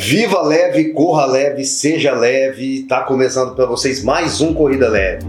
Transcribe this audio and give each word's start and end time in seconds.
Viva 0.00 0.40
leve, 0.40 0.94
corra 0.94 1.26
leve, 1.26 1.62
seja 1.62 2.14
leve. 2.14 2.84
Tá 2.88 3.02
começando 3.02 3.54
para 3.54 3.66
vocês 3.66 4.02
mais 4.02 4.40
um 4.40 4.54
Corrida 4.54 4.88
Leve. 4.88 5.26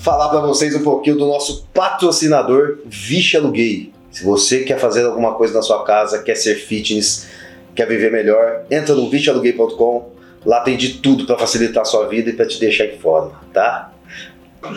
Falar 0.00 0.28
para 0.28 0.40
vocês 0.40 0.74
um 0.74 0.82
pouquinho 0.82 1.16
do 1.16 1.26
nosso 1.26 1.68
patrocinador 1.72 2.78
Vixe 2.84 3.36
Aluguei. 3.36 3.92
Se 4.10 4.24
você 4.24 4.64
quer 4.64 4.80
fazer 4.80 5.04
alguma 5.04 5.34
coisa 5.34 5.54
na 5.54 5.62
sua 5.62 5.84
casa, 5.84 6.20
quer 6.20 6.34
ser 6.34 6.56
fitness, 6.56 7.28
quer 7.76 7.86
viver 7.86 8.10
melhor, 8.10 8.64
entra 8.68 8.96
no 8.96 9.08
vichealuguei.com. 9.08 10.10
Lá 10.44 10.62
tem 10.62 10.76
de 10.76 10.94
tudo 10.94 11.26
para 11.26 11.38
facilitar 11.38 11.82
a 11.82 11.86
sua 11.86 12.08
vida 12.08 12.30
e 12.30 12.32
para 12.32 12.48
te 12.48 12.58
deixar 12.58 12.86
em 12.86 12.98
forma, 12.98 13.40
tá? 13.54 13.92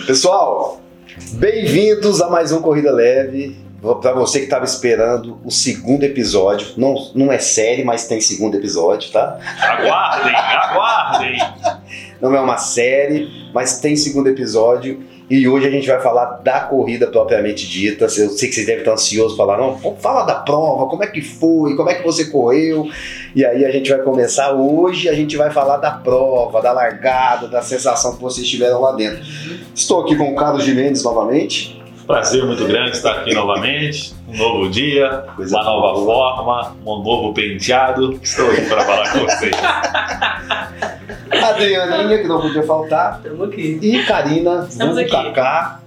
Pessoal, 0.05 0.79
bem-vindos 1.31 2.21
a 2.21 2.29
mais 2.29 2.52
um 2.52 2.61
Corrida 2.61 2.91
Leve 2.91 3.61
para 3.82 4.13
você 4.13 4.39
que 4.39 4.45
estava 4.45 4.63
esperando 4.63 5.39
o 5.43 5.50
segundo 5.50 6.04
episódio. 6.04 6.68
Não, 6.77 6.95
não 7.16 7.31
é 7.31 7.39
série, 7.39 7.84
mas 7.84 8.07
tem 8.07 8.21
segundo 8.21 8.55
episódio, 8.55 9.12
tá? 9.12 9.40
Aguardem, 9.59 10.35
aguardem! 10.35 11.40
Não 12.21 12.35
é 12.35 12.40
uma 12.40 12.57
série, 12.57 13.27
mas 13.52 13.80
tem 13.80 13.95
segundo 13.95 14.30
episódio. 14.30 15.02
E 15.27 15.48
hoje 15.48 15.66
a 15.66 15.71
gente 15.71 15.88
vai 15.88 15.99
falar 15.99 16.41
da 16.44 16.59
corrida 16.59 17.07
propriamente 17.07 17.67
dita. 17.67 18.04
Eu 18.04 18.09
sei 18.09 18.49
que 18.49 18.54
vocês 18.54 18.66
devem 18.66 18.81
estar 18.81 18.91
ansiosos 18.91 19.35
para 19.35 19.45
falar, 19.45 19.57
não, 19.57 19.95
fala 19.95 20.23
da 20.26 20.35
prova, 20.35 20.88
como 20.88 21.04
é 21.04 21.07
que 21.07 21.21
foi, 21.21 21.76
como 21.76 21.90
é 21.90 21.95
que 21.95 22.04
você 22.04 22.26
correu. 22.26 22.88
E 23.34 23.43
aí 23.43 23.66
a 23.66 23.71
gente 23.71 23.90
vai 23.90 23.99
começar 24.02 24.52
hoje, 24.52 25.09
a 25.09 25.13
gente 25.13 25.35
vai 25.38 25.49
falar 25.49 25.77
da 25.77 25.90
prova, 25.90 26.62
da 26.62 26.73
largada, 26.73 27.48
da 27.48 27.62
sensação 27.62 28.16
que 28.16 28.21
vocês 28.21 28.48
tiveram 28.48 28.82
lá 28.82 28.91
dentro. 28.91 29.23
Estou 29.73 30.02
aqui 30.02 30.16
com 30.16 30.32
o 30.32 30.35
Carlos 30.35 30.66
de 30.66 30.76
Mendes 30.76 31.02
novamente. 31.02 31.80
Prazer 32.11 32.45
muito 32.45 32.65
grande 32.65 32.91
estar 32.91 33.20
aqui 33.20 33.33
novamente. 33.33 34.13
Um 34.27 34.35
novo 34.35 34.70
dia, 34.70 35.23
Coisa 35.33 35.55
uma 35.55 35.63
nova 35.63 36.01
boa. 36.01 36.35
forma, 36.35 36.75
um 36.85 37.01
novo 37.01 37.34
penteado. 37.34 38.20
Estou 38.21 38.51
aqui 38.51 38.63
para 38.63 38.81
falar 38.81 39.13
com 39.13 39.20
vocês. 39.20 39.55
Adrianinha, 41.31 42.18
que 42.18 42.27
não 42.27 42.41
podia 42.41 42.63
faltar. 42.63 43.21
Estamos 43.23 43.48
aqui. 43.48 43.79
E 43.81 44.03
Karina, 44.03 44.68
Estamos 44.70 44.98
aqui. 44.98 45.09
Kaká. 45.09 45.79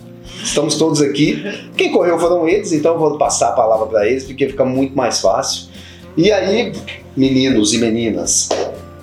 Estamos 0.42 0.76
todos 0.76 1.02
aqui. 1.02 1.44
Quem 1.76 1.92
correu 1.92 2.18
foram 2.18 2.48
eles, 2.48 2.72
então 2.72 2.94
eu 2.94 2.98
vou 2.98 3.18
passar 3.18 3.50
a 3.50 3.52
palavra 3.52 3.84
para 3.86 4.08
eles, 4.08 4.24
porque 4.24 4.48
fica 4.48 4.64
muito 4.64 4.96
mais 4.96 5.20
fácil. 5.20 5.68
E 6.16 6.32
aí, 6.32 6.72
meninos 7.14 7.74
e 7.74 7.78
meninas, 7.78 8.48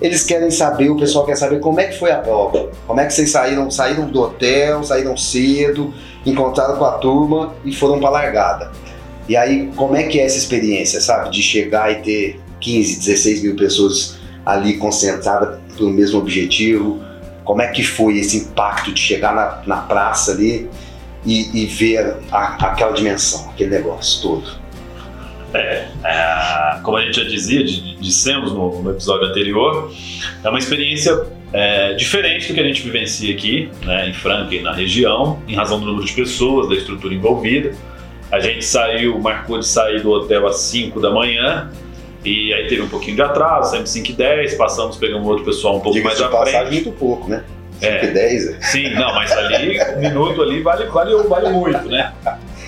eles 0.00 0.24
querem 0.24 0.50
saber, 0.50 0.90
o 0.90 0.96
pessoal 0.96 1.24
quer 1.24 1.36
saber 1.36 1.60
como 1.60 1.78
é 1.78 1.84
que 1.84 1.96
foi 1.96 2.10
a 2.10 2.18
prova. 2.18 2.68
Como 2.84 2.98
é 2.98 3.06
que 3.06 3.12
vocês 3.12 3.30
saíram, 3.30 3.70
saíram 3.70 4.08
do 4.10 4.20
hotel, 4.22 4.82
saíram 4.82 5.16
cedo, 5.16 5.94
encontraram 6.24 6.76
com 6.76 6.84
a 6.84 6.92
turma 6.92 7.54
e 7.64 7.74
foram 7.74 7.98
para 7.98 8.10
largada. 8.10 8.72
E 9.28 9.36
aí, 9.36 9.70
como 9.76 9.96
é 9.96 10.04
que 10.04 10.18
é 10.18 10.24
essa 10.24 10.38
experiência, 10.38 11.00
sabe? 11.00 11.30
De 11.30 11.42
chegar 11.42 11.90
e 11.92 11.96
ter 11.96 12.40
15, 12.60 12.98
16 12.98 13.42
mil 13.42 13.56
pessoas 13.56 14.18
ali 14.44 14.76
concentradas 14.76 15.58
pelo 15.76 15.90
mesmo 15.90 16.18
objetivo. 16.18 17.00
Como 17.44 17.62
é 17.62 17.68
que 17.68 17.82
foi 17.82 18.18
esse 18.18 18.38
impacto 18.38 18.92
de 18.92 19.00
chegar 19.00 19.34
na, 19.34 19.62
na 19.66 19.82
praça 19.82 20.32
ali 20.32 20.68
e, 21.24 21.62
e 21.62 21.66
ver 21.66 22.16
a, 22.30 22.54
aquela 22.66 22.92
dimensão, 22.92 23.50
aquele 23.50 23.70
negócio 23.70 24.22
todo? 24.22 24.62
É, 25.54 25.86
é, 26.04 26.80
como 26.82 26.96
a 26.96 27.02
gente 27.02 27.20
já 27.22 27.28
dizia, 27.28 27.64
dissemos 27.64 28.52
no, 28.52 28.82
no 28.82 28.90
episódio 28.90 29.28
anterior, 29.28 29.92
é 30.42 30.48
uma 30.48 30.58
experiência 30.58 31.26
é, 31.52 31.94
diferente 31.94 32.48
do 32.48 32.54
que 32.54 32.60
a 32.60 32.64
gente 32.64 32.82
vivencia 32.82 33.32
aqui, 33.34 33.70
né, 33.84 34.08
em 34.08 34.12
Franca 34.14 34.54
e 34.54 34.60
na 34.62 34.72
região, 34.72 35.40
em 35.46 35.54
razão 35.54 35.78
do 35.78 35.86
número 35.86 36.04
de 36.06 36.12
pessoas, 36.12 36.68
da 36.68 36.74
estrutura 36.74 37.12
envolvida. 37.14 37.72
A 38.30 38.40
gente 38.40 38.64
saiu, 38.64 39.18
marcou 39.18 39.58
de 39.58 39.66
sair 39.66 40.00
do 40.00 40.10
hotel 40.10 40.46
às 40.46 40.56
5 40.60 40.98
da 41.00 41.10
manhã, 41.10 41.70
e 42.24 42.54
aí 42.54 42.66
teve 42.68 42.80
um 42.82 42.88
pouquinho 42.88 43.16
de 43.16 43.22
atraso, 43.22 43.72
saímos 43.72 43.90
5 43.90 44.10
e 44.10 44.12
10, 44.14 44.54
passamos, 44.54 44.96
pegamos 44.96 45.26
outro 45.28 45.44
pessoal 45.44 45.76
um 45.76 45.80
pouco 45.80 45.94
Diga 45.98 46.08
mais 46.08 46.20
à 46.22 46.28
passagem 46.28 46.60
frente. 46.68 46.72
muito 46.84 46.92
pouco, 46.98 47.28
né? 47.28 47.44
5 47.80 47.92
É. 47.92 48.04
e 48.04 48.10
10. 48.12 48.46
é. 48.48 48.60
Sim, 48.62 48.90
não, 48.94 49.12
mas 49.14 49.32
ali, 49.32 49.78
um 49.96 49.98
minuto 50.00 50.40
ali 50.40 50.60
vale, 50.62 50.86
vale, 50.86 51.14
vale 51.28 51.48
muito, 51.50 51.88
né? 51.88 52.12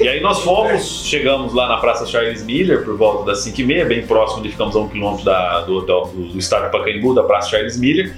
E 0.00 0.08
aí 0.08 0.20
nós 0.20 0.40
fomos, 0.40 1.04
chegamos 1.06 1.54
lá 1.54 1.68
na 1.68 1.76
Praça 1.76 2.04
Charles 2.04 2.44
Miller 2.44 2.84
por 2.84 2.96
volta 2.96 3.24
das 3.26 3.46
5h30, 3.46 3.86
bem 3.86 4.04
próximo 4.06 4.40
ali, 4.40 4.50
ficamos 4.50 4.74
a 4.74 4.80
um 4.80 4.88
quilômetro 4.88 5.24
da- 5.24 5.60
do 5.60 5.76
hotel 5.76 6.10
do, 6.12 6.24
do 6.32 6.38
estádio 6.38 6.70
Pacaembu, 6.72 7.14
da 7.14 7.22
Praça 7.22 7.50
Charles 7.50 7.78
Miller. 7.78 8.12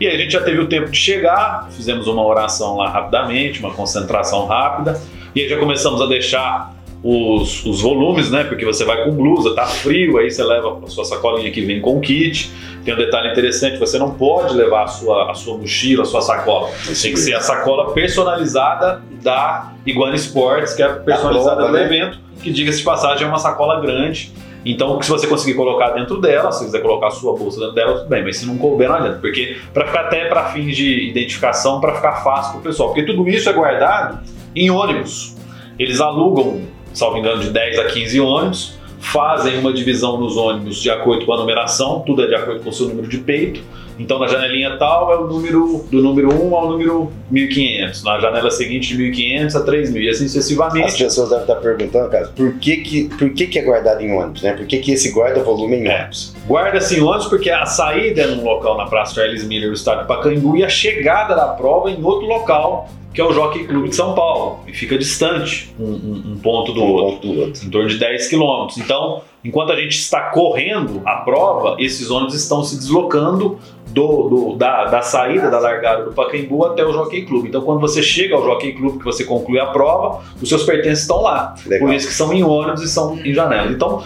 E 0.00 0.06
aí 0.06 0.14
a 0.14 0.18
gente 0.18 0.30
já 0.32 0.40
teve 0.42 0.60
o 0.60 0.68
tempo 0.68 0.88
de 0.88 0.96
chegar, 0.96 1.68
fizemos 1.72 2.06
uma 2.06 2.24
oração 2.24 2.76
lá 2.76 2.88
rapidamente, 2.88 3.58
uma 3.58 3.72
concentração 3.74 4.46
rápida, 4.46 5.00
e 5.34 5.40
aí 5.40 5.48
já 5.48 5.58
começamos 5.58 6.00
a 6.00 6.06
deixar 6.06 6.75
os, 7.06 7.64
os 7.64 7.82
volumes, 7.82 8.32
né? 8.32 8.42
Porque 8.42 8.64
você 8.64 8.84
vai 8.84 9.04
com 9.04 9.12
blusa, 9.12 9.54
tá 9.54 9.64
frio, 9.64 10.18
aí 10.18 10.28
você 10.28 10.42
leva 10.42 10.80
a 10.84 10.88
sua 10.88 11.04
sacolinha 11.04 11.52
que 11.52 11.60
vem 11.60 11.80
com 11.80 11.98
o 11.98 12.00
kit. 12.00 12.50
Tem 12.84 12.92
um 12.92 12.96
detalhe 12.96 13.30
interessante, 13.30 13.78
você 13.78 13.96
não 13.96 14.10
pode 14.10 14.54
levar 14.56 14.84
a 14.84 14.86
sua, 14.88 15.30
a 15.30 15.34
sua 15.34 15.56
mochila, 15.56 16.02
a 16.02 16.06
sua 16.06 16.20
sacola. 16.20 16.68
Tem 16.84 17.12
que 17.12 17.18
ser 17.18 17.34
a 17.34 17.40
sacola 17.40 17.92
personalizada 17.92 19.02
da 19.22 19.72
Iguana 19.86 20.16
Sports, 20.16 20.74
que 20.74 20.82
é 20.82 20.88
personalizada 20.88 21.56
prova, 21.56 21.70
do 21.70 21.78
né? 21.78 21.84
evento, 21.84 22.18
que 22.42 22.50
diga-se 22.50 22.78
de 22.78 22.84
passagem 22.84 23.24
é 23.24 23.28
uma 23.28 23.38
sacola 23.38 23.80
grande. 23.80 24.32
Então, 24.64 25.00
se 25.00 25.08
você 25.08 25.28
conseguir 25.28 25.54
colocar 25.54 25.90
dentro 25.90 26.20
dela, 26.20 26.50
se 26.50 26.64
quiser 26.64 26.82
colocar 26.82 27.06
a 27.06 27.10
sua 27.10 27.36
bolsa 27.36 27.60
dentro 27.60 27.74
dela, 27.76 27.98
tudo 27.98 28.08
bem, 28.08 28.24
mas 28.24 28.38
se 28.38 28.46
não 28.46 28.58
couber, 28.58 28.88
não 28.88 28.96
adianta, 28.96 29.18
porque 29.20 29.56
para 29.72 29.86
ficar 29.86 30.00
até 30.06 30.24
para 30.24 30.46
fins 30.46 30.76
de 30.76 31.08
identificação, 31.08 31.80
para 31.80 31.94
ficar 31.94 32.24
fácil 32.24 32.52
para 32.54 32.60
o 32.60 32.62
pessoal, 32.62 32.88
porque 32.88 33.04
tudo 33.04 33.28
isso 33.28 33.48
é 33.48 33.52
guardado 33.52 34.18
em 34.56 34.68
ônibus. 34.68 35.36
Eles 35.78 36.00
alugam, 36.00 36.62
salvo 36.96 37.18
engano, 37.18 37.40
de 37.42 37.50
10 37.50 37.78
a 37.78 37.84
15 37.84 38.20
ônibus, 38.20 38.76
fazem 38.98 39.58
uma 39.58 39.72
divisão 39.72 40.18
nos 40.18 40.36
ônibus 40.36 40.80
de 40.82 40.90
acordo 40.90 41.26
com 41.26 41.32
a 41.32 41.36
numeração, 41.36 42.00
tudo 42.04 42.22
é 42.24 42.26
de 42.26 42.34
acordo 42.34 42.60
com 42.64 42.70
o 42.70 42.72
seu 42.72 42.88
número 42.88 43.06
de 43.08 43.18
peito. 43.18 43.60
Então, 43.98 44.18
na 44.18 44.26
janelinha 44.26 44.76
tal 44.76 45.10
é 45.10 45.16
o 45.16 45.26
número 45.26 45.86
do 45.90 46.02
número 46.02 46.28
1 46.30 46.54
ao 46.54 46.68
número 46.70 47.10
1500, 47.30 48.02
na 48.04 48.18
janela 48.18 48.50
seguinte 48.50 48.88
de 48.88 48.96
1500 48.98 49.56
a 49.56 49.60
3000 49.64 50.02
e 50.02 50.08
assim 50.10 50.24
As 50.26 50.32
sucessivamente. 50.32 51.02
pessoas 51.02 51.28
devem 51.30 51.44
estar 51.44 51.56
perguntando, 51.56 52.10
cara, 52.10 52.28
por 52.36 52.58
que 52.58 52.76
que, 52.78 53.04
por 53.16 53.30
que, 53.30 53.46
que 53.46 53.58
é 53.58 53.62
guardado 53.62 54.02
em 54.02 54.12
ônibus, 54.12 54.42
né? 54.42 54.52
Por 54.52 54.66
que, 54.66 54.78
que 54.80 54.92
esse 54.92 55.12
guarda 55.12 55.42
volume 55.42 55.76
em 55.76 55.88
É. 55.88 55.98
ônibus? 56.00 56.34
Guarda-se 56.46 56.98
em 56.98 57.02
ônibus 57.02 57.26
porque 57.26 57.48
a 57.50 57.64
saída 57.64 58.22
é 58.22 58.26
num 58.26 58.44
local 58.44 58.76
na 58.76 58.84
Praça 58.86 59.14
Charles 59.14 59.44
Miller 59.44 59.68
do 59.68 59.74
estádio 59.74 60.06
Pacaembu 60.06 60.56
e 60.58 60.64
a 60.64 60.68
chegada 60.68 61.34
da 61.34 61.48
prova 61.48 61.90
em 61.90 62.02
outro 62.04 62.26
local, 62.26 62.90
que 63.16 63.20
é 63.22 63.24
o 63.24 63.32
Jockey 63.32 63.64
Clube 63.64 63.88
de 63.88 63.96
São 63.96 64.14
Paulo, 64.14 64.60
e 64.68 64.74
fica 64.74 64.96
distante 64.98 65.74
um, 65.80 65.84
um- 65.84 66.22
um 66.34 66.38
ponto 66.38 66.72
do 66.74 66.82
Um 66.82 66.86
outro. 66.92 67.14
ponto 67.22 67.26
do 67.34 67.40
outro. 67.40 67.66
em 67.66 67.70
torno 67.70 67.88
de 67.88 67.96
10 67.98 68.28
quilômetros. 68.28 68.76
Então, 68.76 69.22
enquanto 69.42 69.72
a 69.72 69.76
gente 69.76 69.96
está 69.98 70.20
correndo 70.30 71.00
a 71.04 71.16
prova, 71.16 71.76
esses 71.78 72.10
ônibus 72.10 72.34
estão 72.34 72.62
se 72.62 72.76
deslocando 72.76 73.58
do, 73.88 74.28
do- 74.28 74.56
da, 74.56 74.84
da 74.84 75.00
saída, 75.00 75.50
da 75.50 75.58
largada 75.58 76.04
do 76.04 76.12
Pacaembu 76.12 76.66
até 76.66 76.84
o 76.84 76.92
Jockey 76.92 77.22
Club. 77.24 77.46
Então, 77.46 77.62
quando 77.62 77.80
você 77.80 78.02
chega 78.02 78.34
ao 78.34 78.44
Jockey 78.44 78.72
Club, 78.74 78.98
que 78.98 79.04
você 79.04 79.24
conclui 79.24 79.58
a 79.58 79.66
prova, 79.66 80.20
os 80.42 80.46
seus 80.46 80.64
pertences 80.64 81.00
estão 81.00 81.22
lá. 81.22 81.54
Legal. 81.66 81.88
Por 81.88 81.94
isso 81.94 82.06
que 82.08 82.12
são 82.12 82.30
em 82.34 82.42
ônibus 82.44 82.82
e 82.82 82.88
são 82.88 83.16
em 83.24 83.32
janela. 83.32 83.72
Então, 83.72 84.04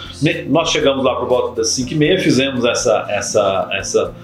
nós 0.48 0.70
chegamos 0.70 1.04
lá 1.04 1.16
por 1.16 1.26
volta 1.28 1.56
das 1.56 1.68
5h30, 1.76 2.20
fizemos 2.20 2.64
essa, 2.64 3.06
essa, 3.10 3.68
essa, 3.72 4.14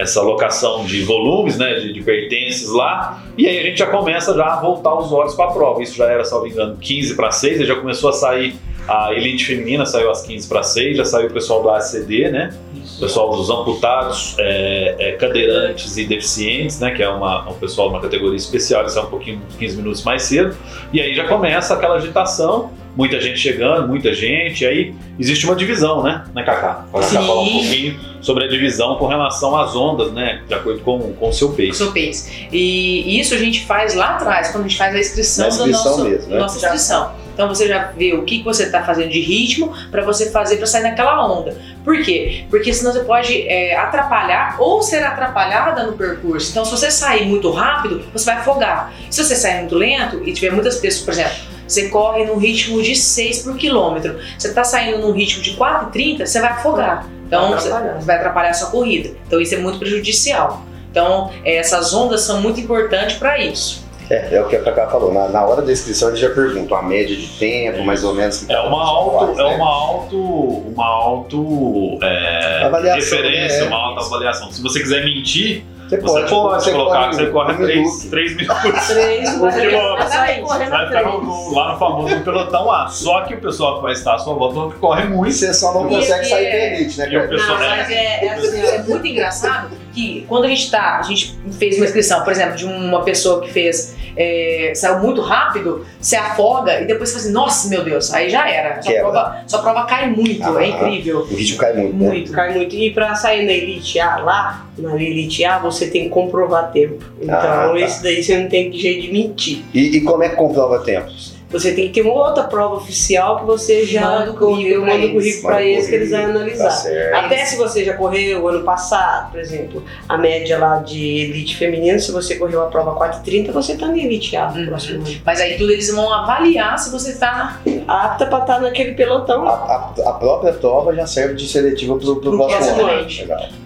essa 0.00 0.22
locação 0.22 0.84
de 0.84 1.02
volumes, 1.02 1.58
né, 1.58 1.74
de, 1.74 1.92
de 1.92 2.02
pertences 2.02 2.70
lá, 2.70 3.22
e 3.36 3.46
aí 3.46 3.58
a 3.58 3.62
gente 3.64 3.78
já 3.78 3.86
começa 3.86 4.34
já 4.34 4.46
a 4.46 4.60
voltar 4.60 4.94
os 4.94 5.12
olhos 5.12 5.34
para 5.34 5.46
a 5.46 5.52
prova. 5.52 5.82
Isso 5.82 5.96
já 5.96 6.06
era, 6.06 6.24
salvo 6.24 6.46
engano, 6.46 6.76
15 6.80 7.14
para 7.14 7.30
6, 7.30 7.60
aí 7.60 7.66
já 7.66 7.76
começou 7.76 8.10
a 8.10 8.12
sair 8.12 8.54
a 8.88 9.12
elite 9.12 9.44
feminina, 9.44 9.84
saiu 9.84 10.10
às 10.10 10.22
15 10.22 10.48
para 10.48 10.62
6, 10.62 10.96
já 10.96 11.04
saiu 11.04 11.28
o 11.28 11.32
pessoal 11.32 11.62
do 11.62 11.70
ACD, 11.70 12.30
né, 12.30 12.50
o 12.96 13.00
pessoal 13.00 13.30
dos 13.30 13.50
amputados, 13.50 14.34
é, 14.38 14.96
é, 14.98 15.12
cadeirantes 15.12 15.96
e 15.96 16.06
deficientes, 16.06 16.80
né, 16.80 16.90
que 16.90 17.02
é 17.02 17.08
uma, 17.08 17.48
um 17.48 17.54
pessoal 17.54 17.88
de 17.88 17.94
uma 17.94 18.00
categoria 18.00 18.36
especial, 18.36 18.80
eles 18.80 18.92
são 18.92 19.04
um 19.04 19.10
pouquinho, 19.10 19.42
15 19.58 19.76
minutos 19.76 20.02
mais 20.02 20.22
cedo, 20.22 20.56
e 20.92 21.00
aí 21.00 21.14
já 21.14 21.28
começa 21.28 21.74
aquela 21.74 21.96
agitação, 21.96 22.72
muita 22.96 23.20
gente 23.20 23.38
chegando, 23.38 23.88
muita 23.88 24.12
gente, 24.12 24.66
aí 24.66 24.94
existe 25.18 25.46
uma 25.46 25.54
divisão, 25.54 26.02
né, 26.02 26.24
né 26.34 26.42
Cacá? 26.42 26.86
Pode 26.90 27.06
Sim. 27.06 27.16
falar 27.16 27.40
um 27.40 27.50
pouquinho 27.50 28.00
sobre 28.20 28.44
a 28.44 28.48
divisão 28.48 28.96
com 28.96 29.06
relação 29.06 29.56
às 29.56 29.74
ondas, 29.74 30.12
né, 30.12 30.42
de 30.46 30.54
acordo 30.54 30.80
com, 30.80 31.12
com 31.14 31.28
o 31.28 31.32
seu 31.32 31.50
peso. 31.52 31.74
seu 31.74 31.92
pace. 31.92 32.48
E 32.52 33.18
isso 33.18 33.34
a 33.34 33.38
gente 33.38 33.64
faz 33.64 33.94
lá 33.94 34.16
atrás, 34.16 34.50
quando 34.50 34.64
a 34.64 34.68
gente 34.68 34.78
faz 34.78 34.94
a 34.94 34.98
inscrição, 34.98 35.44
da 35.44 35.50
inscrição 35.50 35.90
nossa, 35.90 36.04
mesmo, 36.04 36.30
né? 36.32 36.38
nossa 36.38 36.56
inscrição. 36.58 37.20
Então 37.32 37.48
você 37.48 37.66
já 37.66 37.84
vê 37.96 38.12
o 38.12 38.24
que, 38.24 38.38
que 38.38 38.44
você 38.44 38.64
está 38.64 38.82
fazendo 38.82 39.08
de 39.08 39.20
ritmo 39.20 39.72
para 39.90 40.04
você 40.04 40.30
fazer 40.30 40.58
para 40.58 40.66
sair 40.66 40.82
naquela 40.82 41.26
onda. 41.26 41.56
Por 41.82 42.02
quê? 42.02 42.44
Porque 42.50 42.74
senão 42.74 42.92
você 42.92 43.00
pode 43.00 43.48
é, 43.48 43.74
atrapalhar 43.76 44.56
ou 44.58 44.82
ser 44.82 45.02
atrapalhada 45.02 45.86
no 45.86 45.94
percurso. 45.94 46.50
Então 46.50 46.66
se 46.66 46.70
você 46.70 46.90
sair 46.90 47.26
muito 47.26 47.50
rápido, 47.50 48.04
você 48.12 48.26
vai 48.26 48.36
afogar. 48.36 48.92
Se 49.08 49.24
você 49.24 49.34
sair 49.34 49.60
muito 49.60 49.74
lento 49.74 50.22
e 50.22 50.34
tiver 50.34 50.50
muitas 50.50 50.76
pessoas, 50.76 51.04
por 51.04 51.12
exemplo, 51.12 51.50
você 51.72 51.88
corre 51.88 52.24
num 52.24 52.36
ritmo 52.36 52.82
de 52.82 52.94
6 52.96 53.40
por 53.44 53.56
quilômetro. 53.56 54.18
Você 54.38 54.48
está 54.48 54.64
saindo 54.64 54.98
num 54.98 55.12
ritmo 55.12 55.42
de 55.42 55.56
4,30, 55.56 56.26
você 56.26 56.40
vai 56.40 56.50
afogar. 56.50 57.06
Então 57.26 57.50
Vai 57.50 57.60
você 57.60 57.68
atrapalhar. 57.68 58.00
vai 58.00 58.16
atrapalhar 58.16 58.50
a 58.50 58.54
sua 58.54 58.70
corrida. 58.70 59.10
Então 59.26 59.40
isso 59.40 59.54
é 59.54 59.58
muito 59.58 59.78
prejudicial. 59.78 60.62
Então, 60.90 61.30
eh, 61.44 61.56
essas 61.56 61.94
ondas 61.94 62.22
são 62.22 62.40
muito 62.40 62.58
importantes 62.60 63.16
para 63.16 63.38
isso. 63.38 63.88
É, 64.10 64.34
é 64.34 64.42
o 64.42 64.48
que 64.48 64.56
a 64.56 64.62
Cacá 64.62 64.88
falou. 64.88 65.14
Na, 65.14 65.28
na 65.28 65.46
hora 65.46 65.62
da 65.62 65.70
inscrição 65.70 66.08
eles 66.08 66.18
já 66.18 66.30
perguntam 66.30 66.76
a 66.76 66.82
média 66.82 67.14
de 67.14 67.28
tempo, 67.28 67.84
mais 67.84 68.02
ou 68.02 68.12
menos. 68.12 68.38
que 68.44 68.52
É 68.52 68.58
uma 68.60 68.82
auto, 68.82 69.26
faz, 69.26 69.38
é 69.38 69.42
né? 69.44 69.54
uma 69.54 69.70
auto, 69.70 70.16
uma 70.18 70.84
auto 70.86 71.98
é, 72.02 72.64
Avaliação, 72.64 73.18
referência, 73.18 73.60
né? 73.60 73.66
uma 73.68 73.76
alta 73.78 74.04
avaliação. 74.04 74.50
Se 74.50 74.60
você 74.60 74.80
quiser 74.80 75.04
mentir, 75.04 75.62
Você 75.90 75.96
você 76.00 76.20
pode, 76.34 76.70
colocar 76.70 77.08
que 77.10 77.16
você 77.16 77.26
corre 77.26 77.52
um 77.52 77.56
3, 77.56 77.76
minuto. 77.78 78.10
3 78.10 78.36
minutos. 78.36 78.86
Três, 78.88 79.28
Um 79.30 79.50
quilômetro. 79.50 80.08
Sai 80.08 80.40
correndo 80.40 80.70
Vai 80.70 80.86
ficar 80.86 81.02
no- 81.02 81.10
três. 81.10 81.24
no- 81.24 81.54
lá 81.54 81.72
no 81.72 81.78
famoso 81.78 82.14
no 82.14 82.20
pelotão 82.24 82.70
A. 82.72 82.88
Só 82.88 83.20
que 83.22 83.34
o 83.34 83.40
pessoal 83.40 83.76
que 83.76 83.82
vai 83.82 83.92
estar 83.92 84.14
à 84.14 84.18
sua 84.18 84.34
volta 84.34 84.76
corre 84.78 85.04
muito. 85.04 85.32
você 85.32 85.52
só 85.52 85.74
não 85.74 85.86
E- 85.90 85.96
consegue 85.96 86.26
e 86.26 86.28
sair 86.30 86.46
é- 86.46 86.50
da 86.70 86.76
elite, 86.76 86.98
né, 86.98 87.08
e 87.10 87.16
o 87.18 87.28
pessoal- 87.28 87.58
Não, 87.58 87.66
mas 87.68 87.90
é, 87.90 88.24
é 88.24 88.30
assim, 88.30 88.60
é 88.60 88.82
muito 88.82 89.06
engraçado 89.06 89.68
que 89.92 90.24
quando 90.28 90.44
a 90.44 90.48
gente 90.48 90.70
tá, 90.70 90.98
a 90.98 91.02
gente 91.02 91.38
fez 91.58 91.76
uma 91.76 91.84
inscrição, 91.86 92.22
por 92.24 92.32
exemplo, 92.32 92.56
de 92.56 92.64
uma 92.64 93.02
pessoa 93.02 93.40
que 93.42 93.50
fez, 93.52 93.94
é, 94.16 94.72
saiu 94.74 94.98
muito 95.00 95.20
rápido, 95.20 95.86
você 96.00 96.16
afoga 96.16 96.80
e 96.80 96.86
depois 96.86 97.08
você 97.10 97.14
fala 97.16 97.24
assim, 97.24 97.32
nossa, 97.32 97.68
meu 97.68 97.84
Deus, 97.84 98.12
aí 98.12 98.28
já 98.28 98.48
era. 98.48 98.80
Sua 98.82 98.92
prova, 98.94 99.44
sua 99.46 99.58
prova 99.60 99.84
cai 99.86 100.10
muito, 100.10 100.42
Ah, 100.42 100.62
é 100.62 100.68
incrível. 100.68 101.20
O 101.20 101.34
ritmo 101.34 101.58
cai 101.58 101.72
muito, 101.74 101.96
né? 101.96 102.08
Muito. 102.08 102.32
Cai 102.32 102.54
muito. 102.54 102.74
E 102.74 102.90
pra 102.92 103.14
sair 103.14 103.44
na 103.46 103.52
Elite 103.52 103.98
A 104.00 104.16
lá, 104.18 104.66
na 104.78 104.94
Elite 104.94 105.44
A, 105.44 105.58
você 105.58 105.86
tem 105.88 106.04
que 106.04 106.08
comprovar 106.10 106.72
tempo. 106.72 107.02
Então, 107.20 107.34
Ah, 107.36 107.68
tá. 107.72 107.78
esse 107.80 108.02
daí 108.02 108.22
você 108.22 108.36
não 108.38 108.48
tem 108.48 108.72
jeito 108.72 109.02
de 109.02 109.12
mentir. 109.12 109.62
E, 109.74 109.96
e 109.96 110.00
como 110.02 110.22
é 110.22 110.28
que 110.28 110.36
comprova 110.36 110.78
tempos? 110.80 111.29
Você 111.50 111.72
tem 111.74 111.88
que 111.88 111.94
ter 111.94 112.02
uma 112.02 112.12
outra 112.28 112.44
prova 112.44 112.76
oficial 112.76 113.40
que 113.40 113.44
você 113.44 113.84
já 113.84 114.02
Manda 114.02 114.30
o 114.30 114.34
currículo 114.36 114.84
o 114.84 114.88
eles. 114.88 115.10
currículo 115.12 115.42
pra 115.48 115.56
o 115.56 115.60
eles 115.60 115.88
que 115.88 115.94
eles 115.96 116.10
vão 116.10 116.20
currículo, 116.20 116.44
analisar. 116.44 117.10
Tá. 117.10 117.18
Até 117.26 117.44
se 117.44 117.56
você 117.56 117.84
já 117.84 117.94
correu 117.94 118.46
ano 118.48 118.62
passado, 118.62 119.32
por 119.32 119.40
exemplo, 119.40 119.84
a 120.08 120.16
média 120.16 120.58
lá 120.58 120.76
de 120.78 121.02
elite 121.22 121.56
feminina, 121.56 121.98
se 121.98 122.12
você 122.12 122.36
correu 122.36 122.62
a 122.62 122.66
prova 122.66 122.92
4,30, 122.94 123.50
você 123.50 123.76
tá 123.76 123.86
na 123.88 123.98
elite 123.98 124.36
A 124.36 124.48
no 124.52 124.60
Uhum. 124.60 124.66
próximo 124.66 125.04
ano. 125.04 125.16
Mas 125.26 125.40
aí 125.40 125.58
tudo 125.58 125.72
eles 125.72 125.92
vão 125.92 126.12
avaliar 126.12 126.78
se 126.78 126.90
você 126.90 127.16
tá. 127.18 127.60
Apta 127.88 128.26
pra 128.26 128.38
estar 128.38 128.60
naquele 128.60 128.92
pelotão. 128.94 129.48
A, 129.48 129.50
a- 129.52 129.94
a 130.06 130.12
própria 130.12 130.52
prova 130.52 130.94
já 130.94 131.06
serve 131.06 131.34
de 131.34 131.48
seletiva 131.48 131.96
pro, 131.98 132.16
pro 132.20 132.30
Pro 132.30 132.46
próximo 132.46 132.86
ano. 132.86 133.06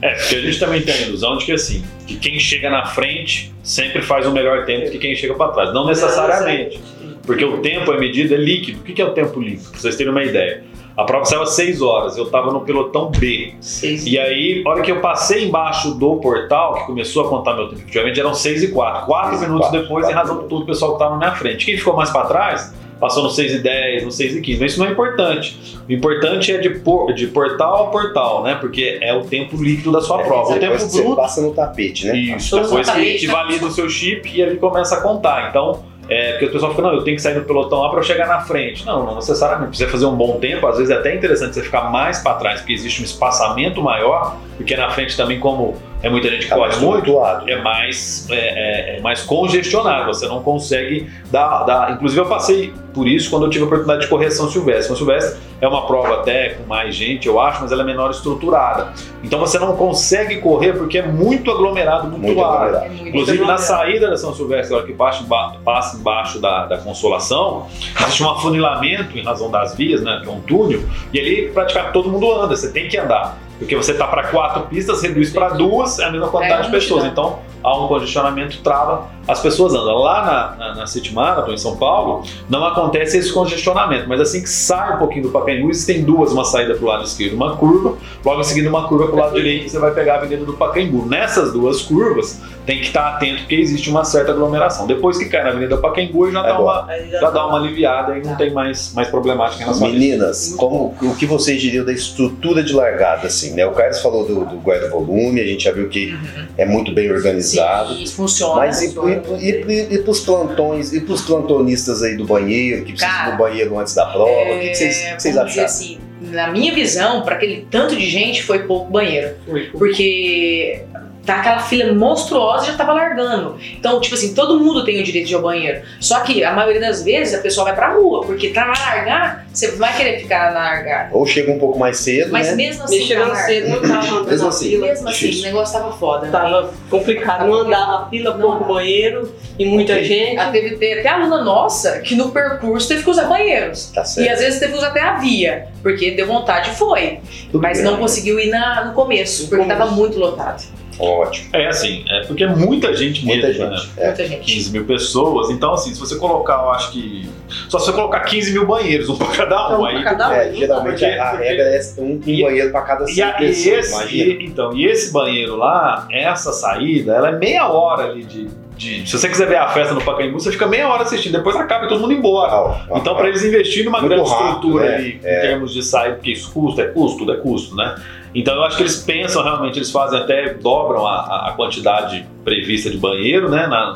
É, 0.01 0.15
porque 0.15 0.37
a 0.37 0.41
gente 0.41 0.59
também 0.59 0.81
tem 0.81 0.95
a 0.95 1.01
ilusão 1.03 1.37
de 1.37 1.45
que 1.45 1.53
assim, 1.53 1.85
que 2.07 2.17
quem 2.17 2.39
chega 2.41 2.71
na 2.71 2.87
frente 2.87 3.53
sempre 3.63 4.01
faz 4.01 4.27
um 4.27 4.33
melhor 4.33 4.65
tempo 4.65 4.91
que 4.91 4.99
quem 4.99 5.15
chega 5.15 5.35
para 5.35 5.53
trás. 5.53 5.75
Não 5.75 5.87
necessariamente. 5.87 6.81
Porque 7.27 7.45
o 7.45 7.59
tempo 7.59 7.93
é 7.93 7.99
medido, 7.99 8.35
é 8.35 8.37
líquido. 8.37 8.81
O 8.81 8.83
que 8.83 8.93
que 8.93 9.03
é 9.03 9.05
o 9.05 9.13
tempo 9.13 9.41
líquido? 9.41 9.71
Pra 9.71 9.81
vocês 9.81 9.97
terem 9.97 10.13
uma 10.13 10.23
ideia. 10.23 10.65
A 10.97 11.03
prova 11.03 11.25
saiu 11.25 11.43
às 11.43 11.51
6 11.51 11.83
horas, 11.83 12.17
eu 12.17 12.25
estava 12.25 12.53
no 12.53 12.61
pelotão 12.61 13.11
B. 13.11 13.55
Seis. 13.61 14.07
E 14.07 14.17
aí, 14.17 14.63
a 14.65 14.71
hora 14.71 14.81
que 14.81 14.93
eu 14.93 15.01
passei 15.01 15.45
embaixo 15.45 15.93
do 15.95 16.17
portal, 16.17 16.75
que 16.75 16.87
começou 16.87 17.25
a 17.27 17.29
contar 17.29 17.55
meu 17.55 17.67
tempo, 17.69 17.81
efetivamente 17.81 18.21
eram 18.21 18.33
6 18.33 18.63
e 18.63 18.69
4. 18.69 19.07
4 19.07 19.31
Seis 19.31 19.43
e 19.43 19.47
minutos 19.47 19.69
quatro, 19.69 19.83
depois, 19.83 20.05
em 20.09 20.13
quatro 20.13 20.29
razão 20.29 20.43
de 20.45 20.49
tudo 20.49 20.63
o 20.63 20.67
pessoal 20.67 20.93
que 20.93 20.97
estava 20.97 21.11
na 21.13 21.19
minha 21.19 21.33
frente. 21.33 21.67
Quem 21.67 21.77
ficou 21.77 21.97
mais 21.97 22.11
para 22.11 22.27
trás, 22.27 22.73
passou 23.01 23.25
no 23.25 23.31
6 23.31 23.55
e 23.55 23.59
10, 23.59 24.05
no 24.05 24.13
6 24.13 24.37
e 24.37 24.41
15. 24.41 24.61
Mas 24.61 24.71
isso 24.71 24.81
não 24.81 24.87
é 24.87 24.93
importante. 24.93 25.59
O 25.89 25.93
importante 25.93 26.53
é 26.53 26.59
de, 26.59 26.71
por- 26.71 27.13
de 27.13 27.27
portal 27.27 27.89
a 27.89 27.91
portal, 27.91 28.45
né? 28.45 28.55
Porque 28.55 28.97
é 29.03 29.13
o 29.13 29.25
tempo 29.25 29.57
líquido 29.61 29.91
da 29.91 30.01
sua 30.01 30.23
prova. 30.23 30.55
O 30.55 30.59
tempo 30.61 30.75
que 30.77 30.83
você 30.83 31.03
bruto 31.03 31.17
passa 31.17 31.43
no 31.43 31.53
tapete, 31.53 32.07
né? 32.07 32.17
isso, 32.17 32.55
depois 32.61 32.89
que, 32.89 33.15
que 33.15 33.27
né? 33.27 33.33
valida 33.33 33.67
o 33.67 33.71
seu 33.73 33.91
chip 33.91 34.31
e 34.33 34.41
ele 34.41 34.57
começa 34.59 34.95
a 34.97 35.01
contar. 35.01 35.49
Então, 35.51 35.83
é, 36.15 36.31
porque 36.33 36.47
o 36.47 36.53
pessoal 36.53 36.71
fica, 36.71 36.83
não, 36.83 36.95
eu 36.95 37.03
tenho 37.03 37.17
que 37.17 37.23
sair 37.23 37.35
do 37.35 37.43
pelotão 37.43 37.81
lá 37.81 37.89
para 37.89 37.99
eu 37.99 38.03
chegar 38.05 38.29
na 38.29 38.41
frente. 38.41 38.87
Não, 38.87 39.05
não 39.05 39.17
necessariamente. 39.17 39.77
Você 39.77 39.89
fazer 39.89 40.07
um 40.07 40.15
bom 40.15 40.39
tempo, 40.39 40.65
às 40.67 40.77
vezes 40.77 40.91
é 40.91 40.99
até 40.99 41.13
interessante 41.13 41.55
você 41.55 41.63
ficar 41.63 41.91
mais 41.91 42.21
para 42.21 42.37
trás, 42.37 42.61
porque 42.61 42.73
existe 42.73 43.03
um 43.03 43.05
espaçamento 43.05 43.83
maior, 43.83 44.37
porque 44.57 44.77
na 44.77 44.89
frente 44.91 45.17
também, 45.17 45.41
como 45.41 45.77
é 46.05 46.11
muita 46.11 46.29
gente 46.31 46.47
que 46.47 46.51
corre 46.51 46.61
mais 46.69 46.79
muito, 46.79 47.05
tumultuado. 47.07 47.49
é 47.51 47.63
mais, 47.63 48.27
é, 48.31 48.35
é- 48.35 48.97
é 48.97 49.01
mais 49.01 49.23
congestionado, 49.23 50.07
você 50.07 50.27
não 50.29 50.43
consegue 50.43 51.11
dar, 51.31 51.65
dar. 51.65 51.93
Inclusive, 51.93 52.21
eu 52.21 52.27
passei 52.27 52.73
por 52.93 53.09
isso 53.09 53.29
quando 53.31 53.45
eu 53.47 53.51
tive 53.51 53.65
a 53.65 53.67
oportunidade 53.67 54.03
de 54.03 54.09
correr 54.09 54.31
São 54.31 54.49
Silvestre. 54.49 54.85
São 54.87 54.97
Silvestre 54.97 55.41
é 55.61 55.67
uma 55.67 55.87
prova 55.87 56.15
até 56.21 56.51
com 56.51 56.65
mais 56.69 56.95
gente, 56.95 57.27
eu 57.27 57.41
acho, 57.41 57.63
mas 57.63 57.73
ela 57.73 57.83
é 57.83 57.85
menor 57.85 58.11
estruturada. 58.11 58.93
Então 59.23 59.41
você 59.41 59.59
não 59.59 59.75
consegue 59.77 60.37
correr 60.41 60.75
porque 60.75 60.99
é 60.99 61.07
muito 61.07 61.51
aglomerado, 61.51 62.07
muito, 62.09 62.23
Muito 62.27 62.45
ar. 62.45 62.53
aglomerado. 62.55 62.85
É 62.85 62.89
muito 62.91 63.09
Inclusive, 63.09 63.39
na 63.39 63.55
aglomerado. 63.55 63.63
saída 63.63 64.11
da 64.11 64.17
São 64.17 64.35
Silvestre, 64.35 64.75
hora 64.77 64.87
que 64.87 64.93
passa, 64.93 65.25
passa 65.65 65.97
embaixo 65.97 66.39
da, 66.41 66.67
da 66.67 66.79
Consolação, 66.79 67.67
existe 68.03 68.23
um 68.23 68.31
afunilamento 68.31 69.17
em 69.19 69.23
razão 69.25 69.51
das 69.51 69.75
vias, 69.75 70.03
né, 70.03 70.21
que 70.23 70.29
é 70.29 70.33
um 70.33 70.41
túnel, 70.41 70.83
e 71.13 71.19
ali 71.19 71.49
praticamente 71.53 71.93
todo 71.93 72.09
mundo 72.11 72.31
anda, 72.33 72.55
você 72.57 72.71
tem 72.71 72.89
que 72.89 72.97
andar. 72.97 73.39
Porque 73.65 73.77
você 73.77 73.95
tá 73.95 74.07
para 74.07 74.25
quatro 74.25 74.65
pistas, 74.65 75.03
reduz 75.03 75.31
para 75.31 75.49
duas, 75.49 75.99
é 75.99 76.05
a 76.05 76.13
mesma 76.13 76.29
quantidade 76.29 76.63
É, 76.63 76.65
de 76.67 76.71
pessoas. 76.71 77.05
Então, 77.05 77.39
há 77.63 77.79
um 77.79 77.89
congestionamento, 77.89 78.61
trava, 78.63 79.09
as 79.27 79.41
pessoas 79.41 79.73
andam. 79.75 79.99
Lá 79.99 80.57
na, 80.59 80.67
na, 80.69 80.75
na 80.77 80.87
City 80.87 81.13
Marathon, 81.13 81.53
em 81.53 81.59
São 81.59 81.77
Paulo, 81.77 82.23
não 82.49 82.65
acontece 82.65 83.19
esse 83.19 83.33
congestionamento, 83.33 84.09
mas 84.09 84.21
assim 84.21 84.43
que 84.43 84.49
sai 84.49 84.95
um 84.97 84.99
pouquinho 84.99 85.25
do 85.25 85.31
Pacaembu, 85.31 85.71
tem 85.87 86.03
duas, 86.03 86.33
uma 86.33 86.45
saída 86.45 86.75
para 86.75 86.85
o 86.85 86.89
lado 86.89 87.05
esquerdo, 87.05 87.35
uma 87.35 87.57
curva, 87.57 87.97
logo 88.25 88.41
em 88.41 88.45
seguida 88.45 88.69
uma 88.69 88.89
curva 88.89 89.07
para 89.07 89.17
o 89.17 89.19
lado 89.19 89.35
direito, 89.35 89.69
você 89.71 89.79
vai 89.79 89.93
pegar 89.93 90.15
a 90.15 90.17
avenida 90.19 90.45
do 90.45 90.53
Pacaembu. 90.55 91.07
Nessas 91.07 91.53
duas 91.53 91.83
curvas, 91.83 92.41
tem 92.67 92.79
que 92.81 92.87
estar 92.87 93.09
atento 93.17 93.41
porque 93.43 93.55
existe 93.57 93.91
uma 93.91 94.05
certa 94.05 94.33
aglomeração. 94.33 94.87
Depois 94.87 95.19
que 95.19 95.27
cai 95.27 95.43
na 95.43 95.51
avenida 95.51 95.77
do 95.77 95.83
Pacaembu, 95.83 96.31
já, 96.33 96.41
É 96.41 96.43
dá, 96.45 96.55
bom. 96.55 96.63
uma, 96.65 96.87
Aí 96.89 97.11
já 97.11 97.31
dá 97.31 97.47
uma 97.47 97.59
aliviada 97.59 98.17
e 98.17 98.23
não 98.23 98.31
Tá. 98.33 98.37
tem 98.37 98.53
mais, 98.53 98.93
mais 98.95 99.09
problemática 99.09 99.61
em 99.63 99.65
relação 99.65 99.87
a 99.87 99.91
isso. 99.91 99.99
Meninas, 99.99 100.55
como, 100.57 100.95
o 101.03 101.15
que 101.15 101.27
vocês 101.27 101.61
diriam 101.61 101.85
da 101.85 101.93
estrutura 101.93 102.63
de 102.63 102.73
largada, 102.73 103.27
assim, 103.27 103.53
né? 103.53 103.67
O 103.67 103.73
Carlos 103.73 104.01
falou 104.01 104.27
do, 104.27 104.45
do 104.47 104.57
guarda-volume, 104.57 105.41
a 105.41 105.45
gente 105.45 105.65
já 105.65 105.73
viu 105.73 105.89
que 105.89 106.13
Uhum. 106.15 106.47
é 106.57 106.65
muito 106.65 106.93
bem 106.93 107.11
organizado. 107.13 107.95
Sim, 107.95 108.03
isso 108.03 108.15
funciona. 108.17 108.55
Mas 108.57 108.81
e, 108.83 108.87
funciona. 108.87 109.14
E, 109.41 109.51
e, 109.51 109.95
e 109.95 109.99
pros 109.99 110.21
plantões, 110.21 110.93
e 110.93 111.01
pros 111.01 111.23
plantonistas 111.23 112.03
aí 112.03 112.17
do 112.17 112.25
banheiro, 112.25 112.85
que 112.85 112.93
precisam 112.93 113.15
Cara, 113.15 113.31
do 113.33 113.39
banheiro 113.39 113.79
antes 113.79 113.95
da 113.95 114.07
prova, 114.07 114.31
o 114.31 114.61
que, 114.61 114.69
que 114.69 114.75
vocês, 114.75 114.97
o 114.97 115.17
que 115.17 115.23
vocês 115.23 115.37
acharam? 115.37 115.65
assim, 115.65 115.99
na 116.21 116.51
minha 116.51 116.75
visão, 116.75 117.23
para 117.23 117.37
aquele 117.37 117.67
tanto 117.71 117.97
de 117.97 118.09
gente, 118.09 118.43
foi 118.43 118.61
pouco 118.61 118.91
banheiro. 118.91 119.35
Porque 119.73 120.83
tá 121.25 121.37
aquela 121.37 121.59
fila 121.59 121.93
monstruosa 121.95 122.65
e 122.65 122.71
já 122.71 122.77
tava 122.77 122.93
largando. 122.93 123.57
Então, 123.79 124.01
tipo 124.01 124.15
assim, 124.15 124.35
todo 124.35 124.59
mundo 124.61 124.85
tem 124.85 125.01
o 125.01 125.05
direito 125.05 125.27
de 125.27 125.33
ir 125.33 125.37
ao 125.37 125.43
banheiro. 125.43 125.83
Só 126.01 126.21
que 126.21 126.45
a 126.45 126.53
maioria 126.53 126.81
das 126.81 127.03
vezes 127.03 127.35
a 127.35 127.39
pessoa 127.39 127.65
vai 127.67 127.75
pra 127.75 127.93
rua, 127.95 128.25
porque 128.27 128.49
pra 128.49 128.67
largar, 128.67 129.47
você 129.53 129.71
vai 129.73 129.97
querer 129.97 130.19
ficar 130.21 130.53
na 130.53 130.61
largada. 130.61 131.09
Ou 131.13 131.27
chega 131.27 131.51
um 131.53 131.59
pouco 131.59 131.79
mais 131.79 131.99
cedo, 131.99 132.31
Mas 132.33 132.49
né? 132.49 132.55
mesmo 132.57 132.85
assim, 132.85 133.01
chegando 133.07 133.31
pra 133.31 133.37
cedo, 133.37 133.69
não 133.71 133.81
tava 133.81 134.07
andando 134.07 134.27
Mesmo 134.31 134.43
na 134.45 134.49
assim. 134.49 134.69
fila. 134.71 134.87
mesmo 134.87 135.09
assim, 135.09 135.19
Difícil. 135.19 135.43
o 135.43 135.47
negócio 135.47 135.79
tava 135.81 135.93
foda. 135.97 136.27
Tava 136.29 136.71
complicado, 136.91 137.47
não 137.47 137.55
andava 137.55 138.05
a 138.05 138.09
fila, 138.11 138.35
Não. 138.37 138.41
pouco 138.41 138.65
banheiro 138.75 139.35
e 139.59 139.65
muita 139.67 139.93
Ok. 139.95 140.05
gente. 140.05 140.39
Ah, 140.39 140.51
teve, 140.51 140.75
até 141.01 141.09
aluna 141.09 141.43
nossa 141.43 142.01
que 142.01 142.15
no 142.15 142.31
percurso 142.31 142.89
teve 142.89 143.03
que 143.03 143.11
usar 143.11 143.25
banheiros. 143.27 143.91
Tá 143.95 144.03
E 144.03 144.07
certo. 144.07 144.33
às 144.33 144.41
vezes 144.41 144.59
teve 144.61 144.73
que 144.73 144.79
usar 144.79 144.89
até 144.89 145.01
a 145.01 145.15
via, 145.17 145.69
porque 145.83 146.11
deu 146.11 146.27
vontade 146.27 146.71
e 146.71 146.75
foi. 146.75 147.21
Tudo 147.51 147.63
Mas 147.63 147.79
bem. 147.79 147.87
não 147.87 147.97
conseguiu 147.97 148.39
ir 148.39 148.51
na, 148.51 148.85
no 148.87 148.93
começo, 148.93 149.45
No 149.45 149.49
porque 149.49 149.63
começo. 149.65 149.79
tava 149.81 149.91
muito 149.93 150.19
lotado. 150.19 150.63
Ótimo. 150.99 151.49
É 151.53 151.67
assim, 151.67 152.05
é 152.09 152.21
porque 152.27 152.45
é 152.45 152.49
muita 152.49 152.95
gente 152.95 153.25
Muita 153.25 153.47
mesmo, 153.49 153.67
né? 153.67 153.77
gente. 153.77 153.91
É. 153.97 154.07
Muita 154.07 154.27
gente. 154.27 154.41
15 154.55 154.73
mil 154.73 154.85
pessoas. 154.85 155.51
Então, 155.51 155.73
assim, 155.75 155.93
se 155.95 156.01
você 156.01 156.17
colocar, 156.17 156.55
eu 156.63 156.71
acho 156.71 156.93
que. 156.93 157.29
Só 157.69 157.79
se 157.79 157.87
você 157.87 157.93
colocar 157.93 158.21
15 158.21 158.53
mil 158.53 158.67
banheiros, 158.67 159.09
um 159.09 159.17
para 159.17 159.29
cada 159.29 159.69
um. 159.71 159.73
Então, 159.75 159.85
aí, 159.87 159.95
pra 160.03 160.05
cada 160.05 160.29
um. 160.29 160.33
É, 160.33 160.53
geralmente 160.55 160.91
porque- 161.01 161.05
a, 161.05 161.25
a 161.25 161.31
porque- 161.31 161.45
regra 161.45 161.65
é 161.65 161.81
um, 161.99 162.05
um 162.05 162.21
E- 162.27 162.43
banheiro 162.43 162.71
para 162.73 162.83
cada 162.83 163.05
E, 163.05 163.15
100 163.15 163.25
a- 163.25 163.29
e 163.29 163.47
pessoas, 163.47 163.87
esse, 164.03 164.17
e- 164.17 164.45
então, 164.47 164.75
e 164.77 164.87
esse 164.87 165.13
banheiro 165.13 165.57
lá, 165.57 166.07
essa 166.11 166.53
saída, 166.53 167.13
ela 167.15 167.29
é 167.31 167.33
meia 167.39 167.69
hora 167.69 168.05
ali 168.05 168.25
de, 168.25 168.49
de- 168.77 169.09
Se 169.09 169.17
você 169.19 169.29
quiser 169.29 169.47
ver 169.49 169.57
a 169.57 169.69
festa 169.69 169.95
no 169.95 170.03
Pacaembu, 170.03 170.41
você 170.41 170.51
fica 170.51 170.67
meia 170.67 170.89
hora 170.89 171.03
assistindo, 171.05 171.33
depois 171.33 171.55
acaba 171.57 171.87
e 171.87 171.89
todo 171.89 172.01
mundo 172.01 172.13
embora. 172.13 172.51
Ah, 172.53 172.87
ó, 172.91 172.99
Então, 172.99 173.15
para 173.15 173.29
eles 173.29 173.45
investirem 173.45 173.85
numa 173.85 174.01
grande 174.01 174.29
rápido, 174.29 174.47
estrutura 174.49 174.85
né? 174.89 174.95
ali, 174.97 175.09
em 175.17 175.19
termos 175.21 175.73
de 175.73 175.83
saída, 175.83 176.17
porque 176.17 176.33
isso 176.33 176.51
custa, 176.53 176.83
é 176.83 176.87
custo, 176.87 177.19
tudo 177.19 177.33
é 177.33 177.37
custo, 177.37 177.75
né? 177.77 177.95
Então, 178.35 178.55
eu 178.55 178.65
acho 178.65 178.77
que 178.77 178.83
eles 178.83 178.97
pensam 179.03 179.43
realmente, 179.43 179.79
eles 179.79 179.91
fazem 179.91 180.19
até, 180.19 180.55
dobram 180.55 181.07
a, 181.07 181.49
a- 181.49 181.53
quantidade 181.53 182.27
prevista 182.45 182.91
de 182.91 182.99
banheiro, 182.99 183.49
né? 183.49 183.67
Na, 183.67 183.93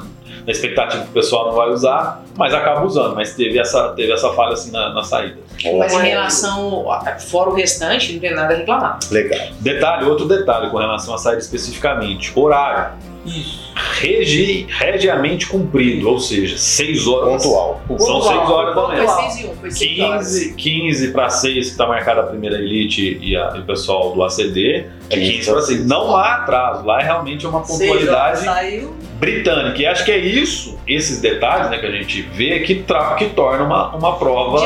na 0.46 0.52
expectativa 0.52 1.02
que 1.02 1.10
o 1.10 1.12
pessoal 1.12 1.46
não 1.46 1.52
vai 1.54 1.68
usar, 1.70 2.22
mas 2.36 2.54
acaba 2.54 2.84
usando. 2.86 3.14
Mas 3.14 3.34
teve 3.34 3.58
essa, 3.58 3.88
teve 3.90 4.12
essa 4.12 4.30
falha 4.32 4.52
assim 4.52 4.70
na, 4.70 4.94
na 4.94 5.02
saída. 5.02 5.36
Mas 5.78 5.92
em 5.92 6.02
relação, 6.08 6.86
fora 7.30 7.50
o 7.50 7.54
restante, 7.54 8.12
não 8.14 8.20
tem 8.20 8.34
nada 8.34 8.54
a 8.54 8.56
reclamar. 8.56 8.98
Legal. 9.10 9.48
Detalhe, 9.60 10.04
outro 10.06 10.26
detalhe 10.26 10.70
com 10.70 10.78
relação 10.78 11.14
à 11.14 11.18
saída 11.18 11.40
especificamente: 11.40 12.32
horário. 12.38 12.92
Isso. 13.26 13.67
Regi, 14.00 14.66
regiamente 14.68 15.46
cumprido, 15.46 16.08
ou 16.08 16.18
seja, 16.20 16.56
6 16.56 17.06
horas. 17.06 17.42
Pontual. 17.42 17.80
São 17.86 17.96
Pontual. 17.96 18.22
6 18.22 18.50
horas 18.50 18.74
da 18.74 18.82
Foi 18.86 18.96
manhã. 18.96 19.08
6 19.08 19.36
e 19.40 19.46
1, 19.46 19.54
foi 19.56 19.70
6 19.70 20.00
horas. 20.00 20.26
15, 20.28 20.54
15 20.54 21.08
para 21.12 21.30
6 21.30 21.54
que 21.54 21.60
está 21.72 21.86
marcada 21.86 22.20
a 22.20 22.24
primeira 22.24 22.56
elite 22.58 23.18
e, 23.20 23.36
a- 23.36 23.52
e 23.56 23.60
o 23.60 23.64
pessoal 23.64 24.12
do 24.12 24.22
ACD. 24.22 24.86
É 25.10 25.16
15 25.18 25.50
para 25.50 25.62
6. 25.62 25.86
Não 25.86 26.16
há 26.16 26.34
atraso, 26.36 26.84
lá 26.84 27.00
é 27.00 27.04
realmente 27.04 27.46
uma 27.46 27.64
Seis 27.64 27.90
horas 28.08 28.40
pontualidade 28.44 28.88
britânica. 29.18 29.82
E 29.82 29.86
acho 29.86 30.04
que 30.04 30.12
é 30.12 30.18
isso, 30.18 30.78
esses 30.86 31.20
detalhes 31.20 31.70
né, 31.70 31.78
que 31.78 31.86
a 31.86 31.90
gente 31.90 32.22
vê, 32.22 32.60
que, 32.60 32.76
tra- 32.76 33.14
que 33.16 33.26
torna 33.30 33.64
uma, 33.64 33.96
uma 33.96 34.16
prova 34.16 34.58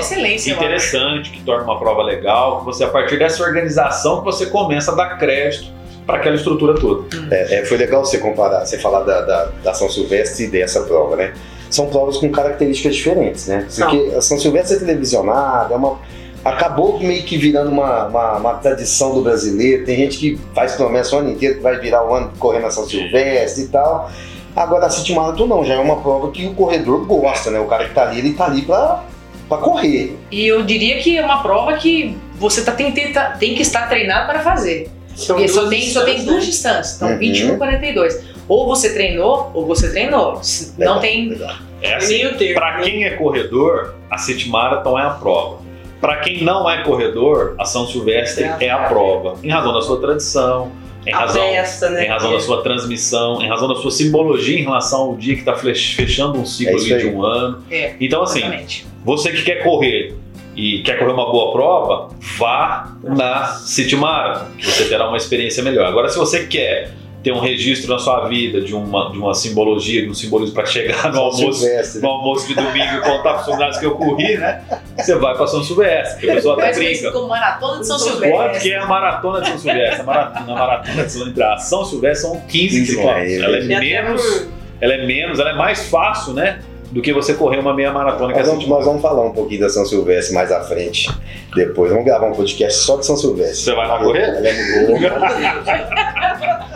interessante, 0.57 1.31
que 1.31 1.41
torna 1.43 1.65
uma 1.65 1.79
prova 1.79 2.03
legal, 2.03 2.59
que 2.61 2.65
você, 2.67 2.85
a 2.85 2.89
partir 2.89 3.19
dessa 3.19 3.43
organização, 3.43 4.19
que 4.19 4.25
você 4.25 4.47
começa 4.47 4.93
a 4.93 4.95
dar 4.95 5.17
crédito 5.19 5.71
para 6.07 6.17
aquela 6.17 6.35
estrutura 6.37 6.75
toda. 6.75 7.05
É, 7.31 7.61
é, 7.61 7.65
foi 7.65 7.77
legal 7.77 8.05
você 8.05 8.19
comparar, 8.19 8.65
você 8.65 8.79
falar 8.79 9.01
da, 9.05 9.21
da, 9.23 9.49
da 9.63 9.75
São 9.75 9.89
Silvestre 9.89 10.45
e 10.45 10.49
dessa 10.49 10.83
prova, 10.83 11.17
né? 11.17 11.33
são 11.71 11.87
provas 11.87 12.19
com 12.19 12.29
características 12.31 12.97
diferentes, 12.97 13.47
né? 13.47 13.65
São. 13.69 13.89
Porque 13.89 14.15
a 14.15 14.21
São 14.21 14.39
Silvestre 14.39 14.77
é 14.77 14.81
televisionada, 14.81 15.73
é 15.73 15.77
uma, 15.77 15.99
acabou 16.45 17.01
meio 17.01 17.23
que 17.23 17.39
virando 17.39 17.71
uma, 17.71 18.07
uma, 18.09 18.37
uma 18.37 18.55
tradição 18.55 19.15
do 19.15 19.23
brasileiro. 19.23 19.85
Tem 19.85 19.97
gente 19.97 20.19
que 20.19 20.39
faz 20.55 20.75
promessa 20.75 21.17
o 21.17 21.21
ano 21.21 21.31
inteiro 21.31 21.57
que 21.57 21.63
vai 21.63 21.79
virar 21.79 22.05
o 22.07 22.13
ano 22.15 22.31
correndo 22.39 22.67
a 22.67 22.71
São 22.71 22.87
Silvestre 22.87 23.65
e 23.65 23.69
tal. 23.69 24.11
Agora 24.55 24.85
a 24.85 24.91
City 24.91 25.15
Marathon 25.15 25.47
não, 25.47 25.65
já 25.65 25.75
é 25.75 25.79
uma 25.79 25.97
prova 25.97 26.31
que 26.31 26.45
o 26.47 26.53
corredor 26.53 27.07
gosta, 27.07 27.51
né? 27.51 27.59
O 27.59 27.65
cara 27.65 27.89
que 27.89 27.95
tá 27.95 28.03
ali, 28.03 28.19
ele 28.19 28.35
tá 28.35 28.45
ali 28.45 28.61
pra, 28.63 29.03
pra 29.49 29.57
correr. 29.57 30.15
E 30.31 30.47
eu 30.47 30.63
diria 30.63 30.99
que 31.01 31.17
é 31.17 31.25
uma 31.25 31.43
prova 31.43 31.73
que 31.79 32.15
você 32.35 32.63
tá, 32.63 32.73
tem, 32.73 32.93
tem, 32.93 33.13
tá- 33.15 33.31
tem 33.31 33.55
que 33.55 33.63
estar 33.63 33.89
treinado 33.89 34.27
para 34.27 34.41
fazer. 34.41 34.91
São 35.15 35.37
Porque 35.37 35.49
só 35.49 35.69
tem, 35.69 35.83
só 35.89 36.05
tem 36.05 36.25
duas 36.25 36.45
né? 36.45 36.51
distâncias, 36.51 36.97
então 36.97 37.09
Uhum. 37.11 37.19
21 37.19 37.55
e 37.55 37.57
42. 37.59 38.25
Ou 38.49 38.67
você 38.67 38.93
treinou, 38.93 39.51
ou 39.55 39.67
você 39.67 39.91
treinou. 39.91 40.43
Se 40.43 40.73
Não 40.79 40.79
Legal, 40.97 41.01
tem. 41.01 41.29
legal. 41.29 41.55
É 41.81 41.89
É 41.91 41.95
assim, 41.97 42.15
meio 42.19 42.37
termo. 42.37 42.55
Para 42.55 42.81
quem 42.81 43.05
é 43.05 43.11
corredor, 43.11 43.95
a 44.11 44.19
City 44.19 44.49
Marathon 44.49 44.99
é 44.99 45.03
a 45.05 45.11
prova. 45.11 45.59
Para 46.01 46.17
quem 46.17 46.43
não 46.43 46.69
é 46.69 46.83
corredor, 46.83 47.55
a 47.59 47.65
São 47.65 47.87
Silvestre 47.87 48.45
é 48.61 48.71
a 48.71 48.85
prova. 48.89 49.37
Em 49.43 49.49
razão 49.51 49.73
da 49.73 49.81
sua 49.81 50.01
tradição, 50.01 50.73
em 51.07 51.13
A 51.13 51.19
razão, 51.19 51.43
festa, 51.49 51.91
né? 51.91 52.05
em 52.05 52.09
razão 52.09 52.33
da 52.33 52.41
sua 52.41 52.63
transmissão, 52.63 53.41
em 53.43 53.49
razão 53.49 53.69
da 53.69 53.77
sua 53.77 53.91
simbologia 53.91 54.59
em 54.59 54.63
relação 54.63 55.01
ao 55.03 55.17
dia 55.17 55.35
que 55.35 55.41
está 55.41 55.55
fechando 55.55 56.39
um 56.39 56.47
ciclo 56.47 56.77
É 56.79 56.97
de 56.99 57.07
um 57.07 57.23
ano. 57.25 57.63
É, 57.71 57.95
Então, 58.01 58.23
assim, 58.23 58.39
exatamente. 58.41 58.87
você 59.05 59.31
que 59.33 59.43
quer 59.43 59.63
correr 59.63 60.15
e 60.55 60.83
quer 60.83 60.99
correr 60.99 61.13
uma 61.13 61.31
boa 61.31 61.53
prova, 61.53 62.09
vá 62.39 62.93
na 63.03 63.47
City 63.47 63.97
Marathon, 63.97 64.47
que 64.59 64.67
você 64.67 64.85
terá 64.87 65.09
uma 65.09 65.17
experiência 65.17 65.63
melhor. 65.63 65.87
Agora, 65.87 66.09
se 66.09 66.19
você 66.19 66.47
quer 66.47 66.93
ter 67.23 67.33
um 67.33 67.39
registro 67.39 67.93
na 67.93 67.99
sua 67.99 68.27
vida 68.27 68.61
de 68.61 68.75
uma, 68.75 69.11
de 69.11 69.19
uma 69.19 69.33
simbologia, 69.33 70.03
de 70.03 70.11
um 70.11 70.15
simbolismo 70.15 70.55
para 70.55 70.67
chegar 70.67 71.07
no 71.09 71.15
São 71.15 71.23
almoço 71.23 71.53
Silvestre, 71.61 72.03
no 72.03 72.09
almoço 72.09 72.49
de 72.49 72.55
domingo 72.55 72.97
e 72.97 73.01
contar 73.01 73.23
para 73.23 73.37
os 73.37 73.45
funcionários 73.45 73.79
que 73.79 73.87
eu 73.87 73.93
corri, 73.93 74.37
né? 74.37 74.63
Você 74.97 75.15
vai 75.15 75.35
para 75.37 75.47
São 75.47 75.63
Silvestre, 75.63 76.21
que 76.21 76.31
a 76.31 76.35
pessoa 76.35 76.55
até 76.55 76.73
brinca. 76.75 77.13
como 77.13 77.29
Maratona 77.29 77.81
de 77.81 77.87
São 77.87 77.99
Quanto 77.99 78.11
Silvestre. 78.11 78.61
que 78.61 78.75
é 78.75 78.79
a 78.79 78.87
maratona 78.87 79.41
de 79.41 79.49
São 79.49 79.59
Silvestre? 79.59 80.01
A 80.01 80.05
maratona, 80.05 80.53
a 80.53 80.55
maratona 80.55 81.05
de 81.05 81.13
São, 81.13 81.29
entre 81.29 81.43
a 81.43 81.57
São 81.59 81.85
Silvestre 81.85 82.29
são 82.29 82.41
15 82.41 82.81
15 82.81 82.97
quilômetros. 82.97 83.43
Ela 83.43 83.57
é 83.57 83.63
menos, 83.63 84.49
ela 84.81 84.95
é 84.95 85.07
menos, 85.07 85.39
ela 85.39 85.51
é 85.51 85.57
mais 85.57 85.89
fácil, 85.89 86.33
né? 86.33 86.61
Do 86.93 87.01
que 87.01 87.13
você 87.13 87.33
correr 87.35 87.59
uma 87.59 87.73
meia 87.75 87.91
maratona 87.91 88.29
Nós 88.35 88.41
assim, 88.43 88.51
vamos, 88.51 88.69
nós 88.69 88.85
vamos 88.85 89.01
falar 89.03 89.23
um 89.25 89.33
pouquinho 89.33 89.63
da 89.63 89.69
São 89.71 89.85
Silvestre 89.87 90.35
mais 90.35 90.53
à 90.53 90.61
frente. 90.63 91.11
Depois, 91.55 91.91
vamos 91.91 92.05
gravar 92.05 92.27
um 92.27 92.33
podcast 92.35 92.79
só 92.81 92.99
de 92.99 93.07
São 93.07 93.17
Silvestre. 93.17 93.57
Você 93.65 93.75
vai 93.75 93.89
lá 93.89 93.99
correr? 93.99 94.25
Ela 94.25 94.47
é 94.49 94.87
boa. 94.87 95.23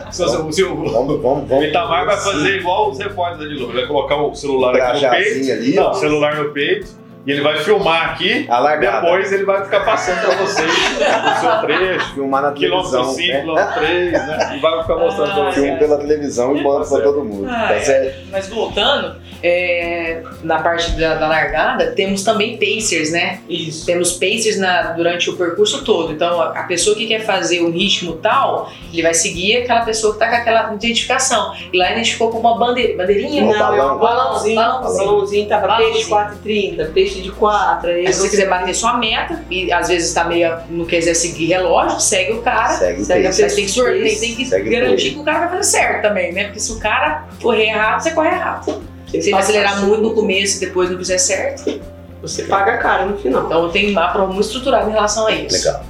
Se 0.11 0.23
você- 0.23 0.53
se 0.53 0.63
o, 0.65 0.75
Vamos, 0.91 1.21
vamos, 1.21 1.43
o 1.43 1.47
vamos. 1.47 1.65
Itamar 1.67 2.07
vai 2.07 2.17
fazer 2.17 2.57
igual 2.61 2.91
os 2.91 2.99
repórteres 2.99 3.51
da 3.51 3.57
Globo. 3.57 3.73
Ele 3.73 3.81
vai 3.81 3.87
colocar 3.89 4.17
o 4.17 4.35
celular 4.35 4.75
aqui 4.75 5.05
no 5.05 5.11
peito. 5.11 5.53
Ali, 5.53 5.75
Não, 5.75 5.83
ó. 5.89 5.93
celular 5.95 6.37
no 6.37 6.51
peito. 6.53 7.07
E 7.27 7.33
ele 7.33 7.41
vai 7.43 7.59
filmar 7.59 8.11
aqui. 8.13 8.47
Depois 8.81 9.33
ele 9.33 9.45
vai 9.45 9.65
ficar 9.65 9.81
passando 9.85 10.21
pra 10.21 10.37
vocês 10.37 10.71
o 10.71 11.41
seu 11.41 11.61
trecho. 11.67 12.15
Filmar 12.15 12.41
na 12.41 12.53
Quilômetro 12.53 12.91
televisão. 12.93 13.15
5, 13.15 13.33
né? 13.33 13.41
quilômetro 13.41 13.75
3, 13.81 14.13
né? 14.13 14.53
E 14.57 14.61
vai 14.61 14.81
ficar 14.83 14.97
mostrando 14.97 15.33
pra 15.35 15.43
Ah, 15.43 15.51
vocês. 15.51 15.55
Filme 15.67 15.79
pela 15.79 15.99
televisão 15.99 16.57
e 16.57 16.63
manda 16.63 16.87
pra 16.87 17.01
todo 17.01 17.25
mundo. 17.25 17.49
Ah, 17.51 17.67
Tá 17.69 17.75
é. 17.75 17.81
certo? 17.81 18.29
Mas 18.31 18.49
voltando, 18.49 19.17
é, 19.43 20.23
na 20.43 20.61
parte 20.61 20.93
da, 20.93 21.15
da 21.15 21.29
largada, 21.29 21.93
temos 21.93 22.23
também 22.23 22.57
pacers, 22.57 23.11
né? 23.13 23.41
Isso. 23.49 23.85
Temos 23.87 24.13
pacers 24.13 24.59
na, 24.59 24.93
durante 24.93 25.29
o 25.31 25.37
percurso 25.37 25.85
todo. 25.85 26.13
Então, 26.13 26.41
a, 26.41 26.61
a 26.61 26.63
pessoa 26.65 26.97
que 26.97 27.07
quer 27.07 27.21
fazer 27.25 27.63
um 27.63 27.71
ritmo 27.71 28.15
tal, 28.17 28.71
ele 28.93 29.03
vai 29.03 29.15
seguir 29.15 29.59
aquela 29.59 29.85
pessoa 29.85 30.13
que 30.15 30.19
tá 30.19 30.29
com 30.29 30.37
aquela 30.37 30.75
identificação. 30.75 31.55
E 31.73 31.77
lá 31.77 31.93
identificou 31.93 32.31
com 32.31 32.39
uma 32.39 32.59
bande- 32.59 32.95
bandeirinha. 32.95 33.45
Um 33.45 33.49
Não, 33.49 33.55
é 33.55 33.59
balão. 33.59 33.97
um 33.97 33.99
balãozinho. 33.99 34.57
Balãozinho. 34.57 35.07
Balãozinho 35.07 35.49
tava 35.49 35.77
peixe 35.77 36.09
Balãozinho. 36.11 36.77
4,30, 36.87 36.93
peixe 36.93 37.21
de 37.21 37.31
4. 37.31 37.91
Aí 37.91 38.07
Aí, 38.07 38.13
se 38.13 38.21
você 38.21 38.29
quiser 38.31 38.49
bater 38.49 38.75
sua 38.75 38.97
meta, 38.99 39.45
e 39.51 39.73
às 39.73 39.89
vezes 39.89 40.13
tá 40.13 40.25
meio, 40.25 40.57
não 40.71 40.85
quiser 40.85 41.15
seguir 41.15 41.47
relógio, 41.47 41.99
segue 42.01 42.33
o 42.33 42.43
cara. 42.43 42.69
Segue 42.75 43.01
o 43.01 43.05
segue. 43.05 43.23
Mas 43.25 43.37
tem 43.37 43.67
que, 43.67 43.73
tem, 43.73 44.19
tem 44.19 44.35
que 44.37 44.69
o 44.69 44.71
garantir 44.71 45.11
que 45.13 45.19
o 45.19 45.25
cara 45.25 45.41
vai 45.41 45.49
fazer 45.51 45.63
certo 45.65 46.03
também, 46.03 46.33
né? 46.33 46.45
Porque 46.45 46.61
se 46.61 46.73
o 46.73 46.79
cara 46.79 47.27
correr 47.43 47.67
errado, 47.67 48.01
você 48.03 48.11
corre 48.13 48.29
errado. 48.29 48.96
Você 49.07 49.23
Se 49.23 49.29
ele 49.29 49.37
passa 49.37 49.49
acelerar 49.51 49.75
assim, 49.79 49.87
muito 49.87 50.03
no 50.03 50.15
começo 50.15 50.57
e 50.57 50.61
depois 50.67 50.91
não 50.91 50.99
fizer 50.99 51.19
certo, 51.19 51.81
Você 52.23 52.43
paga 52.45 52.77
caro 52.79 53.11
no 53.11 53.17
final. 53.19 53.47
então 53.47 53.69
tem 53.71 53.91
uma 53.91 54.09
prova 54.09 54.33
muito 54.33 54.47
estruturada 54.47 54.89
em 54.89 54.93
relação 54.93 55.27
a 55.27 55.33
isso. 55.33 55.57
Legal. 55.67 55.85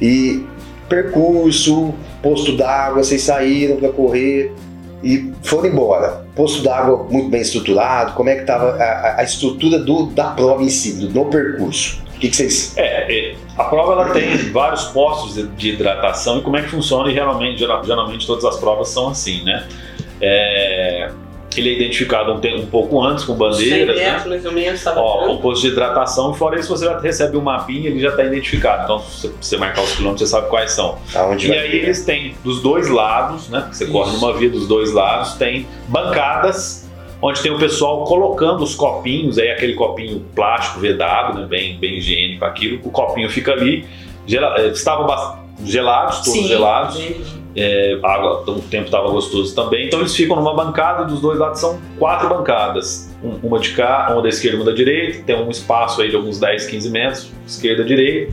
E 0.00 0.44
percurso, 0.88 1.94
posto 2.22 2.56
d'água, 2.56 3.02
vocês 3.02 3.22
saíram 3.22 3.76
pra 3.76 3.90
correr 3.90 4.52
e 5.02 5.32
foram 5.42 5.66
embora. 5.68 6.24
Posto 6.34 6.62
d'água 6.62 7.06
muito 7.10 7.28
bem 7.28 7.40
estruturado, 7.42 8.12
como 8.14 8.28
é 8.28 8.36
que 8.36 8.44
tava 8.44 8.76
a, 8.76 8.82
a- 8.84 9.20
a 9.20 9.22
estrutura 9.22 9.78
do, 9.78 10.06
da 10.06 10.30
prova 10.30 10.62
em 10.62 10.68
si, 10.70 10.92
do, 10.94 11.10
no 11.10 11.26
percurso? 11.26 12.00
O 12.16 12.18
que, 12.22 12.30
que 12.30 12.36
vocês. 12.36 12.72
É, 12.78 13.32
é, 13.32 13.34
a 13.58 13.64
prova 13.64 13.92
ela 13.92 14.10
tem 14.10 14.36
vários 14.52 14.84
postos 14.84 15.34
de, 15.34 15.46
de 15.48 15.70
hidratação 15.70 16.38
e 16.38 16.42
como 16.42 16.56
é 16.56 16.62
que 16.62 16.68
funciona 16.68 17.10
e 17.10 17.14
geralmente, 17.14 17.58
geral- 17.58 17.84
geralmente 17.84 18.26
todas 18.26 18.44
as 18.44 18.56
provas 18.58 18.88
são 18.88 19.08
assim, 19.08 19.42
né? 19.44 19.66
É, 20.20 21.10
ele 21.60 21.70
é 21.70 21.72
identificado 21.74 22.32
um, 22.32 22.40
te- 22.40 22.54
um 22.54 22.66
pouco 22.66 23.02
antes 23.02 23.24
com 23.24 23.32
100 23.32 23.38
bandeiras, 23.38 23.96
né? 23.96 24.04
metros, 24.12 24.26
mais 24.26 24.44
ou 24.46 24.52
menos, 24.52 24.82
tava 24.82 25.00
Ó, 25.00 25.32
o 25.32 25.38
posto 25.40 25.62
de 25.62 25.68
hidratação, 25.68 26.32
fora 26.34 26.58
isso 26.58 26.68
você 26.68 26.84
já 26.86 26.98
recebe 26.98 27.36
um 27.36 27.40
mapinha, 27.40 27.88
ele 27.90 28.00
já 28.00 28.08
está 28.10 28.24
identificado. 28.24 28.84
Então, 28.84 28.98
se 29.00 29.28
você 29.40 29.56
marcar 29.56 29.82
os 29.82 29.92
quilômetros, 29.96 30.28
você 30.28 30.34
sabe 30.36 30.48
quais 30.48 30.72
são. 30.72 30.98
Aonde 31.14 31.48
E 31.48 31.52
aí 31.52 31.76
eles 31.76 32.04
têm 32.04 32.34
dos 32.44 32.62
dois 32.62 32.88
lados, 32.88 33.48
né? 33.48 33.68
Você 33.70 33.86
corre 33.86 34.10
Isso. 34.12 34.20
numa 34.20 34.32
via 34.36 34.50
dos 34.50 34.66
dois 34.66 34.92
lados, 34.92 35.34
tem 35.34 35.66
bancadas 35.88 36.88
onde 37.24 37.40
tem 37.40 37.52
o 37.52 37.58
pessoal 37.58 38.04
colocando 38.04 38.64
os 38.64 38.74
copinhos, 38.74 39.38
aí 39.38 39.48
aquele 39.50 39.74
copinho 39.74 40.24
plástico 40.34 40.80
vedado, 40.80 41.38
né? 41.38 41.46
Bem, 41.46 41.78
bem 41.78 41.98
higiênico 41.98 42.44
aquilo. 42.44 42.80
O 42.82 42.90
copinho 42.90 43.30
fica 43.30 43.52
ali. 43.52 43.84
Gela, 44.26 44.54
eh, 44.60 44.68
estavam 44.68 45.06
gelados, 45.64 46.16
todos 46.18 46.32
Sim. 46.32 46.48
gelados. 46.48 46.96
É, 47.54 47.98
água, 48.02 48.42
o 48.46 48.60
tempo 48.62 48.86
estava 48.86 49.10
gostoso 49.10 49.54
também. 49.54 49.86
Então 49.86 50.00
eles 50.00 50.16
ficam 50.16 50.36
numa 50.36 50.54
bancada, 50.54 51.04
dos 51.04 51.20
dois 51.20 51.38
lados 51.38 51.60
são 51.60 51.78
quatro 51.98 52.28
bancadas. 52.28 53.14
Um- 53.22 53.46
uma 53.46 53.58
de 53.58 53.70
cá, 53.74 54.08
uma 54.10 54.22
da 54.22 54.28
esquerda 54.28 54.56
uma 54.56 54.64
da 54.64 54.72
direita. 54.72 55.22
Tem 55.24 55.36
um 55.36 55.50
espaço 55.50 56.00
aí 56.00 56.08
de 56.08 56.16
alguns 56.16 56.40
10, 56.40 56.66
15 56.66 56.90
metros, 56.90 57.30
esquerda 57.46 57.84
direita. 57.84 58.32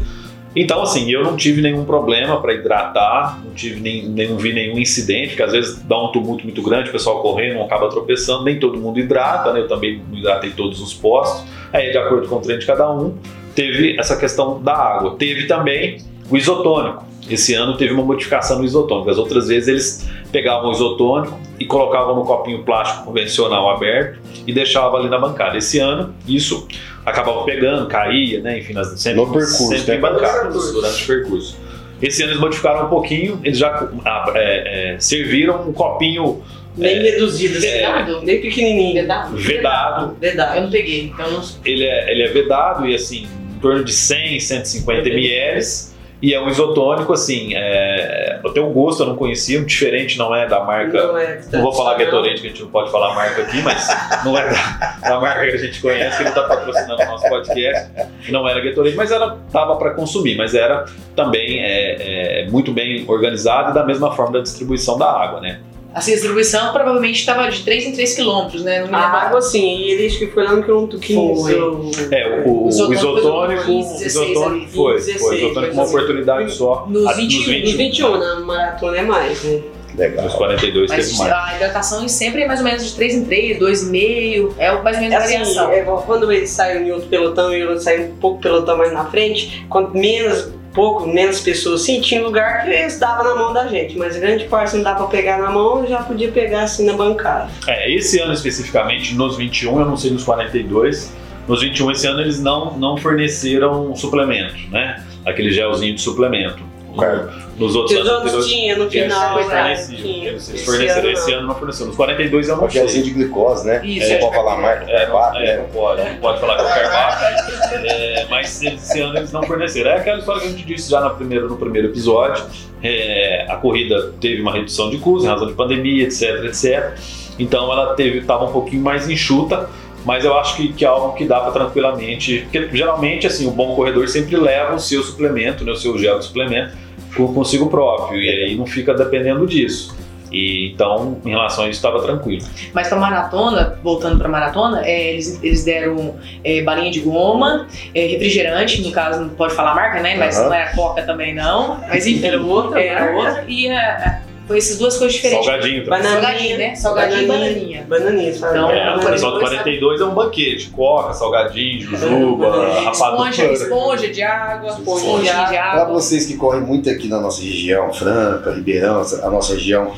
Então, 0.56 0.82
assim, 0.82 1.12
eu 1.12 1.24
não 1.24 1.36
tive 1.36 1.62
nenhum 1.62 1.86
problema 1.86 2.42
para 2.42 2.54
hidratar, 2.54 3.40
não 3.46 3.54
tive 3.54 3.80
nem, 3.82 4.08
nem 4.10 4.36
vi 4.36 4.52
nenhum 4.52 4.80
incidente, 4.80 5.36
que 5.36 5.44
às 5.44 5.52
vezes 5.52 5.80
dá 5.84 6.02
um 6.02 6.12
tumulto 6.12 6.44
muito 6.44 6.62
grande, 6.64 6.90
o 6.90 6.92
pessoal 6.92 7.22
correndo, 7.22 7.62
acaba 7.62 7.88
tropeçando, 7.88 8.46
nem 8.46 8.60
todo 8.60 8.80
mundo 8.80 9.00
hidrata, 9.00 9.54
né? 9.54 9.60
Eu 9.60 9.68
também 9.68 10.02
hidratei 10.12 10.50
todos 10.50 10.82
os 10.82 10.92
postos. 10.92 11.48
Aí, 11.72 11.92
de 11.92 11.98
acordo 12.00 12.28
com 12.28 12.38
o 12.38 12.42
treino 12.42 12.60
de 12.62 12.66
cada 12.66 12.92
um, 12.92 13.16
teve 13.54 13.96
essa 14.00 14.18
questão 14.18 14.60
da 14.62 14.74
água. 14.76 15.16
Teve 15.20 15.46
também 15.46 15.98
o 16.30 16.38
isotônico. 16.38 17.06
Esse 17.30 17.54
ano 17.54 17.78
teve 17.78 17.94
uma 17.94 18.04
modificação 18.04 18.60
no 18.60 18.66
isotônico. 18.66 19.10
As 19.10 19.18
outras 19.18 19.48
vezes 19.48 19.68
eles 19.68 20.10
pegavam 20.32 20.70
o 20.70 20.72
isotônico 20.72 21.40
e 21.60 21.66
colocavam 21.66 22.16
no 22.16 22.24
copinho 22.24 22.64
plástico 22.64 23.06
convencional 23.06 23.70
aberto 23.70 24.20
e 24.48 24.54
deixavam 24.54 25.00
ali 25.00 25.10
na 25.10 25.20
bancada. 25.20 25.58
Esse 25.58 25.80
ano, 25.80 26.14
isso 26.28 26.68
acabava 27.06 27.44
pegando, 27.44 27.88
caía, 27.88 28.42
né? 28.42 28.60
Enfim, 28.60 28.74
nas, 28.74 29.00
sempre, 29.00 29.20
No 29.20 29.28
percurso, 29.28 29.68
sempre 29.68 29.92
né? 29.92 29.98
em 29.98 30.02
bancadas 30.02 30.74
durante 30.74 31.04
o 31.04 31.08
percurso. 31.08 31.58
Esse 32.02 32.24
ano 32.24 32.32
eles 32.32 32.42
modificaram 32.42 32.86
um 32.86 32.90
pouquinho, 32.90 33.40
eles 33.44 33.58
já 33.58 33.90
ah, 34.06 34.32
é, 34.36 34.94
é, 34.96 35.00
serviram 35.00 35.68
um 35.68 35.74
copinho 35.74 36.42
Bem 36.78 37.02
reduzido, 37.02 37.58
assim, 37.58 37.68
Vedado? 37.68 38.22
bem 38.22 38.42
pequenininho. 38.42 38.94
Vedado? 38.94 39.36
vedado. 39.36 40.06
Eu 40.22 40.30
Vedado. 40.32 40.62
não 40.62 40.70
peguei, 40.70 41.06
então 41.06 41.26
eu 41.26 41.34
não 41.34 41.44
Ele 41.66 41.84
é, 41.84 42.12
ele 42.12 42.24
é 42.24 42.28
vedado 42.28 42.88
e 42.88 42.96
assim, 42.96 43.28
em 43.56 43.60
torno 43.60 43.84
de 43.84 43.92
100, 43.92 44.40
150 44.40 45.10
ml. 45.10 45.89
E 46.22 46.34
é 46.34 46.42
um 46.42 46.50
isotônico, 46.50 47.14
assim, 47.14 47.56
é, 47.56 48.40
eu 48.44 48.52
tenho 48.52 48.68
um 48.68 48.74
gosto, 48.74 49.04
eu 49.04 49.08
não 49.08 49.16
conhecia, 49.16 49.60
um 49.60 49.64
diferente, 49.64 50.18
não 50.18 50.36
é 50.36 50.46
da 50.46 50.64
marca 50.64 51.08
Não, 51.08 51.18
é 51.18 51.42
Não 51.54 51.62
vou 51.62 51.74
falar 51.74 51.96
Gatorade, 51.96 52.42
que 52.42 52.48
a 52.48 52.50
gente 52.50 52.62
não 52.62 52.70
pode 52.70 52.92
falar 52.92 53.14
a 53.14 53.16
marca 53.16 53.42
aqui, 53.42 53.62
mas 53.62 53.88
não 54.26 54.38
é 54.38 54.50
da, 54.50 55.10
da 55.10 55.20
marca 55.20 55.48
que 55.48 55.56
a 55.56 55.58
gente 55.58 55.82
conhece, 55.82 56.18
que 56.18 56.24
ele 56.24 56.30
está 56.30 56.44
patrocinando 56.44 57.02
o 57.02 57.06
nosso 57.06 57.30
podcast. 57.30 57.90
Não 58.30 58.48
era 58.48 58.60
Gatorade, 58.60 58.96
mas 58.98 59.12
era 59.12 59.38
tava 59.52 59.78
para 59.78 59.92
consumir, 59.92 60.36
mas 60.36 60.54
era 60.54 60.86
também 61.16 61.62
é, 61.62 62.42
é, 62.42 62.48
muito 62.50 62.74
bem 62.74 63.06
organizado 63.08 63.72
e 63.72 63.74
da 63.74 63.86
mesma 63.86 64.12
forma 64.12 64.34
da 64.34 64.42
distribuição 64.42 64.98
da 64.98 65.10
água, 65.10 65.40
né? 65.40 65.62
Essa 65.96 66.12
distribuição 66.12 66.72
provavelmente 66.72 67.20
estava 67.20 67.50
de 67.50 67.64
3 67.64 67.86
em 67.88 67.92
3 67.94 68.14
quilômetros, 68.16 68.64
né? 68.64 68.86
Não 68.86 68.96
A 68.96 69.02
lembro. 69.06 69.18
água, 69.18 69.42
sim, 69.42 69.78
e 69.80 69.92
ele 69.92 70.06
acho 70.06 70.20
que 70.20 70.28
foi 70.28 70.44
lá 70.44 70.54
no 70.56 70.64
quilômetro 70.64 71.00
15. 71.00 71.42
Foi. 71.42 71.60
ou- 71.60 71.92
É, 72.12 72.44
o, 72.46 72.50
o 72.50 72.66
O 72.66 72.70
isotônico 72.94 73.72
o 73.72 73.74
no 73.80 73.82
16 73.82 74.16
isotônico 74.16 74.72
foi, 74.72 74.94
16, 74.96 75.20
foi, 75.22 75.38
isotônico 75.38 75.74
uma 75.74 75.84
oportunidade 75.86 76.52
só. 76.54 76.86
Nos 76.88 77.06
Ah, 77.08 77.14
21, 77.14 77.60
Nos 77.62 77.72
21, 77.74 78.18
na 78.18 78.40
maratona 78.42 78.98
é 78.98 79.02
mais, 79.02 79.44
né? 79.44 79.62
Legal. 79.98 80.26
Nos 80.26 80.36
42 80.36 80.92
teve 80.92 81.02
Mas 81.02 81.18
mais. 81.18 81.32
a 81.34 81.56
hidratação 81.56 82.08
sempre 82.08 82.44
é 82.44 82.48
mais 82.48 82.60
ou 82.60 82.66
menos 82.66 82.86
de 82.86 82.94
3 82.96 83.16
em 83.16 83.26
3, 83.26 83.58
2,5, 83.60 84.54
é 84.60 84.72
o 84.72 84.84
mais 84.84 84.96
ou 84.96 85.02
menos 85.02 85.16
a 85.16 85.20
Assim, 85.20 85.34
variação. 85.34 85.72
é 85.72 85.80
igual 85.82 86.04
quando 86.04 86.32
eles 86.32 86.50
saem 86.52 86.88
em 86.88 86.92
outro 86.92 87.10
pelotão 87.10 87.54
e 87.54 87.60
eu 87.60 87.78
saio 87.80 88.04
um 88.12 88.16
pouco 88.18 88.40
pelotão 88.40 88.78
mais 88.78 88.94
na 88.94 89.06
frente, 89.06 89.66
quanto 89.68 89.98
menos 89.98 90.50
pouco, 90.74 91.08
menos 91.08 91.40
pessoas, 91.42 91.82
sim, 91.82 92.02
tinha 92.02 92.22
lugar 92.22 92.64
que 92.64 92.72
eles 92.72 93.00
davam 93.00 93.24
na 93.24 93.36
mão 93.36 93.54
da 93.54 93.68
gente, 93.68 93.98
mas 93.98 94.18
grande 94.18 94.46
parte 94.46 94.76
não 94.76 94.84
dava 94.84 95.00
pra 95.00 95.08
pegar 95.08 95.38
na 95.40 95.50
mão, 95.50 95.86
já 95.88 96.04
podia 96.04 96.32
pegar 96.32 96.64
assim 96.64 96.86
na 96.86 96.94
bancada. 96.94 97.50
É, 97.68 97.92
esse 97.94 98.20
ano 98.20 98.34
especificamente, 98.34 99.16
nos 99.16 99.38
21, 99.38 99.80
eu 99.80 99.86
não 99.86 99.98
sei 99.98 100.12
nos 100.12 100.24
42, 100.24 101.14
nos 101.48 101.62
21 101.62 101.92
esse 101.92 102.08
ano 102.08 102.22
eles 102.22 102.40
não, 102.40 102.78
não 102.78 102.98
forneceram 102.98 103.96
suplemento, 103.96 104.56
né? 104.70 105.04
Aquele 105.26 105.52
gelzinho 105.52 105.96
de 105.96 106.02
suplemento. 106.02 106.69
Claro. 106.96 107.30
Nos 107.58 107.76
outros 107.76 108.00
Os 108.00 108.08
anos 108.08 108.12
outros 108.34 108.34
anteriores, 108.34 108.52
tinha 108.52 108.76
no 108.78 108.84
eles 108.84 108.94
final, 109.04 109.36
né? 109.38 109.44
forneciam. 109.44 110.02
Tinha. 110.02 110.28
Eles 110.30 110.66
forneceram 110.66 111.00
ano 111.00 111.10
esse 111.10 111.34
ano, 111.34 111.48
não 111.48 111.56
forneceram. 111.56 111.88
Nos 111.88 111.96
42 111.98 112.50
eu 112.50 112.58
não 112.58 112.64
Um 112.66 112.70
gelzinho 112.70 113.04
sei. 113.04 113.14
de 113.14 113.20
glicose, 113.20 113.68
né? 113.68 113.82
Isso, 113.86 114.08
Não 114.10 114.16
é. 114.16 114.20
pode 114.20 114.36
falar 114.36 114.58
marca, 114.58 114.86
É, 114.92 115.04
é, 115.04 115.06
barra, 115.08 115.40
é, 115.40 115.46
né? 115.46 115.58
não 115.58 115.66
pode, 115.70 116.04
não 116.10 116.16
pode 116.18 116.40
falar 116.40 116.56
que 116.56 116.62
é 116.62 116.66
o 116.66 116.68
carboidrato, 116.70 117.86
é, 117.86 118.26
mas 118.30 118.64
esse 118.64 119.02
ano 119.02 119.18
eles 119.18 119.32
não 119.32 119.44
forneceram. 119.44 119.92
É 119.92 119.98
aquela 119.98 120.20
história 120.20 120.42
que 120.42 120.48
a 120.48 120.52
gente 120.52 120.66
disse 120.66 120.90
já 120.90 121.02
no 121.02 121.10
primeiro, 121.16 121.50
no 121.50 121.58
primeiro 121.58 121.90
episódio. 121.90 122.44
É, 122.82 123.46
a 123.50 123.58
corrida 123.58 124.14
teve 124.22 124.42
uma 124.42 124.54
redução 124.54 124.90
de 124.90 124.98
custos 124.98 125.26
em 125.26 125.28
razão 125.28 125.48
de 125.48 125.54
pandemia, 125.54 126.04
etc, 126.06 126.46
etc. 126.46 126.94
Então 127.38 127.72
ela 127.72 127.94
teve, 127.94 128.20
estava 128.20 128.46
um 128.46 128.52
pouquinho 128.52 128.82
mais 128.82 129.10
enxuta, 129.10 129.70
mas 130.06 130.24
eu 130.26 130.38
acho 130.38 130.56
que, 130.56 130.74
que 130.74 130.86
é 130.86 130.88
algo 130.88 131.14
que 131.16 131.26
dá 131.26 131.40
para 131.40 131.52
tranquilamente. 131.52 132.42
Porque 132.52 132.70
geralmente 132.76 133.28
assim, 133.28 133.48
o 133.48 133.52
bom 133.52 133.76
corredor 133.76 134.08
sempre 134.08 134.36
leva 134.38 134.76
o 134.76 134.80
seu 134.80 135.04
suplemento, 135.04 135.64
né, 135.64 135.72
o 135.72 135.76
seu 135.76 135.98
gel 135.98 136.20
de 136.20 136.26
suplemento 136.26 136.74
com- 137.16 137.34
consigo 137.34 137.68
próprio, 137.70 138.20
e 138.22 138.30
aí 138.30 138.56
não 138.56 138.66
fica 138.66 138.94
dependendo 138.94 139.46
disso. 139.48 139.98
E, 140.32 140.72
então, 140.74 141.18
em 141.26 141.30
relação 141.32 141.64
a 141.66 141.70
isso, 141.70 141.78
estava 141.78 142.04
tranquilo. 142.04 142.46
Mas 142.72 142.88
pra 142.88 143.00
maratona, 143.00 143.80
voltando 143.84 144.20
pra 144.20 144.30
maratona, 144.30 144.86
é, 144.86 145.14
eles, 145.14 145.44
eles 145.44 145.64
deram 145.64 146.16
é, 146.44 146.62
balinha 146.62 146.92
de 146.92 147.00
goma, 147.00 147.66
é, 147.96 148.06
refrigerante, 148.06 148.80
no 148.84 148.92
caso 148.92 149.22
não 149.22 149.30
pode 149.30 149.56
falar 149.56 149.72
a 149.72 149.76
marca, 149.76 150.00
né? 150.02 150.16
Mas 150.18 150.38
Aham. 150.38 150.46
não 150.50 150.54
era 150.54 150.72
Coca 150.76 151.02
também 151.02 151.34
não. 151.34 151.80
Mas 151.90 152.06
enfim, 152.06 152.28
era 152.28 152.40
outra, 152.40 152.80
era 152.80 153.12
outra. 153.16 153.44
E 153.48 153.68
é, 153.70 154.22
foi 154.50 154.58
essas 154.58 154.80
duas 154.80 154.98
coisas 154.98 155.16
diferentes. 155.16 155.46
Salgadinho 155.46 155.86
também. 155.86 156.02
Bananinha. 156.02 156.22
Salgadinho, 156.22 156.58
né? 156.58 156.76
Salgadinho 156.76 157.22
e 157.22 157.28
Bananinha. 157.28 157.54
bananinha. 157.54 157.86
Bananinha, 157.88 158.34
sabe? 158.34 158.58
Então, 158.58 158.72
É, 158.72 158.96
o 158.96 159.00
pessoal 159.00 159.34
do 159.34 159.40
42 159.40 160.00
42 160.00 160.02
é 160.02 160.06
um 160.06 160.16
banquete. 160.16 160.70
Coca, 160.72 161.14
salgadinho, 161.14 161.82
jujuba, 161.88 162.82
rapadura. 162.82 163.30
Esponja, 163.30 163.54
esponja 163.54 164.08
de 164.08 164.24
água, 164.24 164.72
esponjinha 164.72 165.22
de 165.22 165.30
Para 165.30 165.64
água. 165.84 165.94
vocês 165.94 166.26
que 166.26 166.36
correm 166.36 166.62
muito 166.62 166.90
aqui 166.90 167.08
na 167.08 167.22
nossa 167.22 167.44
região, 167.44 167.94
Franca, 167.94 168.52
Ribeirão, 168.52 169.04
a 169.22 169.30
nossa 169.30 169.54
região, 169.54 169.94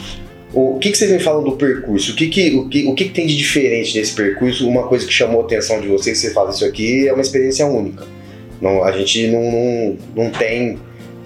o 0.54 0.78
que, 0.80 0.92
que 0.92 0.98
vocês 0.98 1.10
me 1.10 1.20
falam 1.20 1.46
do 1.46 1.54
percurso? 1.54 2.12
O 2.12 2.16
que, 2.16 2.28
que, 2.28 2.54
o, 2.54 2.68
que, 2.68 2.86
o 2.88 2.94
que, 2.94 3.06
que 3.06 3.12
tem 3.12 3.26
de 3.26 3.38
diferente 3.38 3.98
nesse 3.98 4.14
percurso? 4.14 4.68
Uma 4.68 4.84
coisa 4.84 5.08
que 5.08 5.14
chamou 5.14 5.42
a 5.42 5.46
atenção 5.46 5.80
de 5.80 5.88
vocês, 5.88 6.20
que 6.20 6.28
você 6.28 6.34
fala 6.34 6.50
isso 6.50 6.66
aqui, 6.66 7.08
é 7.08 7.14
uma 7.14 7.22
experiência 7.22 7.66
única. 7.66 8.06
Não, 8.60 8.84
a 8.84 8.92
gente 8.92 9.28
não, 9.28 9.42
não, 9.42 9.98
não 10.26 10.30
tem. 10.30 10.78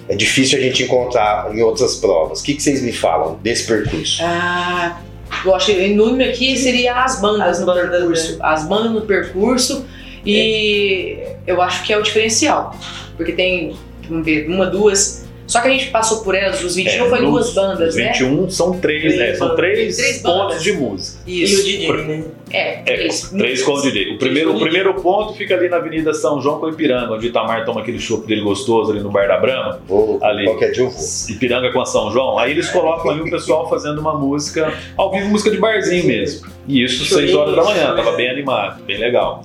É 0.07 0.15
difícil 0.15 0.59
a 0.59 0.61
gente 0.61 0.83
encontrar 0.83 1.53
em 1.55 1.61
outras 1.61 1.95
provas. 1.95 2.41
O 2.41 2.43
que, 2.43 2.53
que 2.53 2.61
vocês 2.61 2.81
me 2.81 2.91
falam 2.91 3.39
desse 3.41 3.65
percurso? 3.65 4.21
Ah, 4.23 5.01
eu 5.43 5.55
acho 5.55 5.67
que 5.67 5.71
o 5.71 5.95
número 5.95 6.29
aqui 6.29 6.55
seria 6.57 7.03
as 7.03 7.19
bandas 7.19 7.47
As 7.47 7.59
no 7.59 7.65
bandas, 7.65 7.89
percurso. 7.89 8.37
As 8.41 8.67
bandas 8.67 8.91
no 8.91 9.01
percurso 9.01 9.85
e 10.25 11.17
eu 11.45 11.61
acho 11.61 11.83
que 11.83 11.93
é 11.93 11.97
o 11.97 12.01
diferencial. 12.01 12.75
Porque 13.17 13.31
tem, 13.31 13.75
vamos 14.07 14.25
ver, 14.25 14.47
uma, 14.47 14.65
duas. 14.65 15.24
Só 15.55 15.61
que 15.61 15.67
a 15.69 15.71
gente 15.71 15.87
passou 15.89 16.21
por 16.21 16.35
elas, 16.35 16.61
os 16.63 16.75
21 16.75 17.05
É, 17.05 17.09
foi 17.09 17.19
nos- 17.21 17.29
duas 17.31 17.53
bandas, 17.53 17.89
Os 17.89 17.95
né? 17.95 18.11
21 18.11 18.49
são 18.49 18.77
três, 18.79 19.17
né? 19.17 19.33
São 19.35 19.55
três, 19.55 19.95
Três 19.97 20.21
pontos 20.21 20.61
de 20.61 20.73
música. 20.73 21.19
E 21.25 21.41
o 21.41 21.43
Isso. 21.45 21.63
DJ, 21.63 21.91
né? 21.93 22.23
É, 22.51 22.59
É, 22.73 22.73
três. 22.83 23.29
três 23.29 23.63
com 23.63 23.71
o 23.73 23.81
DJ. 23.81 24.15
O 24.15 24.17
primeiro, 24.17 24.55
o 24.55 24.59
primeiro 24.59 24.93
ponto 24.95 25.33
fica 25.33 25.55
ali 25.55 25.69
na 25.69 25.77
Avenida 25.77 26.13
São 26.13 26.41
João 26.41 26.59
com 26.59 26.69
Ipiranga, 26.69 27.13
onde 27.13 27.27
o 27.27 27.29
Itamar 27.29 27.65
toma 27.65 27.81
aquele 27.81 27.99
chopp 27.99 28.27
dele 28.27 28.41
gostoso 28.41 28.91
ali 28.91 28.99
no 29.01 29.09
Bar 29.09 29.27
da 29.27 29.37
Brama. 29.37 29.79
Vou, 29.87 30.19
Ali. 30.23 30.45
Qualquer 30.45 30.71
dia 30.71 30.83
eu 30.83 30.89
vou. 30.89 31.01
Ipiranga 31.29 31.71
com 31.71 31.81
a 31.81 31.85
São 31.85 32.11
João. 32.11 32.37
Aí 32.37 32.51
eles 32.51 32.69
colocam 32.69 33.11
ali 33.11 33.21
o 33.21 33.29
pessoal 33.29 33.69
fazendo 33.69 33.99
uma 33.99 34.13
música, 34.17 34.73
ao 34.97 35.11
vivo, 35.11 35.29
música 35.29 35.49
de 35.51 35.57
barzinho 35.57 36.05
mesmo. 36.05 36.47
E 36.67 36.83
isso, 36.83 37.05
6 37.05 37.33
horas 37.33 37.55
da 37.55 37.63
manhã, 37.63 37.95
tava 37.95 38.11
bem 38.13 38.29
animado, 38.29 38.83
bem 38.83 38.97
legal. 38.97 39.43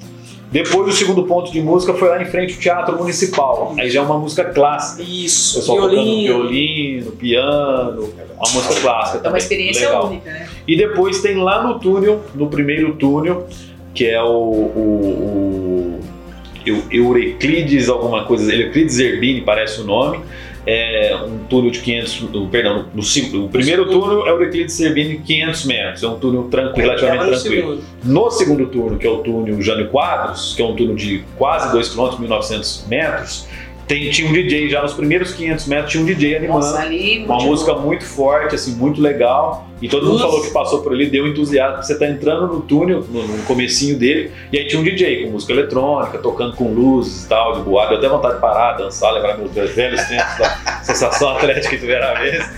Depois 0.50 0.88
o 0.88 0.92
segundo 0.92 1.22
ponto 1.24 1.52
de 1.52 1.60
música 1.62 1.94
foi 1.94 2.08
lá 2.08 2.20
em 2.20 2.24
frente 2.26 2.54
ao 2.54 2.60
Teatro 2.60 2.98
Municipal. 2.98 3.74
Aí 3.78 3.88
já 3.88 4.00
é 4.00 4.02
uma 4.02 4.18
música 4.18 4.44
clássica. 4.46 5.02
O 5.02 5.06
Isso. 5.06 5.58
pessoal 5.60 5.78
tocando 5.78 5.94
Violino. 6.02 6.22
violino, 6.42 7.12
piano, 7.12 8.08
uma 8.36 8.50
música 8.52 8.80
clássica 8.80 9.18
É 9.18 9.20
também. 9.20 9.32
uma 9.32 9.38
experiência 9.38 9.86
legal. 9.86 10.06
única, 10.08 10.30
né? 10.30 10.48
E 10.66 10.76
depois 10.76 11.20
tem 11.22 11.36
lá 11.36 11.62
no 11.62 11.78
túnel, 11.78 12.20
no 12.34 12.48
primeiro 12.48 12.94
túnel, 12.96 13.46
que 13.94 14.06
é 14.06 14.20
o, 14.22 14.26
o, 14.26 16.00
o 16.00 16.00
Euclides, 16.90 17.88
alguma 17.88 18.24
coisa, 18.24 18.52
Euclides 18.54 18.94
Zerbini 18.94 19.40
parece 19.42 19.80
o 19.80 19.84
nome. 19.84 20.20
É 20.66 21.16
um 21.26 21.38
túnel 21.48 21.70
de 21.70 21.80
500, 21.80 22.22
o- 22.34 22.46
perdão, 22.48 22.84
no, 22.94 23.02
seg- 23.02 23.34
o 23.34 23.48
primeiro 23.48 23.86
túnel 23.88 24.26
é 24.26 24.32
o 24.34 24.42
Euclides 24.42 24.74
Zerbini 24.76 25.18
500 25.18 25.64
metros, 25.64 26.02
é 26.02 26.06
um 26.08 26.18
túnel 26.18 26.42
tranquilo, 26.44 26.86
relativamente 26.88 27.18
Tava 27.24 27.30
no 27.34 27.40
tranquilo. 27.40 27.80
segundo. 27.82 27.84
No 28.04 28.30
segundo 28.30 28.66
turno, 28.66 28.98
que 28.98 29.06
é 29.06 29.10
o 29.10 29.18
túnel 29.18 29.60
Jânio 29.62 29.88
Quadros, 29.88 30.52
que 30.54 30.60
é 30.60 30.64
um 30.66 30.76
túnel 30.76 30.94
de 30.94 31.24
quase 31.38 31.72
2 31.72 31.88
km, 31.88 32.10
1.900 32.20 32.86
metros, 32.88 33.46
tem, 33.88 34.10
tinha 34.10 34.28
um 34.28 34.32
DJ 34.34 34.68
já 34.68 34.82
nos 34.82 34.92
primeiros 34.92 35.32
500 35.32 35.66
metros, 35.66 35.90
tinha 35.92 36.02
um 36.02 36.06
DJ 36.06 36.36
animando. 36.36 36.60
Nossa, 36.60 36.82
ali. 36.82 37.24
Uma 37.24 37.38
música 37.42 37.74
muito 37.76 38.04
forte, 38.04 38.54
assim, 38.54 38.74
muito 38.76 39.00
legal. 39.00 39.66
E 39.80 39.88
todo 39.88 40.06
mundo 40.06 40.18
Nossa. 40.18 40.26
falou 40.26 40.42
que 40.42 40.50
passou 40.50 40.82
por 40.82 40.92
ali, 40.92 41.08
deu 41.08 41.26
entusiasmo. 41.26 41.82
Você 41.82 41.98
tá 41.98 42.06
entrando 42.06 42.46
no 42.46 42.60
túnel, 42.60 43.04
no, 43.08 43.26
no 43.26 43.42
comecinho 43.44 43.98
dele, 43.98 44.30
e 44.52 44.58
aí 44.58 44.66
tinha 44.66 44.80
um 44.80 44.84
DJ 44.84 45.24
com 45.24 45.30
música 45.30 45.52
eletrônica, 45.52 46.18
tocando 46.18 46.54
com 46.54 46.72
luzes 46.72 47.24
e 47.24 47.28
tal, 47.28 47.56
de 47.56 47.62
boa. 47.62 47.86
Deu 47.86 47.98
até 47.98 48.08
vontade 48.08 48.34
de 48.34 48.40
parar, 48.40 48.72
dançar, 48.74 49.12
lembrar 49.12 49.38
meus 49.38 49.52
velhos 49.52 50.02
tempos 50.02 50.38
da 50.38 50.80
sensação 50.84 51.30
atlética 51.36 51.70
que 51.70 51.78
tiveram 51.78 52.08
a 52.08 52.14
vez. 52.14 52.50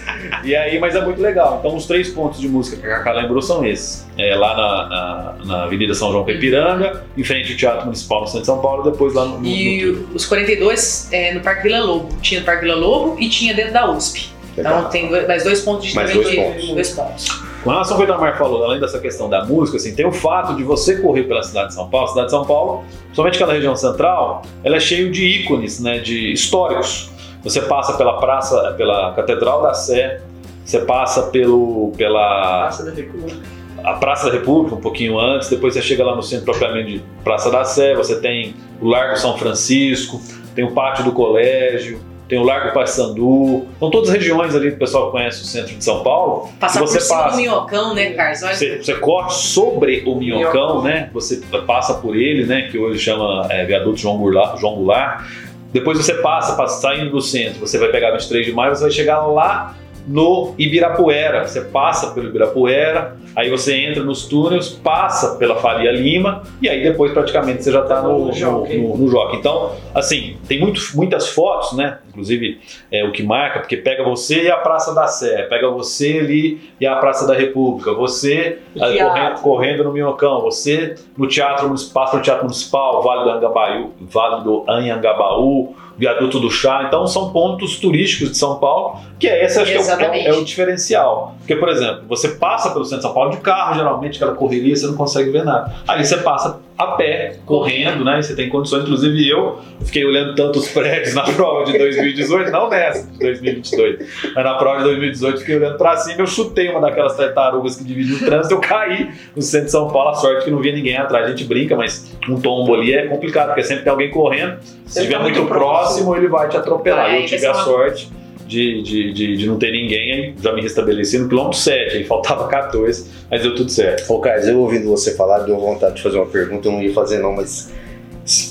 E 0.45 0.57
aí, 0.57 0.79
mas 0.79 0.95
é 0.95 1.01
muito 1.01 1.21
legal. 1.21 1.59
Então, 1.61 1.77
os 1.77 1.87
três 1.87 2.11
pontos 2.11 2.41
de 2.41 2.49
música 2.49 2.77
que 2.77 2.87
a 2.87 2.99
Cacá 2.99 3.13
lembrou 3.13 3.41
são 3.41 3.65
esses. 3.65 4.07
É, 4.19 4.35
lá 4.35 4.57
na, 4.57 4.89
na, 4.89 5.45
na 5.45 5.65
Avenida 5.65 5.95
São 5.95 6.11
João 6.11 6.25
Caipiranga, 6.25 7.05
em 7.17 7.25
frente 7.25 7.53
ao 7.53 7.59
Teatro 7.59 7.85
Municipal 7.85 8.21
no 8.23 8.27
centro 8.27 8.41
de 8.41 8.47
São 8.47 8.61
Paulo, 8.61 8.91
depois 8.91 9.15
lá 9.15 9.25
no, 9.25 9.39
no, 9.39 9.47
E 9.47 9.85
no 9.85 10.15
os 10.15 10.27
42 10.27 11.09
é, 11.13 11.35
no 11.35 11.41
Parque 11.41 11.63
Vila 11.63 11.81
Lobo. 11.81 12.09
Tinha 12.21 12.41
no 12.41 12.47
Parque 12.47 12.65
Vila 12.65 12.77
Lobo 12.77 13.17
e 13.19 13.29
tinha 13.29 13.55
dentro 13.55 13.73
da 13.73 13.91
USP. 13.91 14.33
Então 14.57 14.85
tem 14.91 15.11
mais 15.27 15.45
dois 15.45 15.61
pontos 15.61 15.87
de 15.87 15.95
Mais 15.95 16.13
dois 16.13 16.29
de- 16.29 16.37
pontos. 16.37 16.69
dois 16.71 16.91
pontos. 16.91 17.29
Com 17.65 17.71
relação 17.71 17.97
ao 17.97 18.03
que 18.03 18.11
o 18.11 18.13
Itamar 18.13 18.37
falou, 18.37 18.65
além 18.65 18.81
dessa 18.81 18.99
questão 18.99 19.29
da 19.31 19.45
música, 19.45 19.77
assim, 19.77 19.95
tem 19.95 20.05
o 20.07 20.13
fato 20.13 20.55
de 20.57 20.65
você 20.65 20.97
correr 20.97 21.23
pela 21.25 21.43
cidade 21.43 21.69
de 21.69 21.75
São 21.75 21.89
Paulo. 21.89 22.07
A 22.07 22.09
cidade 22.11 22.27
de 22.27 22.31
São 22.33 22.45
Paulo, 22.45 22.85
somente 23.13 23.37
aquela 23.37 23.53
região 23.53 23.77
central, 23.77 24.43
ela 24.65 24.77
é 24.77 24.81
cheia 24.81 25.09
de 25.11 25.25
ícones, 25.25 25.81
né, 25.81 25.99
de 26.01 26.33
históricos. 26.33 27.11
Você 27.45 27.61
passa 27.63 27.95
pela 27.95 28.19
praça, 28.21 28.73
pela 28.77 29.13
Catedral 29.15 29.63
da 29.63 29.75
Sé, 29.75 30.21
você 30.65 30.81
passa 30.81 31.23
pelo, 31.25 31.93
pela 31.97 32.61
Praça 32.63 32.85
da 32.85 32.91
República. 32.93 33.39
a 33.85 33.93
Praça 33.95 34.27
da 34.27 34.33
República, 34.33 34.77
um 34.77 34.81
pouquinho 34.81 35.19
antes, 35.19 35.49
depois 35.49 35.75
você 35.75 35.83
chega 35.83 36.05
lá 36.05 36.15
no 36.15 36.23
centro 36.23 36.45
propriamente 36.45 36.99
de 36.99 37.05
Praça 37.25 37.51
da 37.51 37.65
Sé, 37.65 37.95
você 37.95 38.21
tem 38.21 38.55
o 38.81 38.89
Largo 38.89 39.17
São 39.17 39.37
Francisco, 39.39 40.21
tem 40.55 40.65
o 40.65 40.73
Pátio 40.73 41.05
do 41.05 41.13
Colégio, 41.13 42.01
tem 42.33 42.39
o 42.39 42.45
Largo 42.45 42.73
Paissandu, 42.73 43.67
são 43.79 43.91
todas 43.91 44.09
regiões 44.09 44.55
ali 44.55 44.71
que 44.71 44.77
o 44.77 44.79
pessoal 44.79 45.11
conhece 45.11 45.43
o 45.43 45.45
centro 45.45 45.77
de 45.77 45.85
São 45.85 46.03
Paulo. 46.03 46.49
Passar 46.59 46.79
por 46.79 46.89
você 46.89 46.99
cima 46.99 47.25
passa. 47.25 47.37
do 47.37 47.43
minhocão, 47.43 47.95
né, 47.95 48.11
Carlos? 48.13 48.43
Olha, 48.43 48.55
Você, 48.55 48.79
você 48.79 48.95
corre 48.95 49.29
sobre 49.33 50.03
o 50.07 50.15
Minhocão, 50.15 50.81
né? 50.81 51.11
Você 51.13 51.43
passa 51.67 51.93
por 51.93 52.17
ele, 52.17 52.47
né? 52.47 52.71
Que 52.71 52.79
hoje 52.79 52.99
chama 53.01 53.47
é, 53.51 53.67
Viaduto 53.67 53.99
João 53.99 54.17
Goulart, 54.17 54.59
João 54.59 54.77
Goulart. 54.77 55.27
Depois 55.75 55.99
você 55.99 56.15
passa, 56.15 56.57
passa, 56.57 56.81
saindo 56.81 57.11
do 57.11 57.21
centro, 57.21 57.61
você 57.61 57.77
vai 57.77 57.91
pegar 57.91 58.13
23 58.13 58.47
de 58.47 58.53
maio, 58.53 58.75
você 58.75 58.83
vai 58.85 58.91
chegar 58.91 59.27
lá 59.27 59.77
no 60.07 60.55
Ibirapuera. 60.59 61.47
Você 61.47 61.63
passa 61.63 62.13
pelo 62.13 62.29
Ibirapuera, 62.29 63.17
aí 63.35 63.51
você 63.51 63.77
entra 63.77 64.03
nos 64.03 64.27
túneis, 64.27 64.69
passa 64.69 65.37
pela 65.37 65.57
Faria 65.57 65.91
Lima 65.91 66.43
e 66.61 66.69
aí 66.69 66.83
depois 66.83 67.13
praticamente 67.13 67.63
você 67.63 67.73
já 67.73 67.83
está 67.83 68.03
no, 68.03 68.27
No 68.27 68.97
no, 68.97 69.09
Jockey. 69.09 69.37
Então, 69.37 69.73
assim, 69.95 70.37
tem 70.49 70.61
muito, 70.61 70.81
muitas 70.95 71.29
fotos, 71.29 71.77
né? 71.77 71.99
Inclusive 72.09 72.61
é, 72.91 73.05
o 73.05 73.13
que 73.13 73.23
marca, 73.23 73.61
porque 73.61 73.77
pega 73.77 74.05
você 74.05 74.45
e 74.45 74.51
a 74.51 74.57
Praça 74.57 74.95
da 74.95 75.07
Sé, 75.07 75.43
pega 75.45 75.71
você 75.71 76.19
ali 76.19 76.61
e 76.81 76.87
a 76.87 76.97
Praça 76.97 77.27
da 77.27 77.35
República, 77.35 77.93
você 77.93 78.59
teatro. 78.75 78.99
correndo, 78.99 79.41
correndo 79.41 79.85
no 79.85 79.93
Minhocão, 79.93 80.41
você 80.41 80.97
no 81.17 81.27
Teatro 81.27 81.67
Municipal, 81.67 82.11
no 82.15 82.23
Teatro 82.23 82.45
Municipal, 82.45 83.03
Vale 83.03 83.25
do 83.25 83.31
Anhangabaú, 83.31 83.93
Vale 84.01 84.45
do 84.45 84.65
Anhangabaú, 84.69 85.75
Viaduto 86.03 86.41
do 86.41 86.51
Chá, 86.51 86.83
então 86.89 87.07
são 87.07 87.31
pontos 87.31 87.77
turísticos 87.79 88.33
de 88.33 88.37
São 88.37 88.57
Paulo, 88.59 88.99
que 89.21 89.29
é 89.29 89.45
esse 89.45 89.61
acho 89.61 89.71
que 89.71 89.77
é 89.77 89.81
o- 89.81 89.85
é, 90.03 90.09
o, 90.11 90.13
é 90.27 90.33
o 90.33 90.45
diferencial. 90.45 91.37
Porque, 91.39 91.55
por 91.55 91.69
exemplo, 91.69 92.03
você 92.09 92.31
passa 92.31 92.71
pelo 92.71 92.85
centro 92.85 92.99
de 92.99 93.03
São 93.05 93.15
Paulo 93.15 93.31
de 93.31 93.37
carro, 93.37 93.75
geralmente 93.77 94.17
aquela 94.17 94.35
correria, 94.37 94.75
você 94.75 94.87
não 94.89 94.97
consegue 94.97 95.31
ver 95.31 95.45
nada. 95.45 95.73
Ali 95.87 96.05
você 96.05 96.17
passa 96.17 96.59
a 96.83 96.87
pé, 96.97 97.37
correndo, 97.47 98.05
né? 98.05 98.19
E 98.19 98.23
você 98.23 98.35
tem 98.35 98.49
condições, 98.49 98.83
inclusive 98.83 99.29
eu 99.29 99.59
fiquei 99.85 100.05
olhando 100.05 100.35
tantos 100.35 100.69
prédios 100.69 101.15
na 101.15 101.23
prova 101.33 101.65
de 101.71 101.77
2018, 101.79 102.51
não 102.51 102.69
nessa, 102.69 103.11
de 103.11 103.19
2022, 103.19 104.33
mas 104.35 104.45
na 104.45 104.55
prova 104.55 104.79
de 104.79 104.85
2018 104.85 105.39
fiquei 105.41 105.57
olhando 105.57 105.77
pra 105.79 105.97
cima, 105.97 106.21
eu 106.21 106.27
chutei 106.27 106.69
uma 106.69 106.81
daquelas 106.81 107.17
tartarugas 107.17 107.77
que 107.77 107.85
divide 107.85 108.15
o 108.15 108.19
trânsito, 108.19 108.55
eu 108.55 108.61
caí 108.61 109.11
no 109.35 109.43
centro 109.43 109.67
de 109.67 109.73
São 109.73 109.89
Paulo, 109.89 110.11
a 110.11 110.15
sorte 110.15 110.45
que 110.45 110.51
não 110.51 110.59
via 110.61 110.73
ninguém 110.73 110.97
atrás, 110.97 111.27
a 111.27 111.31
gente 111.31 111.45
brinca, 111.45 111.77
mas 111.77 112.17
um 112.29 112.41
tombo 112.41 112.75
ali 112.75 112.93
é 112.95 113.07
complicado, 113.07 113.49
porque 113.49 113.63
sempre 113.63 113.85
tem 113.85 113.91
alguém 113.91 114.11
correndo, 114.11 114.59
se 114.87 114.99
estiver 115.01 115.19
muito, 115.21 115.45
próximo, 115.47 116.15
ele 116.17 116.29
vai 116.29 116.49
te 116.49 116.57
atropelar. 116.57 117.15
Eu 117.15 117.27
tive 117.27 117.47
a 117.47 117.53
uma- 117.53 117.65
sorte 117.65 118.09
de, 118.53 118.83
de, 118.83 119.13
de, 119.13 119.37
de 119.39 119.47
não 119.47 119.59
ter 119.59 119.73
ninguém, 119.73 120.13
aí 120.13 120.35
já 120.41 120.53
me 120.53 120.61
restabeleci 120.61 121.17
no 121.19 121.29
quilômetro 121.29 121.59
7, 121.59 121.97
aí 121.97 122.05
faltava 122.05 122.47
14, 122.49 123.11
mas 123.31 123.43
deu 123.43 123.55
tudo 123.55 123.71
certo. 123.71 124.13
Ô, 124.13 124.21
Carlos, 124.21 124.47
eu 124.47 124.61
ouvindo 124.61 124.91
você 124.91 125.17
falar, 125.17 125.39
deu 125.41 125.59
vontade 125.59 125.97
de 125.97 126.03
fazer 126.03 126.19
uma 126.19 126.27
pergunta, 126.27 126.69
eu 126.69 126.73
não 126.73 126.83
ia 126.83 126.93
fazer 126.93 127.19
não, 127.19 127.33
mas 127.33 127.73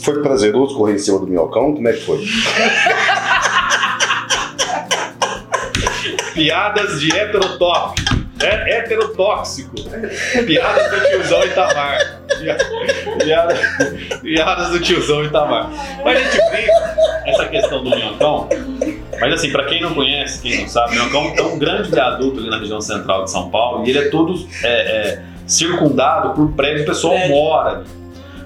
foi 0.03 0.21
prazeroso 0.21 0.75
correr 0.75 0.95
em 0.95 0.97
cima 0.97 1.19
do 1.19 1.27
minhocão? 1.27 1.73
Como 1.75 1.87
é 1.87 1.93
que 1.93 2.01
foi? 2.01 2.25
Piadas 6.33 6.99
de 6.99 7.15
heterotóxico. 7.15 8.21
É 8.41 8.77
heterotóxico. 8.77 9.75
Piadas 10.47 10.89
do 10.89 10.99
tiozão 11.07 11.43
Itamar. 11.45 12.21
Piada, 13.23 13.53
piadas 14.21 14.69
do 14.69 14.79
tiozão 14.79 15.23
Itamar. 15.23 15.69
Mas 16.03 16.17
a 16.17 16.23
gente 16.23 16.49
brinca 16.49 16.71
essa 17.27 17.45
questão 17.45 17.83
do 17.83 17.91
minhocão. 17.91 18.49
Mas 19.21 19.33
assim, 19.35 19.51
pra 19.51 19.65
quem 19.65 19.81
não 19.81 19.93
conhece, 19.93 20.41
quem 20.41 20.61
não 20.61 20.67
sabe, 20.67 20.97
o 20.97 20.99
minhocão 20.99 21.33
é 21.37 21.41
um 21.43 21.59
grande 21.59 21.91
viaduto 21.91 22.39
ali 22.39 22.49
na 22.49 22.57
região 22.57 22.81
central 22.81 23.23
de 23.23 23.31
São 23.31 23.49
Paulo 23.51 23.85
e 23.85 23.91
ele 23.91 23.99
é 23.99 24.09
todo 24.09 24.33
é, 24.63 24.67
é, 24.67 25.23
circundado 25.45 26.31
por 26.31 26.51
prédios, 26.53 26.81
o 26.81 26.85
pessoal 26.85 27.27
mora. 27.29 27.83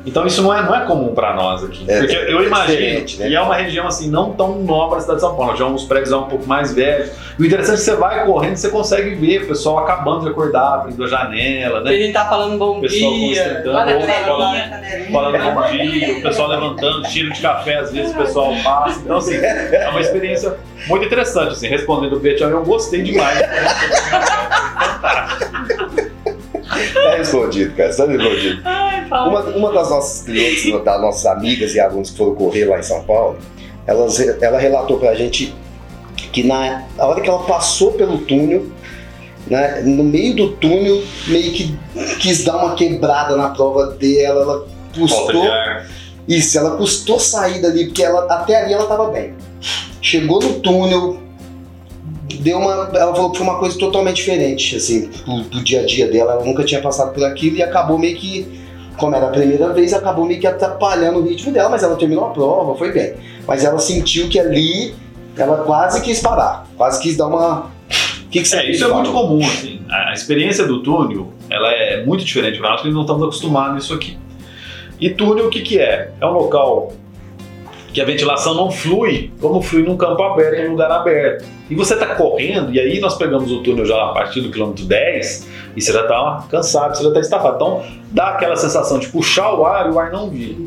Então 0.05 0.25
isso 0.25 0.41
não 0.43 0.53
é, 0.53 0.61
não 0.61 0.75
é 0.75 0.85
comum 0.85 1.13
pra 1.15 1.33
nós 1.33 1.63
aqui. 1.63 1.83
É, 1.87 1.99
porque 1.99 2.15
eu 2.15 2.39
é 2.41 2.45
imagino, 2.45 3.19
né? 3.19 3.29
e 3.29 3.35
é 3.35 3.41
uma 3.41 3.55
região 3.55 3.87
assim, 3.87 4.09
não 4.09 4.33
tão 4.33 4.59
nova 4.59 4.95
da 4.95 5.01
cidade 5.01 5.17
de 5.19 5.25
São 5.25 5.35
Paulo, 5.35 5.55
já 5.57 5.65
uns 5.65 5.83
prédios 5.83 6.11
um 6.13 6.23
pouco 6.23 6.45
mais 6.45 6.73
velhos. 6.73 7.09
E 7.37 7.41
o 7.41 7.45
interessante 7.45 7.75
é 7.75 7.79
que 7.79 7.83
você 7.85 7.95
vai 7.95 8.25
correndo, 8.25 8.55
você 8.55 8.69
consegue 8.69 9.15
ver 9.15 9.43
o 9.43 9.47
pessoal 9.47 9.79
acabando 9.79 10.21
de 10.21 10.29
acordar, 10.29 10.75
abrindo 10.75 11.03
a 11.03 11.07
janela, 11.07 11.79
A 11.79 11.83
né? 11.83 11.93
gente 11.93 12.13
tá 12.13 12.25
falando 12.25 12.57
bom 12.57 12.79
pessoal 12.79 13.13
dia. 13.13 13.63
falando, 13.63 15.11
falando 15.11 15.53
bom 15.55 15.71
dia, 15.71 16.17
o 16.17 16.21
pessoal 16.21 16.47
levantando, 16.49 17.01
tiro 17.09 17.33
de 17.33 17.41
café, 17.41 17.79
às 17.79 17.91
vezes 17.91 18.11
o 18.11 18.15
pessoal 18.15 18.53
passa. 18.63 18.99
Então, 18.99 19.17
assim, 19.17 19.35
é 19.35 19.89
uma 19.89 20.01
experiência 20.01 20.55
muito 20.87 21.05
interessante, 21.05 21.53
assim, 21.53 21.67
respondendo 21.67 22.13
o 22.13 22.19
Betão, 22.19 22.49
eu 22.49 22.63
gostei 22.63 23.01
demais. 23.01 23.39
Tá 26.93 27.15
respondido, 27.15 27.75
cara, 27.75 27.95
tá 27.95 28.05
respondido. 28.05 28.61
Uma, 29.09 29.41
uma 29.41 29.71
das 29.71 29.89
nossas 29.89 30.21
clientes, 30.23 30.83
das 30.83 31.01
nossas 31.01 31.25
amigas 31.25 31.73
e 31.75 31.79
alunos 31.79 32.09
que 32.11 32.17
foram 32.17 32.35
correr 32.35 32.65
lá 32.65 32.79
em 32.79 32.83
São 32.83 33.03
Paulo, 33.03 33.37
elas, 33.85 34.19
ela 34.19 34.57
relatou 34.57 34.97
pra 34.97 35.13
gente 35.15 35.53
que 36.31 36.43
na 36.43 36.83
a 36.97 37.05
hora 37.05 37.21
que 37.21 37.29
ela 37.29 37.43
passou 37.43 37.93
pelo 37.93 38.19
túnel, 38.19 38.65
né, 39.47 39.81
no 39.81 40.03
meio 40.03 40.35
do 40.35 40.51
túnel, 40.53 41.01
meio 41.27 41.51
que 41.53 41.77
quis 42.19 42.43
dar 42.43 42.57
uma 42.57 42.75
quebrada 42.75 43.35
na 43.35 43.49
prova 43.49 43.87
dela, 43.91 44.41
ela 44.41 44.67
custou. 44.93 45.45
Isso, 46.27 46.57
ela 46.57 46.75
custou 46.77 47.19
sair 47.19 47.61
dali, 47.61 47.85
porque 47.85 48.03
ela, 48.03 48.25
até 48.25 48.55
ali 48.55 48.73
ela 48.73 48.87
tava 48.87 49.11
bem. 49.11 49.33
Chegou 50.01 50.41
no 50.41 50.59
túnel, 50.59 51.19
deu 52.39 52.57
uma. 52.57 52.89
Ela 52.93 53.13
falou 53.13 53.31
que 53.31 53.37
foi 53.37 53.47
uma 53.47 53.59
coisa 53.59 53.77
totalmente 53.77 54.17
diferente, 54.17 54.75
assim, 54.75 55.09
do, 55.25 55.41
do 55.43 55.63
dia 55.63 55.81
a 55.81 55.85
dia 55.85 56.07
dela. 56.07 56.33
Ela 56.33 56.43
nunca 56.43 56.63
tinha 56.63 56.81
passado 56.81 57.13
por 57.13 57.23
aquilo 57.23 57.57
e 57.57 57.63
acabou 57.63 57.97
meio 57.97 58.17
que, 58.17 58.64
como 58.97 59.15
era 59.15 59.27
a 59.27 59.29
primeira 59.29 59.71
vez, 59.73 59.93
acabou 59.93 60.25
meio 60.25 60.39
que 60.39 60.47
atrapalhando 60.47 61.19
o 61.19 61.23
ritmo 61.23 61.51
dela, 61.51 61.69
mas 61.69 61.83
ela 61.83 61.95
terminou 61.95 62.25
a 62.25 62.29
prova, 62.29 62.77
foi 62.77 62.91
bem. 62.91 63.15
Mas 63.47 63.63
ela 63.63 63.79
sentiu 63.79 64.29
que 64.29 64.39
ali 64.39 64.95
ela 65.37 65.57
quase 65.63 66.01
quis 66.01 66.19
parar, 66.19 66.65
quase 66.77 67.01
quis 67.01 67.17
dar 67.17 67.27
uma. 67.27 67.71
Que, 68.31 68.41
que 68.41 68.55
É, 68.55 68.71
isso 68.71 68.85
é 68.85 68.87
muito 68.87 69.11
comum, 69.11 69.39
assim. 69.45 69.81
A 69.89 70.13
experiência 70.13 70.65
do 70.65 70.81
túnel, 70.81 71.33
ela 71.49 71.71
é 71.71 72.05
muito 72.05 72.23
diferente 72.23 72.59
para 72.59 72.69
nós, 72.69 72.81
porque 72.81 72.93
não 72.93 73.01
estamos 73.01 73.23
acostumados 73.23 73.75
nisso 73.75 73.93
aqui. 73.93 74.17
E 74.99 75.09
túnel, 75.09 75.47
o 75.47 75.49
que 75.49 75.61
que 75.61 75.79
é? 75.79 76.11
É 76.19 76.25
um 76.25 76.31
local 76.31 76.93
que 77.95 78.01
a 78.01 78.05
ventilação 78.05 78.53
não 78.53 78.69
flui 78.69 79.31
como 79.39 79.61
flui 79.61 79.81
num 79.81 79.95
campo 79.95 80.21
aberto, 80.21 80.59
em 80.59 80.67
um 80.67 80.71
lugar 80.71 80.91
aberto. 80.91 81.45
E 81.69 81.75
você 81.75 81.93
está 81.93 82.07
correndo, 82.07 82.73
e 82.73 82.77
aí 82.77 82.99
nós 82.99 83.15
pegamos 83.15 83.49
o 83.49 83.63
túnel 83.63 83.85
já 83.85 83.95
a 84.03 84.07
partir 84.09 84.41
do 84.41 84.51
quilômetro 84.51 84.83
10, 84.83 85.47
e 85.77 85.81
você 85.81 85.93
já 85.93 86.01
está 86.01 86.45
cansado, 86.51 86.93
você 86.93 87.03
já 87.03 87.07
está 87.07 87.21
estafado. 87.21 87.55
Então, 87.55 87.83
dá 88.11 88.31
aquela 88.31 88.57
sensação 88.57 88.99
de 88.99 89.07
puxar 89.07 89.53
o 89.53 89.65
ar 89.65 89.87
e 89.87 89.91
o 89.91 89.97
ar 89.97 90.11
não 90.11 90.29
vir. 90.29 90.57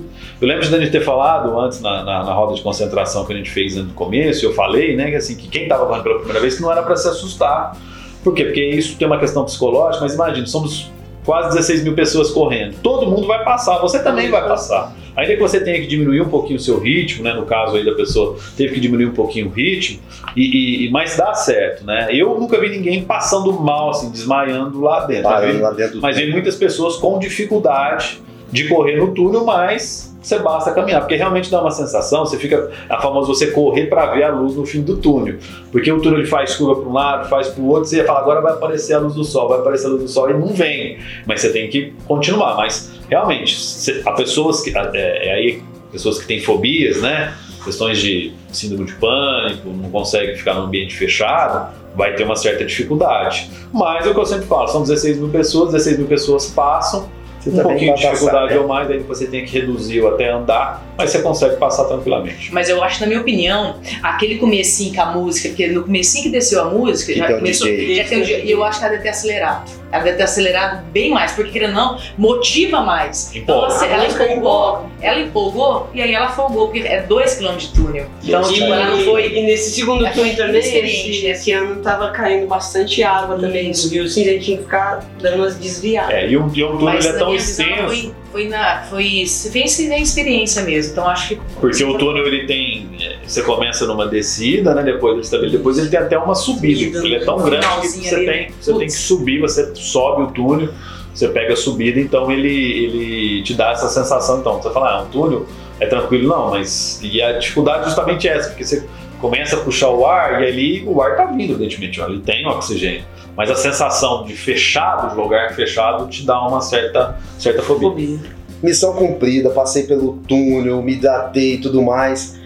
Eu 0.41 0.49
lembro 0.49 0.67
de 0.67 0.75
a 0.75 0.81
gente 0.81 0.91
ter 0.91 1.03
falado 1.03 1.61
antes 1.61 1.83
na, 1.83 2.03
na, 2.03 2.25
na 2.25 2.33
roda 2.33 2.55
de 2.55 2.63
concentração 2.63 3.27
que 3.27 3.33
a 3.35 3.37
gente 3.37 3.51
fez 3.51 3.77
no 3.77 3.93
começo, 3.93 4.47
eu 4.47 4.55
falei, 4.55 4.97
né, 4.97 5.11
que 5.11 5.17
assim, 5.17 5.37
que 5.37 5.49
quem 5.49 5.65
estava 5.65 5.85
correndo 5.85 6.05
pela 6.05 6.17
primeira 6.17 6.41
vez 6.41 6.55
que 6.55 6.63
não 6.63 6.73
era 6.73 6.83
para 6.83 6.97
se 6.97 7.09
assustar. 7.09 7.77
Por 8.25 8.33
quê? 8.33 8.45
Porque 8.45 8.65
isso 8.65 8.97
tem 8.97 9.07
uma 9.07 9.19
questão 9.19 9.45
psicológica, 9.45 10.03
mas 10.03 10.15
imagina, 10.15 10.47
somos 10.47 10.91
quase 11.27 11.51
16 11.51 11.85
mil 11.85 11.95
pessoas 11.95 12.31
correndo. 12.31 12.77
Todo 12.83 13.07
mundo 13.07 13.27
vai 13.27 13.45
passar, 13.45 13.79
você 13.81 14.03
também 14.03 14.31
vai 14.31 14.49
passar. 14.49 14.95
Ainda 15.19 15.35
que 15.35 15.41
você 15.41 15.61
tenha 15.61 15.81
que 15.81 15.87
diminuir 15.87 16.21
um 16.23 16.29
pouquinho 16.29 16.57
o 16.59 16.63
seu 16.63 16.79
ritmo, 16.79 17.25
né? 17.25 17.35
No 17.35 17.45
caso 17.45 17.77
aí 17.77 17.85
da 17.85 17.93
pessoa 17.95 18.37
teve 18.57 18.75
que 18.75 18.81
diminuir 18.81 19.07
um 19.07 19.13
pouquinho 19.13 19.49
o 19.49 19.51
ritmo, 19.51 19.99
e, 20.37 20.87
e- 20.87 20.91
mas 20.91 21.17
dá 21.17 21.35
certo, 21.35 21.85
né? 21.85 22.09
Eu 22.13 22.39
nunca 22.39 22.59
vi 22.61 22.69
ninguém 22.71 23.03
passando 23.03 23.53
mal, 23.53 23.91
assim, 23.91 24.11
desmaiando 24.13 24.81
lá 24.81 25.07
dentro. 25.07 25.25
Vi 25.29 25.35
Parando 25.35 25.61
lá 25.61 25.71
dentro 25.73 26.01
mas 26.01 26.17
vem 26.17 26.31
muitas 26.31 26.55
pessoas 26.55 26.97
com 26.97 27.19
dificuldade 27.19 28.21
de 28.53 28.69
correr 28.69 28.97
no 28.97 29.13
túnel, 29.13 29.45
mas 29.45 30.17
você 30.29 30.39
basta 30.41 30.73
caminhar, 30.73 31.01
porque 31.01 31.15
realmente 31.17 31.51
dá 31.51 31.61
uma 31.61 31.71
sensação, 31.71 32.27
você 32.27 32.37
fica 32.37 32.71
a 32.89 33.01
famosa 33.01 33.29
você 33.29 33.47
correr 33.51 33.87
para 33.87 34.07
ver 34.15 34.25
a 34.25 34.31
luz 34.31 34.55
no 34.55 34.67
fim 34.67 34.83
do 34.83 34.97
túnel, 34.99 35.37
porque 35.73 35.91
o 35.91 36.01
túnel 36.01 36.19
ele 36.21 36.29
faz 36.29 36.55
curva 36.55 36.81
para 36.83 36.89
um 36.91 36.93
lado, 36.93 37.29
faz 37.29 37.49
para 37.49 37.63
o 37.63 37.67
outro, 37.69 37.87
você 37.89 38.05
fala 38.05 38.21
agora 38.21 38.41
vai 38.43 38.53
aparecer 38.53 38.95
a 38.95 38.99
luz 38.99 39.15
do 39.15 39.25
sol, 39.25 39.49
vai 39.49 39.61
aparecer 39.61 39.87
a 39.87 39.91
luz 39.91 40.03
do 40.03 40.09
sol 40.09 40.29
e 40.31 40.35
não 40.35 40.49
vem, 40.49 40.99
mas 41.27 41.41
você 41.41 41.51
tem 41.51 41.69
que 41.71 41.95
continuar, 42.07 42.57
mas 42.57 42.93
realmente 43.09 43.59
você- 43.59 44.03
há 44.05 44.13
pessoas 44.13 44.61
que 44.61 44.77
é, 44.77 45.29
é 45.29 45.33
aí 45.33 45.63
pessoas 45.91 46.19
que 46.19 46.27
têm 46.27 46.41
fobias, 46.41 47.01
né? 47.01 47.33
Questões 47.65 47.99
de 47.99 48.33
síndrome 48.53 48.85
de 48.85 48.93
pânico, 48.95 49.69
não 49.71 49.91
conseguem 49.91 50.37
ficar 50.37 50.55
num 50.55 50.63
ambiente 50.65 50.95
fechado, 50.95 51.75
vai 51.97 52.15
ter 52.15 52.25
uma 52.25 52.37
certa 52.37 52.65
dificuldade. 52.65 53.51
Mas 53.73 54.07
é 54.07 54.11
o 54.11 54.15
que 54.15 54.21
eu 54.21 54.27
sempre 54.27 54.47
falo, 54.47 54.69
são 54.69 54.83
16 54.83 55.19
mil 55.19 55.29
pessoas, 55.31 55.73
16 55.73 55.99
mil 55.99 56.07
pessoas 56.07 56.47
passam, 56.51 57.09
Você 57.51 57.61
um 57.61 57.63
também 57.63 57.73
pouquinho 57.73 57.93
vai 57.93 57.97
de 57.97 58.09
dificuldade 58.11 58.45
passar, 58.45 58.55
né? 58.55 58.61
ou 58.61 58.69
mais, 58.69 58.91
aí 58.91 58.99
você 59.01 59.27
tem 59.27 59.45
que 59.45 59.53
reduzir 59.59 60.01
ou 60.03 60.15
até 60.15 60.31
andar, 60.31 60.87
mas 60.97 61.11
você 61.11 61.21
consegue 61.21 61.57
passar 61.57 61.85
tranquilamente. 61.85 62.53
Mas 62.53 62.69
eu 62.69 62.83
acho, 62.83 63.01
na 63.01 63.07
minha 63.07 63.21
opinião, 63.21 63.77
aquele 64.03 64.39
comecinho 64.39 64.95
com 64.95 65.01
a 65.01 65.13
música, 65.13 65.49
porque 65.49 65.67
no 65.69 65.83
comecinho 65.83 66.25
que 66.25 66.31
desceu 66.31 66.63
a 66.63 66.65
música, 66.71 67.13
Que 67.13 67.19
já 67.19 67.27
tem 67.27 67.37
um 67.37 67.39
começou. 67.39 67.67
DJ. 67.67 67.95
Já 67.97 68.05
tem 68.05 68.19
um 68.21 68.23
dia, 68.23 68.45
e 68.45 68.51
eu 68.51 68.63
acho 68.65 68.79
que 68.79 68.85
ela 68.85 68.93
deve 68.93 69.03
ter 69.03 69.11
acelerado. 69.11 69.71
Ela 69.91 70.05
deve 70.05 70.17
ter 70.19 70.23
acelerado 70.25 70.85
bem 70.87 71.11
mais, 71.11 71.33
porque 71.33 71.53
querendo 71.53 71.75
não, 71.75 71.99
motiva 72.17 72.83
mais. 72.83 73.35
Então 73.35 73.65
ela, 73.65 73.87
ela 73.87 74.07
empolgou, 74.07 74.91
ela 75.01 75.21
empolgou 75.21 75.91
e 75.95 76.03
aí 76.03 76.13
ela 76.13 76.29
folgou, 76.29 76.69
porque 76.69 76.87
é 76.87 77.03
2 77.03 77.35
km 77.35 77.57
de 77.57 77.69
túnel. 77.69 78.07
Então, 78.23 78.41
Dois 78.43 78.55
tipo, 78.55 78.67
ela 78.67 78.91
não 78.91 79.01
foi. 79.01 79.33
E 79.33 79.43
nesse 79.43 79.71
segundo 79.71 80.05
turno 80.13 80.37
também, 80.37 80.61
esse, 80.61 81.23
né? 81.23 81.31
esse 81.31 81.53
ano 81.53 81.83
tava 81.83 82.11
caindo 82.11 82.47
bastante 82.47 83.03
água 83.03 83.39
também. 83.39 83.71
Isso. 83.71 83.89
Viu? 83.89 84.05
Assim, 84.05 84.29
a 84.29 84.33
gente 84.33 84.45
tinha 84.45 84.57
que 84.59 84.65
ficar 84.65 85.05
dando 85.21 85.37
umas 85.37 85.57
desviadas. 85.57 86.15
É, 86.15 86.29
e 86.29 86.37
o, 86.37 86.51
e 86.55 86.63
o 86.63 86.69
túnel 86.69 86.85
Mas 86.85 87.07
ele 87.07 87.15
é 87.15 87.19
tão 87.19 87.35
extenso, 87.35 87.87
Foi, 87.87 88.15
foi 88.33 88.49
na. 88.49 88.83
Foi. 88.83 89.25
Fez 89.53 89.89
na 89.89 89.99
experiência 89.99 90.63
mesmo. 90.63 90.93
Então 90.93 91.09
acho 91.09 91.29
que. 91.29 91.41
porque 91.61 91.85
o 91.85 91.97
túnel 91.97 92.27
ele 92.27 92.47
tem. 92.47 92.89
Você 93.27 93.43
começa 93.43 93.87
numa 93.87 94.07
descida, 94.07 94.75
né? 94.75 94.83
Depois 94.83 95.33
ele 95.33 95.51
depois 95.51 95.79
ele 95.79 95.89
tem 95.89 95.99
até 95.99 96.19
uma 96.19 96.35
subida. 96.35 96.99
Ele 96.99 97.17
é 97.17 97.25
tão 97.25 97.37
grande 97.39 97.67
que 97.81 97.89
você 97.89 98.15
ali, 98.15 98.27
tem, 98.27 98.47
né? 98.49 98.53
você 98.61 98.73
tem 98.73 98.87
que 98.87 98.93
subir, 98.93 99.41
você 99.41 99.75
sobe 99.75 100.23
o 100.23 100.27
túnel, 100.29 100.71
você 101.13 101.29
pega 101.29 101.53
a 101.53 101.57
subida, 101.57 102.01
então 102.01 102.31
ele, 102.31 102.49
ele 102.49 103.43
te 103.43 103.55
dá 103.55 103.73
essa 103.73 103.89
sensação. 103.89 104.41
Então, 104.41 104.63
você 104.63 104.71
fala, 104.71 104.99
ah, 104.99 105.03
um 105.03 105.07
túnel 105.07 105.47
é 105.81 105.87
tranquilo, 105.87 106.29
não, 106.29 106.51
mas. 106.51 107.01
E 107.03 107.21
a 107.21 107.39
dificuldade 107.39 107.83
é 107.83 107.85
justamente 107.85 108.29
essa, 108.29 108.49
porque 108.51 108.65
você 108.65 108.87
começa 109.21 109.57
a 109.57 109.61
puxar 109.61 109.91
o 109.91 110.07
ar 110.07 110.43
e 110.43 110.47
ali 110.47 110.85
o 110.87 111.03
ar 111.03 111.17
tá 111.17 111.27
vindo, 111.27 111.53
evidentemente, 111.53 112.01
ele 112.01 112.21
tem 112.21 112.47
oxigênio. 112.47 113.05
Mas 113.37 113.51
a 113.51 113.55
sensação 113.55 114.25
de 114.25 114.35
fechado, 114.35 115.11
de 115.11 115.17
lugar 115.17 115.55
fechado, 115.55 116.09
te 116.09 116.25
dá 116.25 116.41
uma 116.47 116.61
certa, 116.61 117.19
certa 117.39 117.63
fobia. 117.63 118.19
Missão 118.63 118.95
cumprida, 118.95 119.51
passei 119.51 119.85
pelo 119.85 120.15
túnel, 120.27 120.83
me 120.83 120.95
hidratei 120.95 121.55
e 121.55 121.59
tudo 121.59 121.81
mais. 121.83 122.38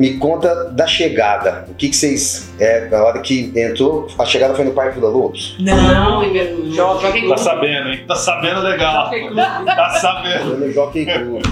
Me 0.00 0.16
conta 0.16 0.70
da 0.70 0.86
chegada. 0.86 1.66
O 1.68 1.74
que, 1.74 1.90
que 1.90 1.94
vocês. 1.96 2.50
É, 2.58 2.88
na 2.88 3.04
hora 3.04 3.20
que 3.20 3.52
entrou, 3.54 4.06
a 4.18 4.24
chegada 4.24 4.54
foi 4.54 4.64
no 4.64 4.72
Parque 4.72 4.94
Vila 4.98 5.10
Lobos? 5.10 5.56
Não, 5.60 5.76
Não, 5.76 6.24
joga, 6.72 7.00
joga 7.02 7.18
em 7.18 7.28
Tá 7.28 7.36
sabendo, 7.36 7.88
hein? 7.90 8.04
Tá 8.08 8.14
sabendo 8.14 8.60
legal. 8.62 9.10
Tá 9.66 9.90
sabendo. 10.00 10.56
No 10.56 10.72
Jockey 10.72 11.04
Club. 11.04 11.42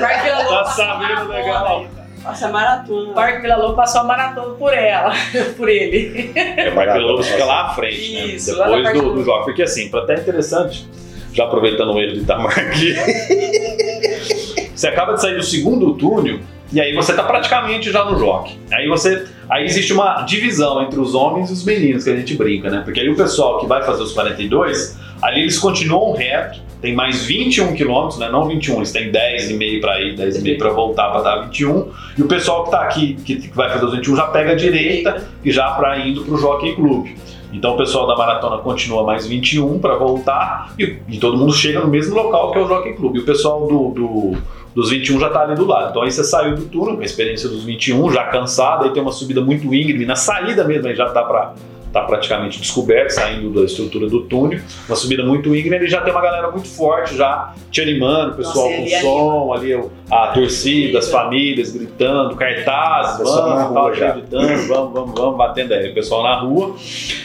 Parque 0.00 0.22
Vila 0.24 0.38
Lobo 0.38 0.48
Tá 0.48 0.62
passou 0.64 0.84
a 0.84 0.86
sabendo 0.86 1.08
maratona 1.28 1.34
legal. 1.34 1.86
Passa 2.24 2.48
maratona. 2.48 3.10
O 3.10 3.14
Parque 3.14 3.42
Vila 3.42 3.56
Lobo 3.56 3.76
passou 3.76 4.00
a 4.00 4.04
maratona 4.04 4.54
por 4.54 4.72
ela, 4.72 5.12
por 5.58 5.68
ele. 5.68 6.32
É, 6.34 6.70
o 6.70 6.74
Parque 6.74 6.98
Lobos 6.98 7.28
fica 7.28 7.44
lá 7.44 7.66
à 7.66 7.74
frente, 7.74 8.14
né? 8.14 8.20
Isso, 8.26 8.56
Depois 8.56 8.92
do, 8.94 9.02
do- 9.02 9.14
do 9.16 9.22
jogo. 9.24 9.44
Porque 9.44 9.62
assim, 9.62 9.90
pra 9.90 10.00
até 10.00 10.14
interessante, 10.14 10.88
já 11.34 11.44
aproveitando 11.44 11.92
o 11.92 12.00
erro 12.00 12.14
de 12.14 12.20
Itamar 12.20 12.58
aqui, 12.58 12.94
Você 14.74 14.88
acaba 14.88 15.14
de 15.14 15.20
sair 15.20 15.36
do 15.36 15.42
segundo 15.42 15.94
túnel 15.94 16.40
e 16.72 16.80
aí 16.80 16.94
você 16.94 17.12
está 17.12 17.22
praticamente 17.22 17.90
já 17.90 18.04
no 18.04 18.18
jockey. 18.18 18.58
Aí 18.72 18.88
você, 18.88 19.24
aí 19.48 19.64
existe 19.64 19.92
uma 19.92 20.22
divisão 20.22 20.82
entre 20.82 20.98
os 20.98 21.14
homens 21.14 21.50
e 21.50 21.52
os 21.52 21.64
meninos 21.64 22.04
que 22.04 22.10
a 22.10 22.16
gente 22.16 22.34
brinca, 22.34 22.70
né? 22.70 22.82
Porque 22.84 23.00
aí 23.00 23.08
o 23.08 23.16
pessoal 23.16 23.60
que 23.60 23.66
vai 23.66 23.84
fazer 23.84 24.02
os 24.02 24.12
42, 24.12 24.98
ali 25.22 25.42
eles 25.42 25.58
continuam 25.58 26.14
reto, 26.14 26.60
tem 26.82 26.94
mais 26.94 27.24
21 27.24 27.74
quilômetros, 27.74 28.18
né? 28.18 28.28
Não 28.30 28.46
21, 28.46 28.76
eles 28.76 28.92
têm 28.92 29.10
10,5 29.10 29.80
para 29.80 30.00
ir, 30.00 30.16
10,5 30.16 30.58
para 30.58 30.70
voltar 30.70 31.10
para 31.10 31.22
dar 31.22 31.42
21. 31.44 31.88
E 32.18 32.22
o 32.22 32.26
pessoal 32.26 32.64
que 32.64 32.68
está 32.68 32.82
aqui, 32.82 33.14
que 33.14 33.50
vai 33.54 33.70
fazer 33.70 33.84
os 33.84 33.94
21, 33.94 34.16
já 34.16 34.26
pega 34.26 34.52
a 34.52 34.54
direita 34.54 35.26
e 35.44 35.52
já 35.52 35.70
para 35.70 35.98
indo 36.00 36.24
para 36.24 36.34
o 36.34 36.36
Jockey 36.36 36.74
Club. 36.74 37.06
Então 37.52 37.74
o 37.74 37.76
pessoal 37.76 38.06
da 38.06 38.16
maratona 38.16 38.58
continua 38.58 39.04
mais 39.04 39.26
21 39.26 39.78
para 39.78 39.94
voltar 39.94 40.74
e, 40.78 40.98
e, 41.08 41.18
todo 41.18 41.38
mundo 41.38 41.54
chega 41.54 41.80
no 41.80 41.86
mesmo 41.86 42.14
local 42.14 42.52
que 42.52 42.58
é 42.58 42.60
o 42.60 42.68
Jockey 42.68 42.92
Club. 42.94 43.16
E 43.16 43.18
o 43.20 43.24
pessoal 43.24 43.66
do, 43.66 43.90
do 43.90 44.36
dos 44.76 44.90
21 44.90 45.18
já 45.18 45.28
está 45.28 45.40
ali 45.40 45.54
do 45.54 45.64
lado. 45.64 45.88
Então 45.90 46.02
aí 46.02 46.12
você 46.12 46.22
saiu 46.22 46.54
do 46.54 46.66
túnel, 46.66 46.96
com 46.96 47.00
a 47.00 47.04
experiência 47.04 47.48
dos 47.48 47.64
21, 47.64 48.12
já 48.12 48.24
cansado, 48.24 48.84
aí 48.84 48.90
tem 48.90 49.02
uma 49.02 49.10
subida 49.10 49.40
muito 49.40 49.74
íngreme, 49.74 50.04
na 50.04 50.14
saída 50.14 50.64
mesmo 50.64 50.86
aí 50.86 50.94
já 50.94 51.06
dá 51.06 51.22
para 51.22 51.54
tá 51.92 52.02
praticamente 52.02 52.60
descoberto, 52.60 53.08
saindo 53.10 53.48
da 53.54 53.64
estrutura 53.64 54.06
do 54.06 54.24
túnel, 54.24 54.60
uma 54.86 54.96
subida 54.96 55.24
muito 55.24 55.56
íngreme, 55.56 55.76
ele 55.76 55.88
já 55.88 56.02
tem 56.02 56.12
uma 56.12 56.20
galera 56.20 56.50
muito 56.50 56.68
forte 56.68 57.16
já 57.16 57.54
te 57.70 57.80
animando, 57.80 58.32
o 58.32 58.36
pessoal 58.36 58.68
Nossa, 58.68 58.82
com 58.82 59.00
som, 59.00 59.52
ali 59.54 59.90
a 60.10 60.26
torcida, 60.26 60.98
as 60.98 61.08
famílias 61.08 61.72
gritando, 61.72 62.36
cartazes, 62.36 63.16
vamos, 63.26 63.72
tal, 63.72 63.90
gritando, 63.92 64.68
vamos, 64.68 64.92
vamos, 64.92 65.14
vamos, 65.14 65.38
batendo 65.38 65.72
aí, 65.72 65.90
o 65.90 65.94
pessoal 65.94 66.22
na 66.22 66.40
rua. 66.40 66.76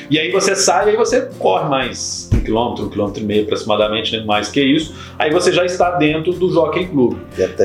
E 0.10 0.18
aí 0.18 0.32
você 0.32 0.56
sai, 0.56 0.92
aí 0.92 0.96
você 0.96 1.30
corre 1.38 1.68
mais 1.68 2.31
quilômetro, 2.42 2.86
um 2.86 2.90
quilômetro 2.90 3.22
e 3.22 3.26
meio 3.26 3.44
aproximadamente, 3.44 4.16
nem 4.16 4.26
mais 4.26 4.50
que 4.50 4.62
isso, 4.62 4.96
aí 5.18 5.32
você 5.32 5.52
já 5.52 5.66
está 5.66 5.92
dentro 5.92 6.34
do 6.34 6.52
Jockey 6.52 6.88
Club. 6.88 7.18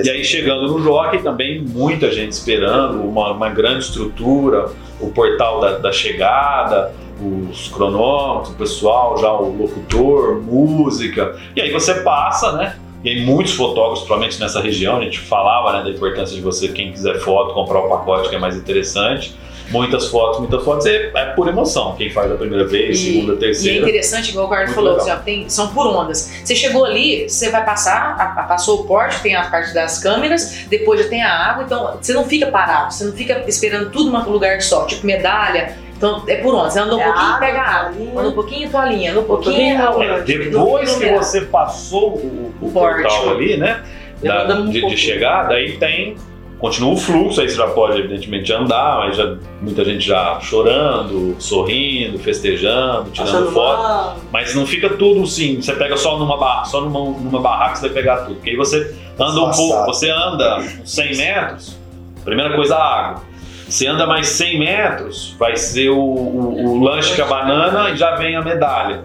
E 0.07 0.11
aí 0.11 0.25
chegando 0.25 0.69
no 0.69 0.83
Jockey 0.83 1.23
também, 1.23 1.61
muita 1.61 2.11
gente 2.11 2.33
esperando, 2.33 3.01
uma, 3.03 3.33
uma 3.33 3.49
grande 3.51 3.85
estrutura, 3.85 4.71
o 5.01 5.11
portal 5.11 5.61
da, 5.61 5.79
da 5.79 5.93
chegada, 5.93 6.95
os 7.21 7.69
cronômetros, 7.69 8.55
o 8.55 8.57
pessoal, 8.57 9.19
já 9.19 9.33
o 9.33 9.57
locutor, 9.57 10.41
música. 10.43 11.37
E 11.55 11.61
aí 11.61 11.71
você 11.71 11.95
passa, 11.95 12.53
né? 12.53 12.77
E 13.03 13.11
aí 13.11 13.25
muitos 13.25 13.55
fotógrafos, 13.55 14.01
provavelmente 14.01 14.41
nessa 14.41 14.61
região, 14.61 14.99
a 14.99 15.01
gente 15.03 15.19
falava 15.19 15.79
né, 15.79 15.85
da 15.85 15.91
importância 15.91 16.35
de 16.35 16.43
você, 16.43 16.69
quem 16.69 16.93
quiser 16.93 17.19
foto, 17.21 17.55
comprar 17.55 17.81
o 17.81 17.89
pacote 17.89 18.29
que 18.29 18.35
é 18.35 18.39
mais 18.39 18.57
interessante 18.57 19.35
muitas 19.71 20.09
fotos, 20.09 20.41
muitas 20.41 20.65
fotos, 20.65 20.87
é, 20.87 21.11
é 21.15 21.25
por 21.35 21.49
emoção. 21.49 21.95
Quem 21.97 22.11
faz 22.11 22.31
a 22.31 22.35
primeira 22.35 22.67
vez, 22.67 22.99
e, 23.01 23.13
segunda, 23.13 23.37
terceira. 23.37 23.75
E 23.75 23.79
é 23.79 23.83
interessante, 23.83 24.31
igual 24.31 24.47
o 24.47 24.51
Ricardo 24.51 24.73
falou, 24.73 24.97
assim, 24.97 25.11
ó, 25.11 25.17
tem, 25.17 25.49
são 25.49 25.69
por 25.69 25.87
ondas. 25.87 26.33
Você 26.45 26.55
chegou 26.55 26.85
ali, 26.85 27.29
você 27.29 27.51
vai 27.51 27.65
passar, 27.65 28.17
a, 28.19 28.41
a, 28.41 28.43
passou 28.45 28.81
o 28.81 28.85
porte, 28.85 29.21
tem 29.21 29.35
a 29.35 29.45
parte 29.45 29.73
das 29.75 29.99
câmeras, 29.99 30.67
depois 30.69 31.03
já 31.03 31.09
tem 31.09 31.23
a 31.23 31.33
água, 31.33 31.65
então 31.65 31.99
você 32.01 32.13
não 32.13 32.25
fica 32.25 32.47
parado, 32.47 32.93
você 32.93 33.05
não 33.05 33.13
fica 33.13 33.45
esperando 33.47 33.91
tudo 33.91 34.11
num 34.11 34.31
lugar 34.31 34.61
só, 34.63 34.85
tipo 34.85 35.07
medalha. 35.07 35.77
Então 35.97 36.23
é 36.29 36.37
por 36.37 36.55
onde? 36.55 36.75
Você 36.75 36.79
anda 36.79 36.95
um 36.95 37.01
é 37.01 37.05
pouquinho, 37.05 37.27
água, 37.27 37.39
pega 37.39 37.61
a 37.61 37.75
água. 37.75 38.21
Anda 38.21 38.29
um 38.29 38.33
pouquinho, 38.33 38.71
toalhinha. 38.71 39.13
Anda 39.13 39.21
um 39.21 39.25
pouquinho. 39.25 40.03
É, 40.03 40.21
depois 40.21 40.95
que 40.95 41.09
você 41.09 41.41
passou 41.41 42.17
o, 42.17 42.55
o 42.61 42.71
portal 42.71 43.31
ali, 43.31 43.57
né? 43.57 43.83
Da, 44.23 44.45
de, 44.45 44.87
de 44.87 44.97
chegada, 44.97 45.55
aí 45.55 45.79
tem 45.79 46.17
continua 46.59 46.95
o 46.95 46.97
fluxo, 46.97 47.41
aí 47.41 47.49
você 47.49 47.57
já 47.57 47.67
pode, 47.69 47.99
evidentemente, 47.99 48.53
andar, 48.53 48.99
mas 48.99 49.17
já, 49.17 49.37
muita 49.61 49.85
gente 49.85 50.07
já 50.07 50.41
chorando, 50.41 51.37
sorrindo, 51.39 52.19
festejando, 52.19 53.11
tirando 53.11 53.29
Achando 53.29 53.53
foto. 53.53 53.83
Mal. 53.83 54.17
Mas 54.33 54.55
não 54.55 54.67
fica 54.67 54.89
tudo 54.91 55.23
assim, 55.23 55.61
você 55.61 55.75
pega 55.75 55.97
só 55.97 56.19
numa 56.19 56.37
barra, 56.37 56.65
só 56.65 56.81
numa, 56.81 57.01
numa 57.19 57.41
barraca 57.41 57.77
você 57.77 57.89
vai 57.89 57.95
pegar 57.95 58.17
tudo. 58.19 58.37
Porque 58.37 58.51
aí 58.51 58.57
você 58.57 58.95
anda 59.19 59.41
um 59.41 59.51
pouco, 59.51 59.87
você 59.87 60.11
anda 60.11 60.63
100 60.85 61.17
metros, 61.17 61.79
primeira 62.25 62.55
coisa 62.55 62.77
a 62.77 63.01
água. 63.01 63.23
Você 63.69 63.87
anda 63.89 64.07
mais 64.07 64.29
100 64.29 64.59
metros, 64.61 65.35
vai 65.39 65.57
ser 65.57 65.91
o, 65.91 65.99
o, 65.99 66.67
o 66.67 66.85
lanche 66.85 67.17
com 67.17 67.23
a 67.23 67.27
banana 67.27 67.91
e 67.91 67.97
já 67.97 68.15
vem 68.15 68.37
a 68.37 68.43
medalha. 68.43 69.05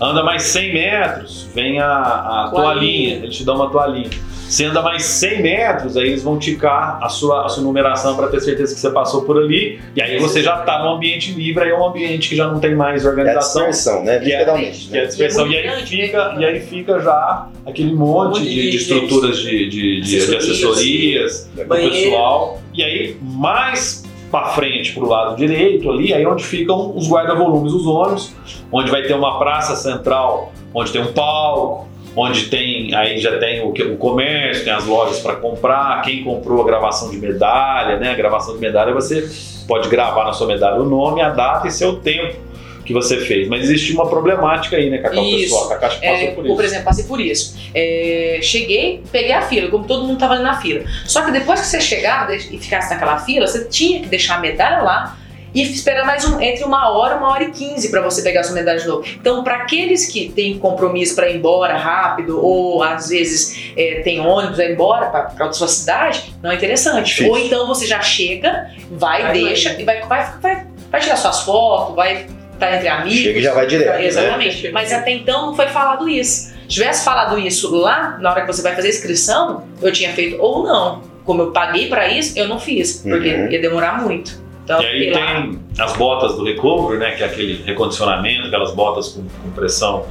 Anda 0.00 0.22
mais 0.22 0.42
100 0.42 0.74
metros, 0.74 1.48
vem 1.54 1.80
a, 1.80 1.88
a 1.88 2.50
toalhinha, 2.54 3.16
eles 3.16 3.36
te 3.36 3.44
dão 3.44 3.56
uma 3.56 3.70
toalhinha. 3.70 4.10
Você 4.48 4.64
anda 4.64 4.82
mais 4.82 5.02
100 5.04 5.42
metros, 5.42 5.96
aí 5.96 6.08
eles 6.08 6.22
vão 6.22 6.38
ticar 6.38 6.98
a 7.02 7.08
sua, 7.08 7.46
a 7.46 7.48
sua 7.48 7.62
numeração 7.62 8.16
para 8.16 8.28
ter 8.28 8.40
certeza 8.40 8.74
que 8.74 8.80
você 8.80 8.90
passou 8.90 9.22
por 9.22 9.38
ali. 9.38 9.80
E 9.96 10.02
aí 10.02 10.18
você 10.18 10.42
já 10.42 10.60
está 10.60 10.82
no 10.82 10.90
ambiente 10.90 11.32
livre, 11.32 11.64
aí 11.64 11.70
é 11.70 11.78
um 11.78 11.86
ambiente 11.86 12.28
que 12.28 12.36
já 12.36 12.46
não 12.46 12.60
tem 12.60 12.74
mais 12.74 13.04
organização. 13.04 13.62
É 13.62 13.66
a 13.66 13.70
dispersão, 13.70 14.04
né? 14.04 14.16
É 14.16 14.18
Literalmente. 14.18 14.88
Que 14.88 14.88
é, 14.88 14.92
né? 14.92 14.98
é 14.98 15.02
a 15.02 15.06
dispersão. 15.06 15.46
E, 15.46 15.56
é 15.56 15.68
aí 15.68 15.86
fica, 15.86 16.36
e 16.38 16.44
aí 16.44 16.60
fica 16.60 17.00
já 17.00 17.48
aquele 17.66 17.94
monte, 17.94 18.42
de, 18.42 18.48
de, 18.48 18.70
de, 18.70 18.76
estruturas 18.76 19.38
de, 19.38 19.68
de, 19.68 20.00
de 20.00 20.36
assessorias, 20.36 21.50
do 21.54 21.64
pessoal. 21.64 22.60
E 22.72 22.82
aí, 22.82 23.16
mais 23.22 24.04
para 24.30 24.48
frente, 24.48 24.92
para 24.92 25.04
o 25.04 25.08
lado 25.08 25.36
direito, 25.36 25.88
ali, 25.88 26.12
aí 26.12 26.26
onde 26.26 26.42
ficam 26.42 26.96
os 26.96 27.08
guarda-volumes, 27.08 27.72
os 27.72 27.86
ônibus, 27.86 28.34
onde 28.72 28.90
vai 28.90 29.02
ter 29.02 29.14
uma 29.14 29.38
praça 29.38 29.76
central, 29.76 30.52
onde 30.74 30.90
tem 30.90 31.00
um 31.00 31.12
palco, 31.12 31.88
onde 32.16 32.46
tem 32.46 32.94
aí 32.94 33.18
já 33.18 33.38
tem 33.38 33.62
o, 33.62 33.70
o 33.70 33.96
comércio, 33.96 34.64
tem 34.64 34.72
as 34.72 34.84
lojas 34.84 35.20
para 35.20 35.36
comprar, 35.36 36.02
quem 36.02 36.22
comprou 36.22 36.62
a 36.62 36.66
gravação 36.66 37.10
de 37.10 37.16
medalha, 37.16 37.98
né? 37.98 38.10
A 38.10 38.14
gravação 38.14 38.54
de 38.54 38.60
medalha 38.60 38.92
você 38.92 39.28
pode 39.66 39.88
gravar 39.88 40.24
na 40.24 40.32
sua 40.32 40.46
medalha 40.46 40.80
o 40.80 40.84
nome, 40.84 41.22
a 41.22 41.30
data 41.30 41.66
e 41.66 41.70
seu 41.70 41.96
tempo 41.96 42.36
que 42.84 42.92
você 42.92 43.18
fez. 43.18 43.48
Mas 43.48 43.64
existe 43.64 43.92
uma 43.92 44.08
problemática 44.08 44.76
aí, 44.76 44.90
né, 44.90 44.98
Cacau, 44.98 45.24
isso. 45.24 45.42
pessoal? 45.42 45.68
Cacau 45.68 45.88
passou 45.88 46.04
é, 46.04 46.30
por 46.32 46.44
isso. 46.44 46.54
Por 46.54 46.64
exemplo, 46.64 46.84
passei 46.84 47.04
por 47.04 47.20
isso. 47.20 47.56
É, 47.74 48.38
cheguei, 48.42 49.02
peguei 49.10 49.32
a 49.32 49.42
fila, 49.42 49.70
como 49.70 49.86
todo 49.86 50.02
mundo 50.02 50.14
estava 50.14 50.34
ali 50.34 50.42
na 50.42 50.60
fila. 50.60 50.84
Só 51.06 51.22
que 51.22 51.30
depois 51.30 51.60
que 51.60 51.66
você 51.66 51.80
chegava 51.80 52.34
e 52.34 52.58
ficasse 52.58 52.92
naquela 52.92 53.18
fila, 53.18 53.46
você 53.46 53.64
tinha 53.64 54.00
que 54.00 54.08
deixar 54.08 54.36
a 54.36 54.40
medalha 54.40 54.82
lá, 54.82 55.18
e 55.54 55.62
esperar 55.62 56.04
mais 56.04 56.24
um, 56.24 56.40
entre 56.40 56.64
uma 56.64 56.90
hora, 56.90 57.16
uma 57.16 57.30
hora 57.30 57.44
e 57.44 57.50
quinze 57.52 57.90
para 57.90 58.00
você 58.00 58.22
pegar 58.22 58.40
a 58.40 58.44
sua 58.44 58.54
medalha 58.54 58.78
de 58.78 58.88
novo. 58.88 59.04
Então, 59.06 59.44
para 59.44 59.56
aqueles 59.56 60.06
que 60.06 60.28
têm 60.30 60.58
compromisso 60.58 61.14
para 61.14 61.30
ir 61.30 61.36
embora 61.36 61.76
rápido, 61.76 62.44
ou 62.44 62.82
às 62.82 63.08
vezes 63.08 63.72
é, 63.76 64.00
tem 64.02 64.18
ônibus 64.18 64.56
para 64.56 64.64
ir 64.64 64.72
embora 64.72 65.06
para 65.06 65.30
outra 65.30 65.52
sua 65.52 65.68
cidade, 65.68 66.34
não 66.42 66.50
é 66.50 66.56
interessante. 66.56 67.24
Ou 67.24 67.38
então 67.38 67.68
você 67.68 67.86
já 67.86 68.00
chega, 68.00 68.70
vai, 68.90 69.22
vai 69.22 69.32
deixa, 69.32 69.70
vai. 69.70 69.80
e 69.80 69.84
vai, 69.84 70.02
vai, 70.02 70.32
vai, 70.40 70.66
vai 70.90 71.00
tirar 71.00 71.16
suas 71.16 71.42
fotos, 71.42 71.94
vai 71.94 72.24
estar 72.24 72.58
tá 72.58 72.76
entre 72.76 72.88
amigos. 72.88 73.18
Chega 73.20 73.38
e 73.38 73.42
já 73.42 73.54
vai 73.54 73.66
direto. 73.66 73.98
Né? 73.98 74.06
Exatamente. 74.06 74.64
Né? 74.64 74.70
Mas 74.72 74.92
até 74.92 75.12
então 75.12 75.46
não 75.46 75.56
foi 75.56 75.68
falado 75.68 76.08
isso. 76.08 76.52
Se 76.62 76.68
tivesse 76.68 77.04
falado 77.04 77.38
isso 77.38 77.74
lá, 77.76 78.18
na 78.18 78.30
hora 78.32 78.40
que 78.40 78.46
você 78.46 78.62
vai 78.62 78.74
fazer 78.74 78.88
a 78.88 78.90
inscrição, 78.90 79.64
eu 79.80 79.92
tinha 79.92 80.12
feito 80.14 80.40
ou 80.40 80.64
não. 80.64 81.02
Como 81.24 81.42
eu 81.42 81.52
paguei 81.52 81.88
para 81.88 82.08
isso, 82.08 82.38
eu 82.38 82.48
não 82.48 82.58
fiz, 82.58 83.02
porque 83.02 83.28
uhum. 83.28 83.50
ia 83.50 83.60
demorar 83.60 84.02
muito. 84.02 84.43
Então, 84.64 84.80
e 84.80 84.86
aí 84.86 85.12
tem 85.12 85.60
as 85.78 85.92
botas 85.96 86.36
do 86.36 86.44
recovery, 86.44 86.98
né, 86.98 87.10
que 87.12 87.22
é 87.22 87.26
aquele 87.26 87.62
recondicionamento, 87.62 88.46
aquelas 88.46 88.74
botas 88.74 89.08
com, 89.08 89.22
com 89.22 89.50
pressão 89.50 90.06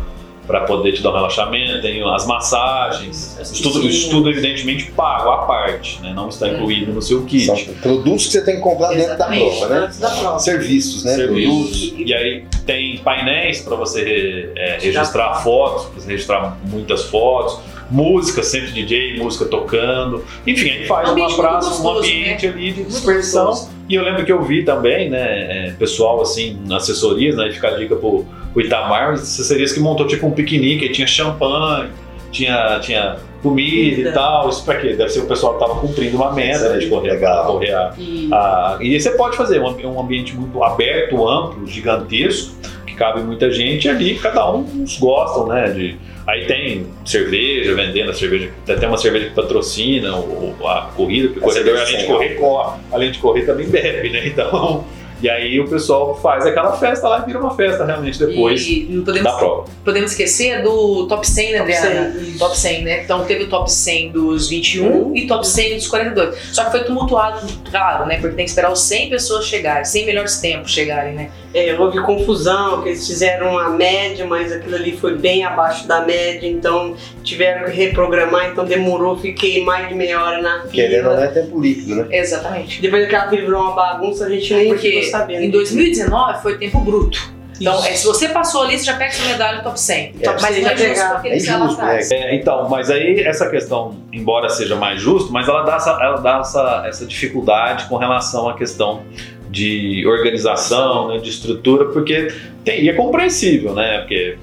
para 0.45 0.61
poder 0.61 0.91
te 0.91 1.01
dar 1.01 1.11
um 1.11 1.13
relaxamento, 1.13 1.81
tem 1.81 2.03
as 2.03 2.27
massagens, 2.27 3.39
isso 3.41 3.63
tudo, 3.63 3.87
isso 3.87 4.09
tudo 4.09 4.29
evidentemente 4.29 4.91
pago 4.91 5.29
à 5.29 5.37
parte, 5.45 6.01
né? 6.01 6.11
não 6.13 6.27
está 6.27 6.49
incluído 6.49 6.91
no 6.91 7.01
seu 7.01 7.23
kit. 7.23 7.45
São 7.45 7.55
produtos 7.81 8.25
que 8.25 8.33
você 8.33 8.43
tem 8.43 8.55
que 8.57 8.61
comprar 8.61 8.93
Exatamente, 8.93 9.43
dentro 9.45 9.59
da 9.59 9.67
prova, 9.67 9.87
né? 9.87 9.93
Da 9.99 10.09
prova. 10.09 10.39
Serviços, 10.39 11.05
né? 11.05 11.15
Serviços. 11.15 11.89
Produtos. 11.89 12.07
E 12.07 12.13
aí 12.13 12.45
tem 12.65 12.97
painéis 12.97 13.61
para 13.61 13.75
você 13.77 14.51
é, 14.55 14.79
registrar 14.81 15.35
fotos, 15.35 16.05
registrar 16.05 16.57
muitas 16.65 17.03
fotos 17.05 17.59
música, 17.93 18.41
sempre 18.41 18.71
DJ, 18.71 19.17
música 19.17 19.45
tocando. 19.45 20.25
Enfim, 20.45 20.69
aí 20.69 20.88
faz 20.88 21.10
uma 21.12 21.36
praça, 21.36 21.69
gostoso, 21.69 21.88
um 21.88 21.99
ambiente 21.99 22.47
né? 22.47 22.53
ali 22.53 22.71
de 22.71 22.84
dispersão. 22.84 23.69
E 23.88 23.95
eu 23.95 24.03
lembro 24.03 24.25
que 24.25 24.32
eu 24.32 24.41
vi 24.41 24.63
também, 24.63 25.10
né, 25.10 25.67
é, 25.67 25.71
pessoal 25.77 26.21
assim, 26.21 26.60
assessorias, 26.71 27.36
né, 27.36 27.51
ficar 27.51 27.71
dica 27.71 27.95
pro, 27.95 28.25
pro 28.51 28.62
Itamar, 28.62 29.13
assessorias 29.13 29.71
que 29.71 29.79
montou 29.79 30.08
tipo 30.08 30.25
um 30.25 30.32
piquenique, 30.32 30.86
aí 30.86 30.91
tinha 30.91 31.06
champanhe, 31.06 31.89
tinha, 32.32 32.79
tinha 32.79 33.17
comida 33.43 34.10
e 34.10 34.12
tal. 34.12 34.49
Isso 34.49 34.65
pra 34.65 34.77
quê? 34.77 34.93
Deve 34.93 35.10
ser 35.10 35.19
o 35.19 35.27
pessoal 35.27 35.53
que 35.53 35.60
tava 35.60 35.79
cumprindo 35.79 36.15
uma 36.15 36.34
meta 36.34 36.69
né, 36.69 36.79
de 36.79 36.88
correr, 36.88 37.12
legal. 37.12 37.45
correr 37.45 37.73
a, 37.73 37.93
e... 37.97 38.29
a, 38.34 38.77
E 38.82 38.99
você 38.99 39.12
pode 39.12 39.38
fazer 39.38 39.60
um, 39.60 39.67
um 39.67 39.99
ambiente 39.99 40.36
muito 40.36 40.63
aberto, 40.63 41.27
amplo, 41.27 41.67
gigantesco, 41.67 42.56
que 42.93 42.99
cabe 42.99 43.21
muita 43.21 43.51
gente 43.51 43.89
ali, 43.89 44.15
cada 44.15 44.51
um 44.51 44.60
uns 44.60 44.97
gostam, 44.97 45.47
né? 45.47 45.69
De, 45.69 45.97
Aí 46.25 46.45
tem 46.45 46.88
cerveja, 47.06 47.75
vendendo 47.75 48.12
a 48.12 48.13
cerveja, 48.13 48.49
tem 48.65 48.75
até 48.75 48.88
uma 48.88 48.97
cerveja 48.97 49.27
que 49.27 49.36
patrocina 49.36 50.15
o, 50.15 50.56
a 50.65 50.89
corrida, 50.95 51.27
porque 51.27 51.39
o 51.39 51.43
corredor, 51.43 51.77
além 51.77 51.97
de 51.97 52.06
correr, 52.06 52.36
corre, 52.36 52.79
além 52.93 53.12
de 53.12 53.19
correr, 53.19 53.45
também 53.45 53.67
bebe, 53.67 54.10
né? 54.10 54.27
Então, 54.34 54.86
E 55.23 55.29
aí 55.29 55.57
o 55.57 55.65
pessoal 55.69 56.19
faz 56.21 56.45
aquela 56.45 56.73
festa 56.77 57.07
lá 57.07 57.19
e 57.19 57.25
vira 57.25 57.39
uma 57.39 57.55
festa 57.55 57.86
realmente 57.86 58.19
depois 58.19 58.62
E 58.67 58.88
não 58.89 59.05
podemos, 59.05 59.31
da 59.31 59.38
prova. 59.38 59.65
podemos 59.86 60.12
esquecer 60.12 60.62
do 60.62 61.07
top 61.07 61.25
100, 61.25 61.51
né, 61.53 61.57
Top 61.59 61.73
Adriana? 61.73 62.12
100, 62.12 62.21
isso. 62.23 62.39
Top 62.39 62.57
100, 62.57 62.83
né? 62.83 63.03
Então 63.03 63.23
teve 63.23 63.43
o 63.45 63.47
top 63.47 63.71
100 63.71 64.12
dos 64.12 64.49
21 64.49 65.15
e 65.15 65.25
top 65.25 65.47
100 65.47 65.75
dos 65.75 65.88
42. 65.88 66.36
Só 66.51 66.65
que 66.65 66.71
foi 66.71 66.83
tumultuado, 66.83 67.47
claro, 67.71 68.05
né? 68.05 68.17
Porque 68.19 68.36
tem 68.36 68.43
que 68.43 68.51
esperar 68.51 68.69
os 68.69 68.81
100 68.81 69.09
pessoas 69.12 69.45
chegarem, 69.45 69.86
100 69.86 70.05
melhores 70.05 70.41
tempos 70.41 70.71
chegarem, 70.71 71.13
né? 71.13 71.31
É, 71.53 71.73
houve 71.79 72.01
confusão, 72.01 72.81
que 72.81 72.89
eles 72.89 73.05
fizeram 73.05 73.59
a 73.59 73.69
média, 73.69 74.25
mas 74.25 74.51
aquilo 74.51 74.75
ali 74.75 74.97
foi 74.97 75.15
bem 75.15 75.45
abaixo 75.45 75.88
da 75.88 76.01
média, 76.01 76.47
então 76.47 76.95
tiveram 77.23 77.69
que 77.69 77.77
reprogramar, 77.77 78.49
então 78.49 78.65
demorou, 78.65 79.15
fiquei 79.19 79.63
mais 79.63 79.88
de 79.88 79.93
meia 79.93 80.19
hora 80.19 80.41
na 80.41 80.62
Querendo 80.62 81.09
ou 81.09 81.13
não 81.15 81.21
fila. 81.21 81.25
é 81.25 81.27
tempo 81.27 81.62
líquido, 81.62 81.95
né? 81.95 82.07
Exatamente. 82.09 82.81
Depois 82.81 83.03
daquela 83.03 83.29
fila 83.29 83.41
virou 83.43 83.62
uma 83.62 83.75
bagunça, 83.75 84.25
a 84.25 84.29
gente 84.29 84.51
nem 84.51 84.63
ficou 84.63 84.77
Porque 84.77 85.03
sabendo. 85.17 85.43
em 85.43 85.49
2019 85.49 86.41
foi 86.41 86.58
tempo 86.58 86.80
bruto. 86.80 87.34
Então, 87.60 87.86
é, 87.86 87.93
se 87.93 88.06
você 88.06 88.30
passou 88.30 88.63
ali, 88.63 88.78
você 88.78 88.86
já 88.86 88.97
pega 88.97 89.12
sua 89.12 89.28
medalha 89.28 89.58
no 89.58 89.63
top 89.63 89.80
100. 89.80 90.13
Top 90.13 90.41
mas 90.41 90.56
100 90.56 90.63
não 90.63 90.69
é 90.71 90.95
já 90.95 91.10
porque 91.12 91.28
ele 91.28 91.36
É 91.36 91.38
está 91.38 91.58
lá 91.58 91.67
justo, 91.67 91.82
atrás. 91.82 92.12
É, 92.12 92.36
então, 92.36 92.69
mas 92.69 92.89
aí 92.89 93.21
essa 93.21 93.49
questão, 93.49 93.95
embora 94.12 94.49
seja 94.49 94.76
mais 94.76 94.99
justo, 94.99 95.32
mas 95.32 95.47
ela 95.47 95.63
dá 95.63 95.76
essa, 95.76 95.91
ela 96.02 96.17
dá 96.17 96.39
essa, 96.39 96.84
essa 96.88 97.06
dificuldade 97.06 97.86
com 97.86 97.97
relação 97.97 98.49
à 98.49 98.56
questão 98.56 99.04
de 99.49 100.04
organização, 100.08 101.10
né, 101.10 101.19
de 101.19 101.30
estrutura, 101.30 101.86
porque 101.86 102.34
tem, 102.65 102.84
e 102.84 102.89
é 102.89 102.93
compreensível, 102.93 103.73
né? 103.76 103.99
Porque 103.99 104.38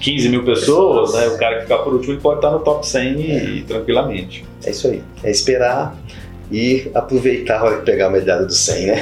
15 0.00 0.28
mil 0.28 0.44
pessoas, 0.44 1.12
né, 1.12 1.26
o 1.26 1.38
cara 1.38 1.56
que 1.56 1.62
ficar 1.62 1.78
por 1.78 1.94
último 1.94 2.12
ele 2.12 2.20
pode 2.20 2.36
estar 2.36 2.50
no 2.50 2.60
top 2.60 2.86
100 2.86 3.20
e, 3.20 3.58
e 3.58 3.62
tranquilamente. 3.62 4.44
É 4.64 4.70
isso 4.70 4.86
aí. 4.86 5.02
É 5.24 5.30
esperar 5.30 5.96
e 6.54 6.88
aproveitar 6.94 7.58
a 7.58 7.64
hora 7.64 7.76
que 7.78 7.82
pegar 7.84 8.06
a 8.06 8.10
medalha 8.10 8.44
do 8.44 8.52
100, 8.52 8.86
né? 8.86 8.96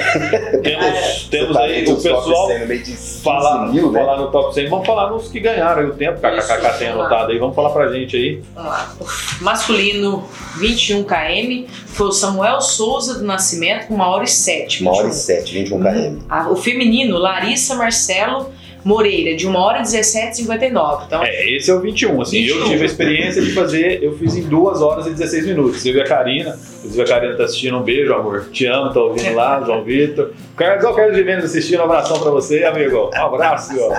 Temos, 0.63 1.27
temos 1.29 1.53
tá 1.55 1.63
aí 1.63 1.83
o 1.83 1.95
pessoal 1.95 2.47
100 2.47 2.59
no 2.59 2.65
meio 2.67 2.79
de 2.83 2.91
15 2.91 3.21
falar, 3.23 3.67
mil, 3.71 3.91
né? 3.91 3.99
falar 3.99 4.17
no 4.17 4.31
top 4.31 4.53
100, 4.55 4.69
vamos 4.69 4.85
falar 4.87 5.09
nos 5.11 5.27
que 5.29 5.39
ganharam 5.39 5.81
aí 5.81 5.87
o 5.87 5.93
tempo, 5.93 6.19
que 6.19 6.25
a 6.25 6.31
KKK 6.41 6.77
tem 6.79 6.87
anotado 6.87 7.31
aí, 7.31 7.37
vamos 7.37 7.55
falar 7.55 7.69
pra 7.69 7.91
gente 7.91 8.15
aí. 8.17 8.41
Vamos 8.55 8.71
lá. 8.71 8.95
Masculino 9.41 10.27
21 10.59 11.03
km 11.03 11.67
foi 11.85 12.07
o 12.07 12.11
Samuel 12.11 12.59
Souza 12.61 13.19
do 13.19 13.23
Nascimento 13.25 13.87
com 13.87 13.93
uma 13.93 14.07
hora 14.07 14.23
e 14.23 14.27
sete. 14.27 14.81
Uma 14.81 14.91
hora 14.91 15.07
e 15.07 15.11
21. 15.11 15.13
7, 15.13 15.53
21 15.53 15.79
km. 15.79 16.25
Ah, 16.29 16.49
O 16.49 16.55
feminino, 16.55 17.17
Larissa 17.17 17.75
Marcelo 17.75 18.49
Moreira, 18.83 19.35
de 19.37 19.47
1 19.47 19.55
hora 19.55 19.79
e 19.79 19.83
17 19.83 20.37
59. 20.37 21.05
Então, 21.07 21.23
É, 21.23 21.49
esse 21.55 21.71
é 21.71 21.73
o 21.73 21.79
21, 21.79 22.21
assim, 22.21 22.39
eu 22.43 22.55
21. 22.55 22.69
tive 22.71 22.83
a 22.83 22.85
experiência 22.85 23.41
de 23.41 23.51
fazer, 23.53 24.03
eu 24.03 24.17
fiz 24.17 24.35
em 24.35 24.41
2 24.43 24.81
horas 24.81 25.07
e 25.07 25.11
16 25.11 25.45
minutos. 25.45 25.85
Eu 25.85 25.95
e 25.95 26.01
a 26.01 26.03
Karina, 26.03 26.59
inclusive 26.83 27.01
a 27.01 27.05
Karina 27.05 27.35
tá 27.35 27.43
assistindo, 27.45 27.77
um 27.77 27.81
beijo, 27.81 28.13
amor. 28.13 28.49
Te 28.51 28.65
amo, 28.65 28.93
tá 28.93 28.99
ouvindo 28.99 29.33
lá, 29.33 29.61
João 29.65 29.83
Vitor. 29.83 30.31
Carlos, 30.55 30.83
o 30.83 30.93
Carlos 30.93 31.15
Jimenez 31.17 31.45
assistindo, 31.45 31.79
um 31.79 31.85
abração 31.85 32.19
pra 32.19 32.29
você, 32.31 32.63
amigo. 32.63 33.09
Um 33.15 33.25
abraço, 33.25 33.73
ó. 33.79 33.93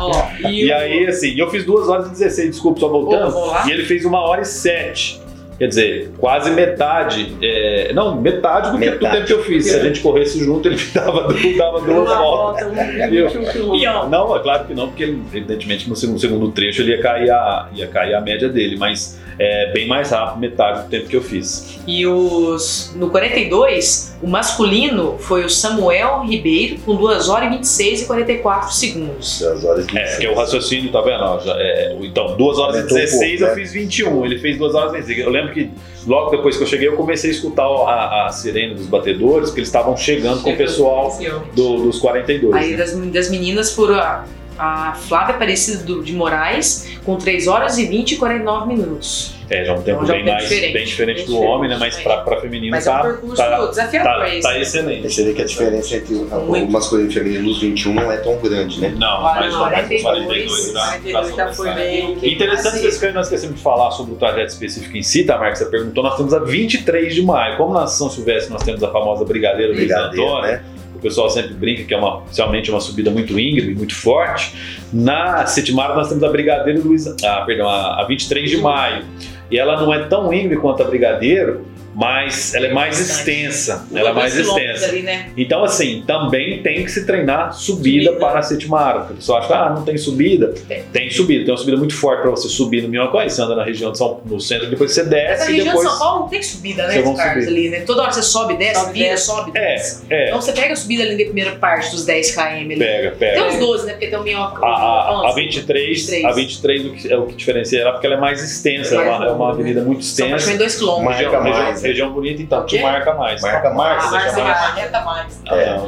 Ó, 0.00 0.48
e, 0.48 0.66
E 0.66 0.72
aí, 0.72 1.06
assim, 1.06 1.38
eu 1.38 1.50
fiz 1.50 1.64
2 1.64 1.88
horas 1.88 2.06
e 2.06 2.10
16, 2.10 2.50
desculpa, 2.50 2.80
só 2.80 2.88
voltando. 2.88 3.38
Lá. 3.46 3.66
E 3.66 3.72
ele 3.72 3.84
fez 3.84 4.04
1 4.04 4.12
hora 4.14 4.42
e 4.42 4.44
7. 4.44 5.20
Quer 5.60 5.66
dizer, 5.68 6.10
quase 6.18 6.50
metade. 6.50 7.36
é, 7.42 7.92
não, 7.92 8.18
metade 8.20 8.72
do, 8.72 8.78
Que, 8.78 8.86
do 8.86 8.92
Metade. 8.92 9.14
tempo 9.16 9.26
que 9.26 9.32
eu 9.34 9.44
fiz. 9.44 9.66
Se 9.66 9.76
a 9.78 9.82
gente 9.84 10.00
corresse 10.00 10.42
junto, 10.42 10.66
ele 10.66 10.76
dava, 10.92 11.28
dava 11.56 11.80
duas 11.82 12.08
voltas. 12.08 12.66
volta, 12.66 13.08
21 13.10 13.44
quilômetros. 13.44 13.94
Ó, 13.94 14.08
Não, 14.08 14.36
é 14.36 14.40
claro 14.40 14.64
que 14.64 14.74
não, 14.74 14.88
porque 14.88 15.04
evidentemente 15.04 15.86
no 15.88 15.94
segundo, 15.94 16.18
segundo 16.18 16.50
trecho 16.50 16.80
ele 16.80 16.92
ia 16.92 17.00
cair, 17.02 17.30
a, 17.30 17.68
ia 17.74 17.86
cair 17.86 18.14
a 18.14 18.20
média 18.22 18.48
dele, 18.48 18.76
mas 18.78 19.20
é 19.38 19.70
bem 19.72 19.86
mais 19.86 20.10
rápido, 20.10 20.40
metade 20.40 20.82
do 20.84 20.88
tempo 20.88 21.08
que 21.08 21.16
eu 21.16 21.22
fiz. 21.22 21.78
E 21.86 22.06
os 22.06 22.92
no 22.96 23.08
42, 23.10 24.18
o 24.22 24.26
masculino 24.28 25.16
foi 25.18 25.44
o 25.44 25.48
Samuel 25.50 26.24
Ribeiro 26.26 26.76
com 26.84 26.94
2 26.94 27.28
horas 27.28 27.48
e 27.48 27.56
26 27.56 28.02
e 28.02 28.06
44 28.06 28.72
segundos. 28.72 29.40
2 29.40 29.64
horas 29.64 29.86
e 29.86 29.90
É, 29.96 30.00
26. 30.00 30.10
porque 30.10 30.28
o 30.28 30.34
raciocínio, 30.34 30.92
tá 30.92 31.00
vendo? 31.00 31.40
Já, 31.44 31.54
é, 31.58 31.96
então, 32.02 32.36
2 32.36 32.58
horas 32.58 32.76
Aumentou 32.76 32.98
e 32.98 33.00
um 33.00 33.04
16 33.04 33.30
pouco, 33.40 33.44
eu 33.44 33.48
né? 33.48 33.54
fiz 33.62 33.72
21, 33.72 34.26
ele 34.26 34.38
fez 34.38 34.58
2 34.58 34.74
horas 34.74 34.92
e 34.92 34.96
26. 34.98 35.18
Eu 35.26 35.30
lembro 35.30 35.49
que 35.50 35.70
logo 36.06 36.30
depois 36.30 36.56
que 36.56 36.62
eu 36.62 36.66
cheguei 36.66 36.88
eu 36.88 36.96
comecei 36.96 37.30
a 37.30 37.32
escutar 37.32 37.64
a, 37.66 38.26
a 38.26 38.32
sirene 38.32 38.74
dos 38.74 38.86
batedores, 38.86 39.48
porque 39.50 39.60
eles 39.60 39.68
estavam 39.68 39.96
chegando 39.96 40.42
com 40.42 40.50
o 40.52 40.56
pessoal 40.56 41.16
do- 41.54 41.84
dos 41.84 41.98
42. 41.98 42.54
Aí 42.54 42.70
né? 42.72 42.76
das, 42.76 42.92
das 42.94 43.30
meninas 43.30 43.72
foram 43.72 43.94
a, 43.96 44.24
a 44.58 44.92
Flávia 44.94 45.34
Aparecida 45.34 46.02
de 46.02 46.12
Moraes 46.12 46.88
com 47.04 47.16
3 47.16 47.46
horas 47.46 47.78
e 47.78 47.86
20 47.86 48.12
e 48.12 48.16
49 48.16 48.74
minutos. 48.74 49.34
É, 49.50 49.64
já 49.64 49.72
é 49.72 49.74
um 49.74 49.82
tempo 49.82 50.04
Então, 50.04 50.14
é 50.14 50.22
bem, 50.22 50.32
mais, 50.32 50.48
diferente. 50.48 50.72
bem 50.72 50.84
diferente 50.84 51.26
do 51.26 51.40
homem, 51.40 51.68
né? 51.68 51.76
Mas 51.78 51.96
pra, 51.96 52.18
pra 52.18 52.40
feminino 52.40 52.70
Mas 52.70 52.86
é 52.86 52.90
um 52.90 52.94
tá, 52.94 53.02
percurso 53.02 53.36
tá, 53.36 53.66
desafiador 53.66 54.12
tá, 54.12 54.28
esse. 54.28 54.42
tá 54.42 54.52
né? 54.52 54.60
excelente. 54.60 55.12
Você 55.12 55.24
vê 55.24 55.32
que 55.34 55.42
a 55.42 55.44
diferença 55.44 55.96
entre 55.96 56.14
o, 56.14 56.22
o 56.24 56.70
masculino 56.70 57.08
e 57.08 57.10
o 57.10 57.12
feminino 57.12 57.48
nos 57.48 57.60
21 57.60 57.94
não 57.94 58.12
é 58.12 58.16
tão 58.18 58.38
grande, 58.38 58.80
né? 58.80 58.94
Não, 58.96 59.24
Olha, 59.24 59.40
mas 59.40 59.52
não, 59.52 59.60
mas 59.60 59.72
42, 59.72 60.02
42 60.02 60.72
já, 60.72 60.86
42 60.86 61.36
já 61.36 61.52
foi 61.52 61.74
bem. 61.74 62.18
Interessante 62.22 62.86
esse 62.86 63.00
que 63.00 63.12
nós 63.12 63.26
esquecemos 63.26 63.56
de 63.56 63.62
falar 63.62 63.90
sobre 63.90 64.12
o 64.12 64.16
trajeto 64.16 64.52
específico 64.52 64.96
em 64.96 65.02
si, 65.02 65.24
tá, 65.24 65.36
Marcos? 65.36 65.58
Você 65.58 65.66
perguntou, 65.66 66.04
nós 66.04 66.16
temos 66.16 66.32
a 66.32 66.38
23 66.38 67.12
de 67.12 67.22
maio. 67.22 67.56
Como 67.56 67.74
na 67.74 67.88
São 67.88 68.08
Silvestre 68.08 68.52
nós 68.52 68.62
temos 68.62 68.82
a 68.84 68.90
famosa 68.92 69.24
Brigadeira 69.24 69.72
Luiz 69.72 69.86
Brigadeiro, 69.86 70.28
Antônio, 70.28 70.52
né? 70.52 70.62
o 70.94 70.98
pessoal 71.00 71.30
sempre 71.30 71.54
brinca 71.54 71.84
que 71.84 71.94
é 71.94 71.96
uma, 71.96 72.22
realmente 72.36 72.70
uma 72.70 72.80
subida 72.80 73.10
muito 73.10 73.38
íngreme, 73.38 73.74
muito 73.74 73.94
forte. 73.94 74.54
Na 74.92 75.46
Setimara 75.46 75.94
nós 75.94 76.08
temos 76.08 76.22
a 76.22 76.28
Brigadeiro 76.28 76.86
Luiz, 76.86 77.06
ah, 77.24 77.42
perdão, 77.46 77.68
a, 77.68 78.02
a 78.02 78.04
23 78.04 78.50
de 78.50 78.58
maio. 78.58 79.04
E 79.50 79.58
ela 79.58 79.80
não 79.80 79.92
é 79.92 80.04
tão 80.04 80.32
íngreme 80.32 80.56
quanto 80.56 80.82
a 80.82 80.86
Brigadeiro, 80.86 81.62
mas 81.94 82.54
ela 82.54 82.66
é 82.66 82.72
mais 82.72 82.98
extensa. 83.00 83.86
Ela 83.94 84.10
é 84.10 84.12
mais 84.12 84.36
extensa. 84.36 84.86
Ali, 84.86 85.02
né? 85.02 85.30
Então, 85.36 85.64
assim, 85.64 86.04
também 86.06 86.62
tem 86.62 86.84
que 86.84 86.90
se 86.90 87.04
treinar 87.06 87.52
subida, 87.52 88.06
Subida. 88.10 88.12
para 88.26 88.38
a 88.38 88.42
Setimara. 88.42 88.98
Porque 89.00 89.12
o 89.14 89.16
pessoal 89.16 89.38
acha 89.38 89.48
que 89.48 89.54
ah, 89.54 89.70
não 89.70 89.82
tem 89.84 89.96
subida. 89.98 90.54
Tem. 90.68 90.82
Tem 90.92 91.10
subida. 91.10 91.44
Tem 91.44 91.52
uma 91.52 91.58
subida 91.58 91.76
muito 91.76 91.94
forte 91.94 92.22
para 92.22 92.30
você 92.30 92.48
subir 92.48 92.82
no 92.82 92.88
Minhocó. 92.88 93.18
Aí 93.18 93.28
você 93.30 93.42
anda 93.42 93.56
na 93.56 93.64
região 93.64 93.92
de 93.92 93.98
São 93.98 94.20
no 94.24 94.40
centro, 94.40 94.68
depois 94.70 94.92
você 94.92 95.02
Mas 95.02 95.10
desce 95.10 95.50
e 95.52 95.56
região 95.56 95.66
depois. 95.74 95.86
de 95.86 95.90
São 95.92 95.98
Paulo 95.98 96.20
não 96.20 96.28
tem 96.28 96.42
subida, 96.42 96.86
né, 96.86 97.02
Carlos? 97.02 97.44
subir. 97.44 97.48
Ali, 97.48 97.68
né? 97.70 97.80
Toda 97.80 98.02
hora 98.02 98.12
você 98.12 98.22
sobe, 98.22 98.56
desce, 98.56 98.80
Sobe, 98.80 98.92
vira, 98.92 99.10
desce. 99.10 99.26
sobe, 99.26 99.50
É, 99.54 99.74
desce. 99.74 100.02
é. 100.10 100.28
Então 100.28 100.40
você 100.40 100.52
pega 100.52 100.72
a 100.72 100.76
subida 100.76 101.02
ali 101.02 101.16
na 101.18 101.24
primeira 101.24 101.52
parte 101.56 101.90
dos 101.90 102.04
10 102.04 102.34
km 102.34 102.40
ali. 102.40 102.76
Pega, 102.78 103.10
Tem 103.10 103.18
pega. 103.34 103.46
uns 103.48 103.58
12, 103.58 103.86
né? 103.86 103.92
Porque 103.92 104.06
tem 104.06 104.18
o 104.18 104.22
minhoca. 104.22 104.64
A, 104.64 104.68
a, 104.68 105.08
a 105.08 105.12
Nossa, 105.12 105.34
23, 105.36 105.98
23. 106.10 106.24
a 106.24 106.32
23 106.32 106.86
o 106.86 106.92
que- 106.92 107.12
é 107.12 107.16
o 107.16 107.26
que 107.26 107.34
diferencia 107.34 107.80
ela 107.80 107.92
porque 107.92 108.06
ela 108.06 108.16
é 108.16 108.20
mais 108.20 108.42
extensa, 108.42 108.94
é 108.94 108.98
Mais 108.98 109.08
uma, 109.08 109.26
é 109.26 109.30
uma 109.30 109.38
longa, 109.46 109.52
avenida 109.54 109.80
muito 109.82 110.04
São 110.04 110.26
extensa. 110.26 110.30
praticamente 110.52 110.58
2 110.58 110.76
km. 110.76 111.04
Marca 111.04 111.20
Região, 111.20 111.42
região, 111.42 111.79
mais, 111.80 111.82
região 111.82 112.12
bonita, 112.12 112.42
então, 112.42 112.64
te 112.66 112.80
marca 112.80 113.14
mais. 113.14 113.40
Marca 113.42 113.70
mais. 113.70 114.10
Marca, 114.10 114.16
Ah, 114.16 114.32
mais. 114.32 114.36
mais. 114.36 114.74
Reta 114.74 115.00
mais. 115.00 115.42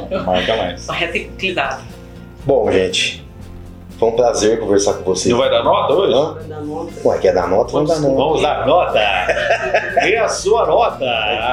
Não, 0.09 0.23
marca 0.25 0.55
mais. 0.57 0.85
Uma 0.87 0.93
reta 0.95 1.17
inclinada. 1.17 1.81
Bom, 2.45 2.69
gente, 2.71 3.23
foi 3.97 4.09
um 4.09 4.15
prazer 4.15 4.59
conversar 4.59 4.95
com 4.95 5.03
vocês. 5.03 5.31
Não 5.31 5.39
vai 5.39 5.49
dar 5.49 5.63
nota 5.63 5.93
hoje? 5.93 6.13
Hã? 6.13 6.33
Vai 6.33 6.43
dar 6.43 6.61
nota. 6.61 6.91
Ué, 7.05 7.17
quer 7.19 7.33
dar 7.33 7.47
nota? 7.47 7.71
Vamos 7.71 7.89
dar 7.89 7.99
nota. 8.01 8.15
Vamos 8.15 8.41
dar 8.41 8.65
nota! 8.67 8.99
Dê 10.03 10.17
a 10.17 10.27
sua 10.27 10.65
nota! 10.65 11.05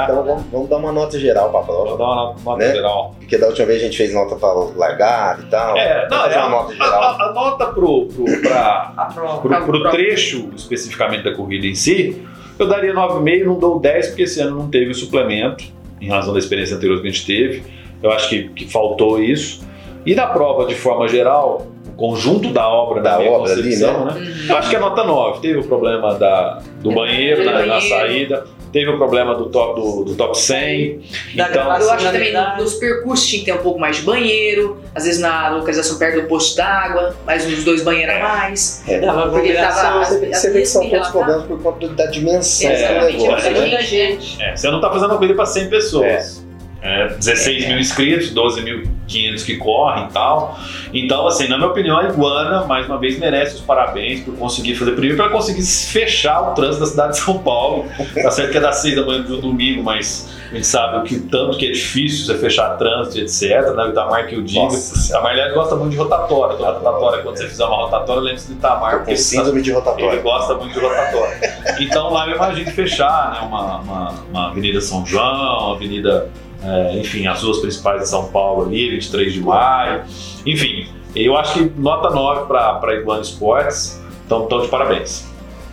Então 0.05 0.25
vamos, 0.25 0.43
vamos 0.51 0.69
dar 0.69 0.77
uma 0.79 0.91
nota 0.91 1.19
geral 1.19 1.51
pra 1.51 1.61
Vou 1.61 1.83
prova. 1.85 1.97
dar 1.99 2.05
uma 2.05 2.15
nota, 2.17 2.41
nota 2.45 2.59
Né? 2.65 2.73
geral. 2.73 3.15
Porque 3.21 3.39
da 3.39 3.47
última 3.47 3.67
vez 3.67 3.81
a 3.81 3.85
gente 3.85 3.97
fez 3.97 4.13
nota 4.13 4.35
pra 4.35 4.53
largar 4.77 5.39
e 5.39 5.43
tal. 5.45 5.77
É, 5.77 6.09
não, 6.09 6.19
vamos 6.19 6.35
é 6.35 6.39
uma 6.39 6.47
a, 6.47 6.51
nota 6.51 6.73
a, 6.73 6.85
geral. 6.85 7.03
a- 7.03 7.23
a 7.25 7.33
nota 7.33 7.67
pro, 7.67 8.07
pro, 8.07 8.25
pra, 8.43 8.93
A 8.97 9.05
prova. 9.05 9.41
pro, 9.41 9.65
pro 9.67 9.83
pra- 9.83 9.91
trecho, 9.93 10.49
especificamente 10.57 11.23
da 11.23 11.33
corrida 11.37 11.67
em 11.67 11.75
si, 11.77 12.27
eu 12.63 12.69
daria 12.69 12.95
9,5, 12.95 13.45
não 13.45 13.59
dou 13.59 13.79
10, 13.79 14.09
porque 14.09 14.23
esse 14.23 14.41
ano 14.41 14.57
não 14.57 14.69
teve 14.69 14.91
o 14.91 14.95
suplemento, 14.95 15.65
em 16.01 16.09
razão 16.09 16.33
da 16.33 16.39
experiência 16.39 16.77
anterior 16.77 17.01
que 17.01 17.09
a 17.09 17.11
gente 17.11 17.27
teve. 17.27 17.63
Eu 18.03 18.11
acho 18.11 18.29
que, 18.29 18.49
que 18.49 18.71
faltou 18.71 19.23
isso. 19.23 19.67
E 20.07 20.15
na 20.15 20.27
prova, 20.27 20.67
de 20.67 20.75
forma 20.75 21.07
geral, 21.07 21.67
o 21.87 21.93
conjunto 21.93 22.51
da 22.51 22.67
obra, 22.69 23.03
Da 23.03 23.19
minha 23.19 23.31
obra 23.31 23.53
ali, 23.53 23.63
concepção, 23.63 24.07
né? 24.07 24.13
Uhum. 24.15 24.47
Eu 24.49 24.57
acho 24.57 24.71
que 24.71 24.77
é 24.77 24.79
nota 24.79 25.05
9. 25.05 25.41
Teve 25.41 25.59
o 25.59 25.65
problema 25.65 26.15
da, 26.15 26.63
do 26.81 26.91
É, 26.91 26.95
banheiro, 26.95 27.45
na, 27.45 27.67
na 27.67 27.81
saída. 27.81 28.45
Teve 28.73 28.91
o 28.91 28.97
problema 28.99 29.35
do 29.35 29.49
top, 29.51 29.81
do, 29.81 30.05
do 30.05 30.15
top 30.15 30.39
100. 30.39 31.01
Da 31.35 31.45
Então, 31.45 31.53
gravação. 31.53 31.87
Eu 31.89 31.93
acho 31.95 32.07
que 32.07 32.13
também 32.13 32.33
Racionalidade. 32.33 32.63
nos 32.63 32.75
percursos 32.75 33.27
tinha 33.27 33.41
que 33.41 33.47
ter 33.47 33.53
um 33.53 33.63
pouco 33.63 33.81
mais 33.81 33.97
de 33.97 34.03
banheiro, 34.03 34.81
às 34.95 35.05
vezes 35.05 35.21
na 35.21 35.49
localização 35.51 35.99
perto 35.99 36.21
do 36.23 36.29
posto 36.29 36.57
d'água, 36.57 37.17
mais 37.27 37.47
uns 37.47 37.65
dois 37.65 37.83
banheiros 37.83 38.15
a 38.15 38.19
mais. 38.21 38.83
É. 38.89 39.01
Dava 39.01 39.31
Porque 39.31 39.53
tava-. 39.55 40.05
Você, 40.05 40.33
você 40.33 40.51
vê 40.51 40.61
que 40.61 40.67
são 40.67 40.89
todos 40.89 41.09
problemas 41.09 41.45
por 41.47 41.61
conta 41.63 41.89
da 41.89 42.07
dimensão 42.07 42.71
Exatamente, 42.71 43.17
do 43.17 43.23
negócio, 43.25 43.49
é 43.49 43.51
né? 43.51 43.61
Muita 43.61 43.83
gente. 43.83 44.43
É, 44.43 44.57
você 44.57 44.69
não 44.69 44.77
está 44.77 44.91
fazendo 44.91 45.11
uma 45.11 45.17
corrida 45.17 45.35
para 45.35 45.47
100 45.47 45.69
pessoas. 45.69 46.40
É, 46.83 47.09
16 47.09 47.69
mil 47.69 47.79
inscritos, 47.79 48.33
12.500 48.35 49.45
que 49.45 49.57
correm 49.57 50.07
e 50.07 50.13
tal. 50.13 50.59
Então, 50.95 51.27
assim, 51.27 51.47
na 51.47 51.59
minha 51.59 51.69
opinião, 51.69 51.99
a 51.99 52.05
Iguana, 52.05 52.65
mais 52.65 52.87
uma 52.87 52.99
vez, 52.99 53.19
merece 53.19 53.57
os 53.57 53.61
parabéns 53.61 54.21
por 54.21 54.35
conseguir 54.37 54.75
fazer. 54.77 54.93
Primeiro, 54.93 55.17
para 55.17 55.29
conseguir 55.29 55.63
fechar 55.63 56.41
o 56.41 56.55
trânsito 56.55 56.81
da 56.81 56.87
cidade 56.87 57.13
de 57.13 57.19
São 57.19 57.39
Paulo. 57.39 57.85
Tá 58.15 58.31
certo 58.31 58.51
que 58.51 58.57
é 58.57 58.61
das 58.61 58.77
6 58.77 58.97
da 58.97 59.05
manhã 59.05 59.21
do 59.21 59.41
domingo, 59.43 59.83
mas 59.83 60.31
a 60.51 60.55
gente 60.55 60.67
sabe 60.67 60.99
o 60.99 61.03
que 61.03 61.19
tanto 61.21 61.59
que 61.59 61.67
é 61.67 61.71
difícil 61.71 62.25
você 62.27 62.39
fechar 62.39 62.71
trânsito, 62.79 63.19
etc. 63.19 63.75
Né? 63.77 63.85
O 63.85 63.91
Itamar 63.91 64.27
que 64.27 64.35
eu 64.35 64.43
digo. 64.43 64.63
Nossa. 64.63 65.19
A 65.19 65.23
Marlene 65.23 65.55
gosta 65.55 65.77
muito 65.77 65.93
de 65.93 65.99
rotatória. 65.99 66.57
Toda 66.57 66.73
rotatória, 66.73 67.23
quando 67.23 67.37
você 67.37 67.47
fizer 67.47 67.65
uma 67.67 67.77
rotatória, 67.77 68.23
lembre-se 68.23 68.49
do 68.49 68.55
Itamar, 68.55 68.99
porque 68.99 69.17
síndrome 69.17 69.61
de 69.61 69.71
ele 69.71 69.79
rotatória. 69.79 70.21
gosta 70.23 70.55
muito 70.55 70.73
de 70.73 70.81
rotatória. 70.81 71.61
Então 71.79 72.13
lá 72.13 72.27
eu 72.27 72.37
imagino 72.37 72.71
fechar 72.71 73.33
né, 73.33 73.41
uma, 73.47 73.81
uma, 73.81 74.11
uma 74.31 74.49
Avenida 74.49 74.81
São 74.81 75.05
João, 75.07 75.67
uma 75.67 75.75
Avenida 75.77 76.31
é, 76.63 76.99
enfim, 76.99 77.27
as 77.27 77.41
duas 77.41 77.59
principais 77.59 78.03
de 78.03 78.09
São 78.09 78.27
Paulo 78.27 78.67
ali, 78.67 78.91
23 78.91 79.33
de 79.33 79.41
maio, 79.41 80.03
enfim. 80.47 80.87
Eu 81.15 81.37
acho 81.37 81.55
que 81.55 81.73
nota 81.81 82.11
9 82.11 82.47
para 82.47 82.95
Iguana 82.95 83.23
Esportes, 83.23 84.01
então, 84.27 84.45
então 84.45 84.61
de 84.63 84.69
parabéns. 84.69 85.25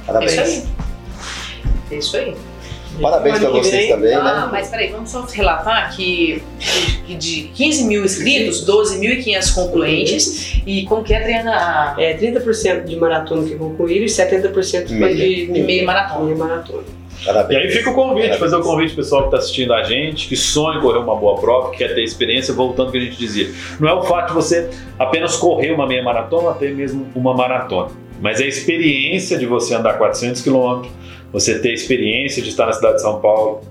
Parabéns. 0.05 0.37
É 0.37 0.43
isso 0.43 0.57
aí. 0.57 0.63
É 1.91 1.95
isso 1.95 2.17
aí. 2.17 2.35
Parabéns 2.99 3.37
para 3.37 3.49
vocês 3.49 3.71
vem, 3.71 3.89
também, 3.89 4.13
Ah, 4.15 4.23
né? 4.23 4.49
mas 4.51 4.69
peraí, 4.69 4.87
vamos 4.91 5.11
só 5.11 5.21
relatar 5.21 5.95
que 5.95 6.41
de 7.07 7.43
15 7.53 7.83
mil 7.83 8.03
inscritos, 8.03 8.65
12.500 8.65 9.53
concluentes. 9.53 10.61
E 10.65 10.83
como 10.85 11.03
que 11.03 11.13
é, 11.13 11.17
Adriana? 11.21 11.93
É 11.99 12.17
30% 12.17 12.85
de 12.85 12.95
maratona 12.95 13.47
que 13.47 13.53
concluíram 13.55 14.03
e 14.03 14.09
70% 14.09 14.87
foi 14.87 14.97
Meia. 14.97 15.15
de, 15.15 15.45
De 15.45 15.61
meia 15.61 15.85
maratona. 15.85 16.25
meia 16.25 16.37
maratona. 16.37 16.83
E 17.21 17.25
Parabéns. 17.25 17.61
aí 17.61 17.71
fica 17.71 17.89
o 17.89 17.93
convite, 17.93 18.37
fazer 18.37 18.55
o 18.55 18.61
convite 18.61 18.95
pessoal 18.95 19.23
que 19.23 19.27
está 19.27 19.37
assistindo 19.37 19.73
a 19.73 19.83
gente, 19.83 20.27
que 20.27 20.35
sonha 20.35 20.77
em 20.77 20.81
correr 20.81 20.99
uma 20.99 21.15
boa 21.15 21.35
prova, 21.39 21.71
que 21.71 21.77
quer 21.77 21.93
ter 21.93 22.03
experiência, 22.03 22.53
voltando 22.53 22.87
ao 22.87 22.91
que 22.91 22.97
a 22.97 23.01
gente 23.01 23.17
dizia. 23.17 23.49
Não 23.79 23.87
é 23.87 23.93
o 23.93 24.03
fato 24.03 24.29
de 24.29 24.33
você 24.33 24.69
apenas 24.99 25.35
correr 25.35 25.71
uma 25.71 25.87
meia 25.87 26.03
maratona, 26.03 26.51
até 26.51 26.69
mesmo 26.69 27.07
uma 27.15 27.33
maratona. 27.33 27.89
Mas 28.21 28.39
é 28.39 28.45
a 28.45 28.47
experiência 28.47 29.37
de 29.37 29.45
você 29.45 29.73
andar 29.75 29.97
400 29.97 30.41
quilômetros, 30.41 30.91
você 31.31 31.59
ter 31.59 31.69
a 31.69 31.73
experiência 31.73 32.41
de 32.41 32.49
estar 32.49 32.65
na 32.65 32.73
cidade 32.73 32.95
de 32.95 33.01
São 33.01 33.19
Paulo, 33.19 33.61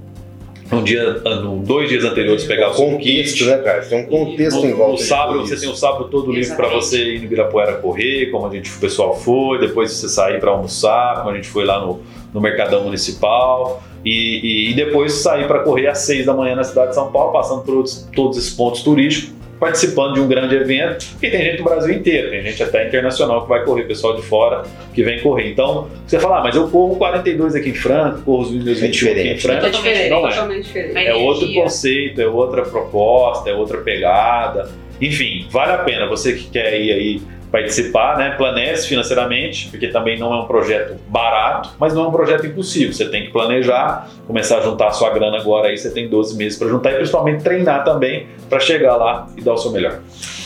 um 0.73 0.83
dia, 0.83 1.23
um, 1.25 1.62
dois 1.62 1.89
dias 1.89 2.05
anteriores 2.05 2.45
pegar 2.45 2.71
o 2.71 2.75
seu 2.75 2.87
Contexto, 2.87 3.39
kit. 3.39 3.45
né, 3.47 3.59
cara? 3.59 3.83
Tem 3.85 3.99
um 4.01 4.07
contexto 4.07 4.64
em 4.67 4.71
No, 4.71 4.77
volta. 4.77 4.93
no 4.93 4.99
sábado, 4.99 5.41
você 5.47 5.57
tem 5.57 5.69
o 5.69 5.75
sábado 5.77 6.09
todo 6.09 6.33
livre 6.33 6.55
para 6.57 6.67
Exatamente. 6.67 6.85
você 6.87 7.05
ir 7.14 7.19
no 7.21 7.25
Ibirapuera 7.27 7.73
correr, 7.75 8.27
como 8.31 8.47
a 8.47 8.51
gente, 8.51 8.71
o 8.71 8.81
pessoal 8.81 9.14
foi, 9.17 9.59
depois 9.61 9.93
você 9.93 10.09
sair 10.09 10.41
para 10.41 10.51
almoçar, 10.51 11.19
como 11.19 11.31
a 11.31 11.35
gente 11.35 11.49
foi 11.49 11.64
lá 11.64 11.81
no, 11.85 12.01
no 12.35 12.41
Mercadão 12.41 12.83
Municipal, 12.85 13.83
e, 14.05 14.11
e- 14.11 14.71
e 14.71 14.75
depois 14.75 15.12
sair 15.14 15.47
para 15.47 15.61
correr 15.61 15.87
às 15.89 15.99
seis 15.99 16.27
da 16.27 16.33
manhã 16.35 16.55
na 16.57 16.64
cidade 16.64 16.89
de 16.89 16.95
São 16.95 17.11
Paulo, 17.12 17.33
passando 17.33 17.62
por 17.62 17.75
outros- 17.77 18.09
todos 18.14 18.37
esses 18.39 18.51
pontos 18.51 18.83
turísticos, 18.83 19.35
participando 19.59 20.15
de 20.15 20.21
um 20.21 20.29
grande 20.29 20.55
evento, 20.55 21.07
e 21.23 21.31
tem 21.31 21.43
gente 21.43 21.59
do 21.59 21.65
Brasil 21.65 21.95
inteiro, 21.95 22.31
tem 22.31 22.43
gente 22.43 22.63
até 22.63 22.87
internacional 22.87 23.43
que 23.43 23.49
vai 23.49 23.65
correr, 23.65 23.85
pessoal 23.85 24.15
de 24.17 24.23
fora 24.23 24.65
que 24.95 25.03
vem 25.03 25.21
correr. 25.21 25.51
Então, 25.51 25.89
você 26.07 26.19
fala, 26.19 26.41
ah, 26.41 26.43
mas 26.43 26.55
eu 26.55 26.69
corro 26.69 26.97
42 26.97 27.55
aqui 27.55 27.71
em 27.71 27.75
Franca, 27.75 28.21
corro 28.25 28.43
os 28.43 28.51
meus 28.51 28.81
21 28.81 29.11
aqui 29.11 29.21
em 29.21 29.35
diferente, 29.35 29.43
Franca. 29.43 29.63
né? 29.63 29.71
Totalmente 29.71 30.11
Não 30.11 30.27
é. 30.27 30.31
Totalmente 30.31 30.67
diferente. 30.67 31.07
É 31.07 31.15
outro 31.15 31.53
conceito, 31.55 32.21
é 32.21 32.27
outra 32.27 32.63
proposta, 32.63 33.51
é 33.51 33.55
outra 33.55 33.79
pegada. 33.79 34.71
Enfim, 35.01 35.47
vale 35.51 35.73
a 35.73 35.79
pena 35.79 36.07
você 36.07 36.33
que 36.35 36.51
quer 36.51 36.79
ir 36.81 36.93
aí 36.93 37.23
participar, 37.51 38.19
né? 38.19 38.31
Planeje 38.31 38.87
financeiramente, 38.87 39.69
porque 39.69 39.89
também 39.89 40.19
não 40.19 40.33
é 40.33 40.37
um 40.37 40.47
projeto 40.47 40.97
barato, 41.09 41.71
mas 41.79 41.95
não 41.95 42.05
é 42.05 42.09
um 42.09 42.11
projeto 42.11 42.47
impossível. 42.47 42.93
Você 42.93 43.09
tem 43.09 43.27
que 43.27 43.31
planejar, 43.31 44.11
começar 44.27 44.59
a 44.59 44.61
juntar 44.61 44.89
a 44.89 44.91
sua 44.91 45.11
grana 45.11 45.39
agora 45.39 45.69
aí, 45.69 45.79
você 45.79 45.91
tem 45.91 46.09
12 46.09 46.37
meses 46.37 46.59
para 46.59 46.69
juntar 46.69 46.93
e 46.93 46.97
principalmente 46.97 47.43
treinar 47.43 47.85
também 47.85 48.27
para 48.49 48.61
chegar 48.61 48.97
lá 48.97 49.28
e 49.36 49.42
dar 49.42 49.55
o 49.55 49.59
seu 49.59 49.70
melhor. 49.70 50.01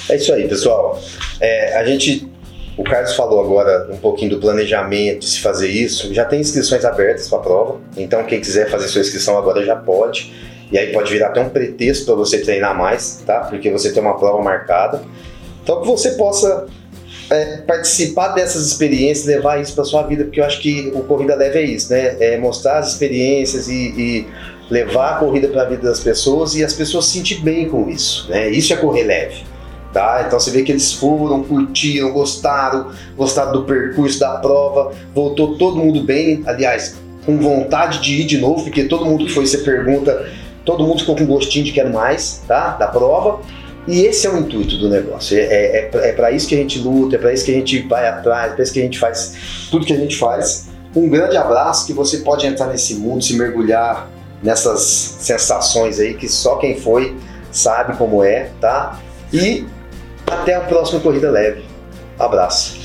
É 0.09 0.16
isso 0.16 0.32
aí, 0.32 0.48
pessoal. 0.48 1.01
É, 1.40 1.76
a 1.76 1.84
gente. 1.84 2.28
O 2.76 2.84
Carlos 2.84 3.14
falou 3.14 3.40
agora 3.44 3.88
um 3.92 3.98
pouquinho 3.98 4.30
do 4.30 4.38
planejamento, 4.38 5.24
se 5.24 5.40
fazer 5.40 5.68
isso. 5.68 6.14
Já 6.14 6.24
tem 6.24 6.40
inscrições 6.40 6.84
abertas 6.84 7.28
para 7.28 7.38
a 7.38 7.42
prova. 7.42 7.80
Então, 7.96 8.24
quem 8.24 8.40
quiser 8.40 8.70
fazer 8.70 8.88
sua 8.88 9.03
inscrição 9.03 9.36
agora 9.36 9.64
já 9.64 9.76
pode. 9.76 10.32
E 10.72 10.78
aí 10.78 10.92
pode 10.92 11.12
virar 11.12 11.28
até 11.28 11.40
um 11.40 11.48
pretexto 11.48 12.07
para 12.07 12.14
você 12.14 12.38
treinar 12.38 12.76
mais, 12.76 13.22
tá? 13.26 13.40
Porque 13.40 13.70
você 13.70 13.92
tem 13.92 14.01
uma 14.01 14.16
prova 14.18 14.42
marcada. 14.42 15.03
Então, 15.62 15.82
que 15.82 15.86
você 15.86 16.12
possa 16.12 16.68
é, 17.30 17.59
participar 17.59 18.28
dessas 18.28 18.66
experiências, 18.66 19.26
levar 19.26 19.61
isso 19.61 19.74
para 19.74 19.84
sua 19.84 20.03
vida, 20.03 20.24
porque 20.24 20.40
eu 20.40 20.44
acho 20.44 20.61
que 20.61 20.90
o 20.94 21.03
Corrida 21.03 21.34
Leve 21.34 21.59
é 21.59 21.62
isso, 21.62 21.92
né? 21.92 22.16
É 22.20 22.38
mostrar 22.38 22.78
as 22.78 22.92
experiências 22.92 23.68
e, 23.68 23.94
e 23.96 24.26
levar 24.71 25.11
a 25.11 25.14
corrida 25.16 25.49
para 25.49 25.62
a 25.62 25.64
vida 25.64 25.83
das 25.83 26.01
pessoas 26.01 26.55
e 26.55 26.64
as 26.64 26.73
pessoas 26.73 27.07
se 27.07 27.18
sentir 27.18 27.43
bem 27.43 27.68
com 27.68 27.89
isso, 27.91 28.31
né? 28.31 28.49
Isso 28.49 28.73
é 28.73 28.77
correr 28.77 29.03
leve. 29.03 29.43
Tá? 29.93 30.23
Então 30.25 30.39
você 30.39 30.53
vê 30.53 30.62
que 30.62 30.71
eles 30.71 30.93
foram, 30.93 31.43
curtiram, 31.43 32.12
gostaram, 32.12 32.93
gostaram 33.16 33.51
do 33.51 33.64
percurso 33.64 34.21
da 34.21 34.37
prova, 34.37 34.93
voltou 35.12 35.59
todo 35.59 35.79
mundo 35.79 36.05
bem, 36.05 36.45
aliás, 36.47 36.95
com 37.27 37.37
vontade 37.39 38.01
de 38.01 38.21
ir 38.21 38.25
de 38.25 38.39
novo, 38.39 38.62
porque 38.62 38.85
todo 38.85 39.05
mundo 39.05 39.27
que 39.27 39.33
foi, 39.33 39.45
você 39.45 39.59
pergunta, 39.59 40.31
todo 40.64 40.85
mundo 40.85 41.01
ficou 41.01 41.16
com 41.16 41.27
gostinho 41.27 41.64
de 41.64 41.73
quero 41.73 41.93
mais, 41.93 42.41
tá? 42.47 42.77
Da 42.77 42.87
prova. 42.87 43.41
E 43.89 44.03
esse 44.03 44.29
é 44.29 44.31
o 44.31 44.39
intuito 44.39 44.77
do 44.77 44.89
negócio. 44.89 45.37
É, 45.37 45.43
é, 45.43 45.91
é 45.93 46.12
para 46.12 46.31
isso 46.31 46.47
que 46.47 46.55
a 46.55 46.59
gente 46.59 46.79
luta, 46.79 47.16
é 47.16 47.18
para 47.18 47.33
isso 47.33 47.45
que 47.45 47.51
a 47.51 47.55
gente 47.55 47.83
vai 47.89 48.07
atrás, 48.07 48.53
é 48.53 48.55
para 48.55 48.62
isso 48.62 48.73
que 48.73 48.79
a 48.79 48.85
gente 48.85 48.99
faz 48.99 49.66
tudo 49.73 49.85
que 49.85 49.93
a 49.93 49.97
gente 49.97 50.16
faz. 50.16 50.68
Um 50.95 51.09
grande 51.09 51.37
abraço 51.37 51.85
que 51.85 51.93
você 51.93 52.18
pode 52.18 52.47
entrar 52.47 52.68
nesse 52.68 52.95
mundo, 52.95 53.25
se 53.25 53.35
mergulhar 53.35 54.09
nessas 54.43 54.80
sensações 54.82 55.99
aí 55.99 56.14
que 56.14 56.28
só 56.28 56.57
quem 56.57 56.80
foi 56.80 57.16
sabe 57.53 57.97
como 57.97 58.22
é, 58.22 58.51
tá? 58.61 58.99
E 59.32 59.66
até 60.26 60.55
a 60.55 60.61
próxima 60.61 61.01
corrida 61.01 61.30
leve. 61.30 61.64
Abraço. 62.18 62.78